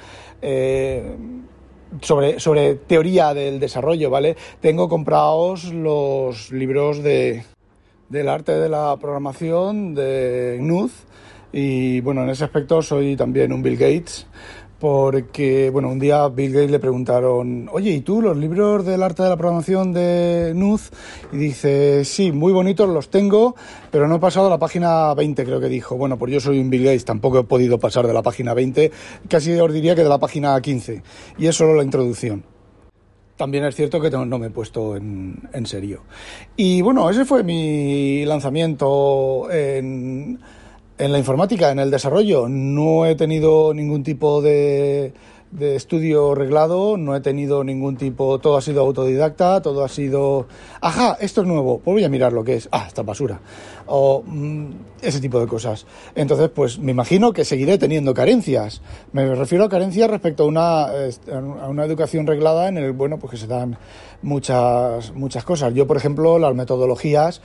Eh, 0.43 1.15
sobre, 2.01 2.41
sobre 2.41 2.75
teoría 2.75 3.33
del 3.33 3.61
desarrollo, 3.61 4.11
¿vale? 4.11 4.37
Tengo 4.61 4.89
comprados 4.89 5.73
los 5.73 6.51
libros 6.51 7.05
de, 7.05 7.45
del 8.15 8.29
arte 8.29 8.53
de 8.53 8.69
la 8.69 8.97
programación 8.97 9.93
de 9.93 10.59
Gnuz 10.61 10.93
y 11.53 12.01
bueno, 12.01 12.23
en 12.23 12.31
ese 12.31 12.45
aspecto 12.45 12.81
soy 12.81 13.17
también 13.17 13.53
un 13.53 13.61
Bill 13.61 13.77
Gates 13.77 14.29
porque 14.79 15.71
bueno, 15.71 15.89
un 15.89 15.99
día 15.99 16.29
Bill 16.29 16.53
Gates 16.53 16.71
le 16.71 16.79
preguntaron, 16.79 17.69
oye, 17.73 17.91
¿y 17.91 18.03
tú 18.03 18.23
los 18.23 18.37
libros 18.37 18.87
del 18.87 19.03
arte 19.03 19.25
de 19.25 19.31
la 19.31 19.37
programación 19.37 19.93
de 19.93 20.53
Nuz? 20.55 20.91
Y 21.33 21.39
dice, 21.39 22.05
sí, 22.05 22.31
muy 22.31 22.53
bonitos 22.53 22.89
los 22.89 23.09
tengo, 23.09 23.57
pero 23.91 24.07
no 24.07 24.17
he 24.17 24.21
pasado 24.21 24.47
a 24.47 24.51
la 24.51 24.59
página 24.59 25.13
20, 25.15 25.45
creo 25.45 25.59
que 25.59 25.69
dijo. 25.69 25.97
Bueno, 25.97 26.17
pues 26.17 26.33
yo 26.33 26.39
soy 26.39 26.61
un 26.61 26.71
Bill 26.71 26.85
Gates, 26.85 27.05
tampoco 27.05 27.41
he 27.41 27.45
podido 27.45 27.79
pasar 27.81 28.07
de 28.07 28.15
la 28.15 28.23
página 28.23 28.55
20, 28.55 28.93
casi 29.29 29.59
os 29.59 29.73
diría 29.73 29.97
que 29.97 30.05
de 30.05 30.09
la 30.09 30.19
página 30.19 30.61
15. 30.61 31.03
Y 31.39 31.47
es 31.47 31.57
solo 31.57 31.75
la 31.75 31.83
introducción 31.83 32.54
también 33.37 33.65
es 33.65 33.75
cierto 33.75 34.01
que 34.01 34.11
no 34.11 34.39
me 34.39 34.47
he 34.47 34.51
puesto 34.51 34.97
en, 34.97 35.49
en, 35.53 35.67
serio. 35.67 36.03
Y 36.57 36.83
bueno, 36.83 37.09
ese 37.11 37.25
fue 37.25 37.43
mi 37.43 38.25
lanzamiento 38.25 39.51
en, 39.51 40.39
en 40.99 41.13
la 41.13 41.19
informática, 41.19 41.71
en 41.71 41.81
el 41.81 41.91
desarrollo. 41.91 42.49
No 42.49 43.07
he 43.07 43.17
tenido 43.17 43.75
ningún 43.75 44.03
tipo 44.03 44.41
de 44.41 45.13
de 45.55 45.77
estudio 45.77 46.35
reglado, 46.35 46.97
no 46.97 47.15
he 47.15 47.21
tenido 47.21 47.63
ningún 47.63 47.97
tipo, 47.97 48.41
todo 48.41 48.57
ha 48.57 48.61
sido 48.61 48.81
autodidacta, 48.81 49.63
todo 49.63 49.85
ha 49.85 49.89
sido, 49.89 50.49
ajá, 50.81 51.17
esto 51.21 51.43
es 51.43 51.47
nuevo, 51.47 51.79
pues 51.79 51.95
voy 51.95 52.05
a 52.05 52.09
mirar 52.09 52.33
lo 52.33 52.43
que 52.43 52.57
es, 52.57 52.69
ah, 52.73 52.85
esta 52.89 53.03
basura, 53.03 53.41
o 53.87 54.23
mm, 54.25 54.71
ese 55.03 55.21
tipo 55.21 55.41
de 55.41 55.47
cosas. 55.47 55.87
Entonces, 56.15 56.51
pues 56.55 56.79
me 56.79 56.93
imagino 56.93 57.33
que 57.33 57.45
seguiré 57.45 57.79
teniendo 57.79 58.15
carencias. 58.15 58.81
Me 59.13 59.35
refiero 59.35 59.65
a 59.65 59.69
carencias 59.69 60.11
respecto 60.11 60.45
a 60.45 60.47
una, 60.47 60.85
a 60.85 61.69
una 61.69 61.85
educación 61.85 62.27
reglada 62.27 62.69
en 62.69 62.79
el, 62.79 62.93
bueno, 62.93 63.19
pues 63.19 63.33
que 63.33 63.37
se 63.37 63.47
dan 63.47 63.77
muchas, 64.23 65.13
muchas 65.13 65.45
cosas. 65.45 65.75
Yo, 65.75 65.87
por 65.87 65.97
ejemplo, 65.97 66.39
las 66.39 66.55
metodologías, 66.55 67.43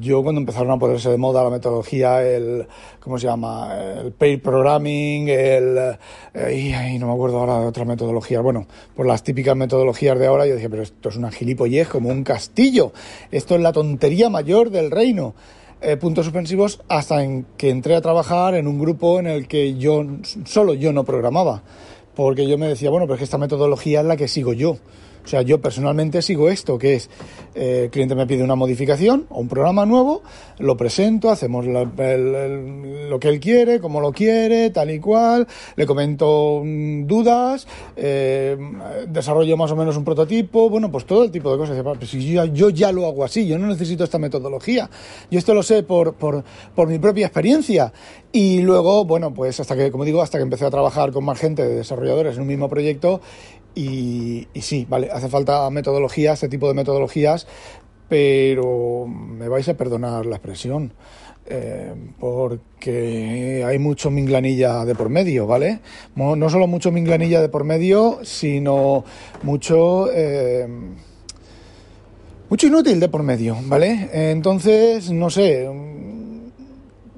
yo 0.00 0.22
cuando 0.22 0.40
empezaron 0.40 0.70
a 0.72 0.78
ponerse 0.78 1.10
de 1.10 1.16
moda 1.16 1.44
la 1.44 1.50
metodología, 1.50 2.22
el, 2.22 2.66
¿cómo 3.00 3.18
se 3.18 3.26
llama? 3.26 3.74
El 4.02 4.12
pair 4.12 4.42
programming, 4.42 5.28
el, 5.28 5.96
eh, 6.34 6.96
no 6.98 7.06
me 7.06 7.12
acuerdo 7.12 7.38
ahora 7.38 7.60
de 7.60 7.66
otra 7.66 7.84
metodología. 7.84 8.40
Bueno, 8.40 8.66
por 8.94 9.06
las 9.06 9.22
típicas 9.22 9.56
metodologías 9.56 10.18
de 10.18 10.26
ahora, 10.26 10.46
yo 10.46 10.54
decía, 10.54 10.68
pero 10.68 10.82
esto 10.82 11.08
es 11.08 11.16
una 11.16 11.30
gilipollez 11.30 11.88
como 11.88 12.10
un 12.10 12.24
castillo. 12.24 12.92
Esto 13.30 13.54
es 13.54 13.60
la 13.60 13.72
tontería 13.72 14.28
mayor 14.28 14.70
del 14.70 14.90
reino. 14.90 15.34
Eh, 15.82 15.98
puntos 15.98 16.24
suspensivos 16.24 16.80
hasta 16.88 17.22
en 17.22 17.44
que 17.58 17.68
entré 17.68 17.96
a 17.96 18.00
trabajar 18.00 18.54
en 18.54 18.66
un 18.66 18.78
grupo 18.78 19.20
en 19.20 19.26
el 19.26 19.46
que 19.46 19.74
yo, 19.74 20.06
solo 20.44 20.72
yo 20.72 20.92
no 20.92 21.04
programaba. 21.04 21.62
Porque 22.14 22.48
yo 22.48 22.56
me 22.56 22.66
decía, 22.66 22.88
bueno, 22.88 23.06
pero 23.06 23.14
es 23.14 23.18
que 23.18 23.24
esta 23.24 23.36
metodología 23.36 24.00
es 24.00 24.06
la 24.06 24.16
que 24.16 24.26
sigo 24.26 24.54
yo. 24.54 24.78
O 25.26 25.28
sea, 25.28 25.42
yo 25.42 25.60
personalmente 25.60 26.22
sigo 26.22 26.48
esto, 26.48 26.78
que 26.78 26.94
es, 26.94 27.10
eh, 27.56 27.82
el 27.84 27.90
cliente 27.90 28.14
me 28.14 28.28
pide 28.28 28.44
una 28.44 28.54
modificación 28.54 29.26
o 29.28 29.40
un 29.40 29.48
programa 29.48 29.84
nuevo, 29.84 30.22
lo 30.58 30.76
presento, 30.76 31.30
hacemos 31.30 31.66
lo 31.66 33.18
que 33.18 33.28
él 33.28 33.40
quiere, 33.40 33.80
como 33.80 34.00
lo 34.00 34.12
quiere, 34.12 34.70
tal 34.70 34.88
y 34.92 35.00
cual, 35.00 35.48
le 35.74 35.84
comento 35.84 36.62
mm, 36.64 37.06
dudas, 37.06 37.66
eh, 37.96 38.56
desarrollo 39.08 39.56
más 39.56 39.72
o 39.72 39.76
menos 39.76 39.96
un 39.96 40.04
prototipo, 40.04 40.70
bueno, 40.70 40.92
pues 40.92 41.04
todo 41.06 41.24
el 41.24 41.32
tipo 41.32 41.50
de 41.50 41.58
cosas. 41.58 41.82
Pues 41.82 42.08
si 42.08 42.24
yo, 42.32 42.44
yo, 42.44 42.70
ya 42.70 42.92
lo 42.92 43.04
hago 43.04 43.24
así, 43.24 43.48
yo 43.48 43.58
no 43.58 43.66
necesito 43.66 44.04
esta 44.04 44.18
metodología. 44.18 44.88
Yo 45.28 45.40
esto 45.40 45.54
lo 45.54 45.64
sé 45.64 45.82
por, 45.82 46.14
por, 46.14 46.44
por 46.76 46.86
mi 46.86 47.00
propia 47.00 47.26
experiencia. 47.26 47.92
Y 48.30 48.60
luego, 48.60 49.04
bueno, 49.04 49.34
pues 49.34 49.58
hasta 49.58 49.74
que, 49.74 49.90
como 49.90 50.04
digo, 50.04 50.22
hasta 50.22 50.38
que 50.38 50.44
empecé 50.44 50.66
a 50.66 50.70
trabajar 50.70 51.10
con 51.10 51.24
más 51.24 51.38
gente 51.40 51.66
de 51.66 51.74
desarrolladores 51.74 52.36
en 52.36 52.42
un 52.42 52.48
mismo 52.48 52.68
proyecto 52.68 53.20
y, 53.76 54.48
sí, 54.60 54.86
vale, 54.88 55.10
hace 55.12 55.28
falta 55.28 55.68
metodologías, 55.68 56.34
este 56.34 56.48
tipo 56.48 56.66
de 56.66 56.74
metodologías, 56.74 57.46
pero 58.08 59.06
me 59.06 59.48
vais 59.48 59.68
a 59.68 59.76
perdonar 59.76 60.24
la 60.24 60.36
expresión. 60.36 60.92
Eh, 61.48 61.94
porque 62.18 63.62
hay 63.64 63.78
mucho 63.78 64.10
minglanilla 64.10 64.84
de 64.84 64.96
por 64.96 65.10
medio, 65.10 65.46
¿vale? 65.46 65.78
No 66.16 66.50
solo 66.50 66.66
mucho 66.66 66.90
minglanilla 66.90 67.40
de 67.40 67.48
por 67.48 67.64
medio, 67.64 68.20
sino 68.22 69.04
mucho... 69.42 70.10
Eh, 70.12 70.66
mucho 72.48 72.66
inútil 72.68 72.98
de 72.98 73.08
por 73.08 73.22
medio, 73.22 73.56
¿vale? 73.64 74.08
Entonces, 74.12 75.10
no 75.10 75.30
sé, 75.30 75.68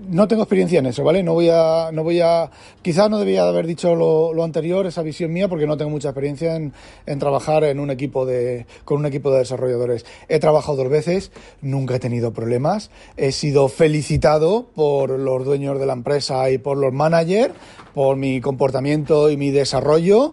no 0.09 0.27
tengo 0.27 0.43
experiencia 0.43 0.79
en 0.79 0.87
eso, 0.87 1.05
¿vale? 1.05 1.23
No 1.23 1.35
voy 1.35 1.51
a, 1.51 1.91
no 1.93 2.03
voy 2.03 2.21
a, 2.21 2.51
quizás 2.83 3.11
no 3.11 3.19
debía 3.19 3.47
haber 3.47 3.67
dicho 3.67 3.95
lo, 3.95 4.43
anterior, 4.43 4.87
esa 4.87 5.03
visión 5.03 5.33
mía, 5.33 5.49
porque 5.49 5.67
no 5.67 5.77
tengo 5.77 5.91
mucha 5.91 6.09
experiencia 6.09 6.57
en, 6.57 6.73
en, 7.07 7.19
trabajar 7.19 7.65
en 7.65 7.79
un 7.79 7.91
equipo 7.91 8.25
de, 8.25 8.67
con 8.85 8.99
un 8.99 9.07
equipo 9.07 9.31
de 9.31 9.41
desarrolladores. 9.41 10.07
He 10.29 10.39
trabajado 10.39 10.79
dos 10.79 10.89
veces, 10.89 11.31
nunca 11.61 11.97
he 11.97 11.99
tenido 11.99 12.33
problemas, 12.33 12.91
he 13.17 13.33
sido 13.33 13.69
felicitado 13.69 14.69
por 14.75 15.11
los 15.11 15.45
dueños 15.45 15.79
de 15.79 15.87
la 15.87 15.93
empresa 15.93 16.51
y 16.51 16.59
por 16.59 16.79
los 16.79 16.93
managers, 16.93 17.55
por 17.95 18.17
mi 18.17 18.41
comportamiento 18.41 19.31
y 19.31 19.37
mi 19.37 19.51
desarrollo, 19.51 20.33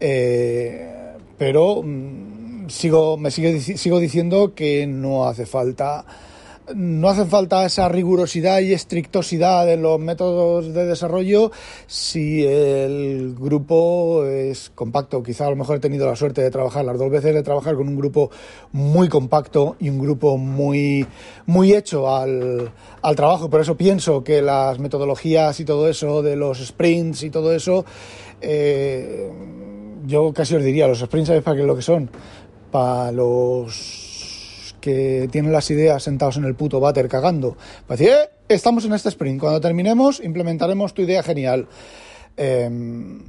eh, 0.00 1.16
pero 1.38 1.82
mm, 1.82 2.68
sigo, 2.68 3.16
me 3.16 3.30
sigo 3.30 3.98
diciendo 3.98 4.54
que 4.54 4.86
no 4.86 5.26
hace 5.26 5.46
falta 5.46 6.04
no 6.74 7.08
hace 7.08 7.24
falta 7.24 7.64
esa 7.64 7.88
rigurosidad 7.88 8.60
y 8.60 8.72
estrictosidad 8.72 9.70
en 9.72 9.82
los 9.82 9.98
métodos 9.98 10.72
de 10.72 10.86
desarrollo 10.86 11.50
si 11.86 12.44
el 12.44 13.34
grupo 13.38 14.24
es 14.24 14.70
compacto. 14.74 15.22
Quizá 15.22 15.46
a 15.46 15.50
lo 15.50 15.56
mejor 15.56 15.76
he 15.76 15.80
tenido 15.80 16.06
la 16.06 16.16
suerte 16.16 16.42
de 16.42 16.50
trabajar 16.50 16.84
las 16.84 16.98
dos 16.98 17.10
veces, 17.10 17.34
de 17.34 17.42
trabajar 17.42 17.74
con 17.76 17.88
un 17.88 17.96
grupo 17.96 18.30
muy 18.72 19.08
compacto 19.08 19.76
y 19.78 19.88
un 19.88 19.98
grupo 19.98 20.36
muy, 20.36 21.06
muy 21.46 21.72
hecho 21.72 22.14
al, 22.14 22.70
al 23.02 23.16
trabajo. 23.16 23.48
Por 23.50 23.60
eso 23.60 23.76
pienso 23.76 24.22
que 24.22 24.42
las 24.42 24.78
metodologías 24.78 25.60
y 25.60 25.64
todo 25.64 25.88
eso, 25.88 26.22
de 26.22 26.36
los 26.36 26.64
sprints 26.64 27.22
y 27.22 27.30
todo 27.30 27.54
eso, 27.54 27.84
eh, 28.40 29.30
yo 30.06 30.32
casi 30.32 30.54
os 30.56 30.62
diría, 30.62 30.86
los 30.86 31.00
sprints, 31.00 31.28
¿sabéis 31.28 31.44
para 31.44 31.56
qué 31.56 31.62
es 31.62 31.66
lo 31.66 31.76
que 31.76 31.82
son? 31.82 32.10
para 32.70 33.12
los 33.12 34.07
que 34.88 35.28
tienen 35.30 35.52
las 35.52 35.70
ideas 35.70 36.02
sentados 36.02 36.38
en 36.38 36.44
el 36.44 36.54
puto 36.54 36.80
váter 36.80 37.08
cagando, 37.08 37.56
para 37.86 37.98
decir, 37.98 38.14
eh, 38.14 38.30
estamos 38.48 38.84
en 38.84 38.94
este 38.94 39.10
sprint, 39.10 39.40
cuando 39.40 39.60
terminemos 39.60 40.20
implementaremos 40.20 40.94
tu 40.94 41.02
idea 41.02 41.22
genial. 41.22 41.66
Em, 42.36 43.20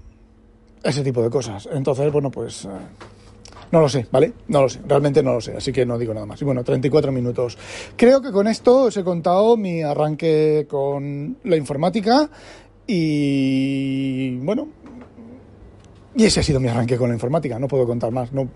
ese 0.83 1.03
tipo 1.03 1.21
de 1.21 1.29
cosas. 1.29 1.67
Entonces, 1.73 2.11
bueno, 2.11 2.31
pues... 2.31 2.65
Eh, 2.65 2.69
no 3.71 3.81
lo 3.81 3.89
sé, 3.89 4.07
¿vale? 4.11 4.33
No 4.47 4.63
lo 4.63 4.69
sé, 4.69 4.79
realmente 4.87 5.21
no 5.21 5.33
lo 5.33 5.41
sé, 5.41 5.55
así 5.55 5.71
que 5.71 5.85
no 5.85 5.99
digo 5.99 6.13
nada 6.13 6.25
más. 6.25 6.41
Y 6.41 6.45
bueno, 6.45 6.63
34 6.63 7.11
minutos. 7.11 7.55
Creo 7.95 8.19
que 8.19 8.31
con 8.31 8.47
esto 8.47 8.83
os 8.83 8.97
he 8.97 9.03
contado 9.03 9.57
mi 9.57 9.83
arranque 9.83 10.65
con 10.67 11.37
la 11.43 11.55
informática 11.55 12.29
y 12.87 14.37
bueno, 14.37 14.69
y 16.15 16.25
ese 16.25 16.39
ha 16.39 16.43
sido 16.43 16.59
mi 16.59 16.67
arranque 16.67 16.97
con 16.97 17.09
la 17.09 17.15
informática, 17.15 17.59
no 17.59 17.67
puedo 17.67 17.85
contar 17.85 18.11
más. 18.11 18.31
No, 18.33 18.47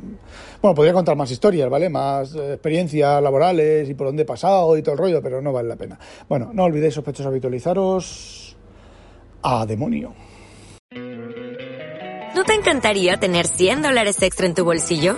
bueno, 0.61 0.75
podría 0.75 0.93
contar 0.93 1.15
más 1.15 1.29
historias, 1.29 1.69
¿vale? 1.69 1.89
Más 1.89 2.35
eh, 2.35 2.53
experiencias 2.53 3.21
laborales 3.21 3.89
y 3.89 3.93
por 3.93 4.07
dónde 4.07 4.23
he 4.23 4.25
pasado 4.25 4.75
y 4.77 4.81
todo 4.81 4.93
el 4.93 4.99
rollo, 4.99 5.21
pero 5.21 5.41
no 5.41 5.53
vale 5.53 5.69
la 5.69 5.75
pena. 5.75 5.99
Bueno, 6.27 6.49
no 6.53 6.63
olvidéis, 6.63 6.95
sospechosos, 6.95 7.27
habitualizaros. 7.27 8.57
¡A 9.43 9.65
demonio! 9.65 10.13
¿No 12.35 12.43
te 12.43 12.53
encantaría 12.53 13.17
tener 13.17 13.45
100 13.45 13.83
dólares 13.83 14.21
extra 14.21 14.47
en 14.47 14.55
tu 14.55 14.65
bolsillo? 14.65 15.17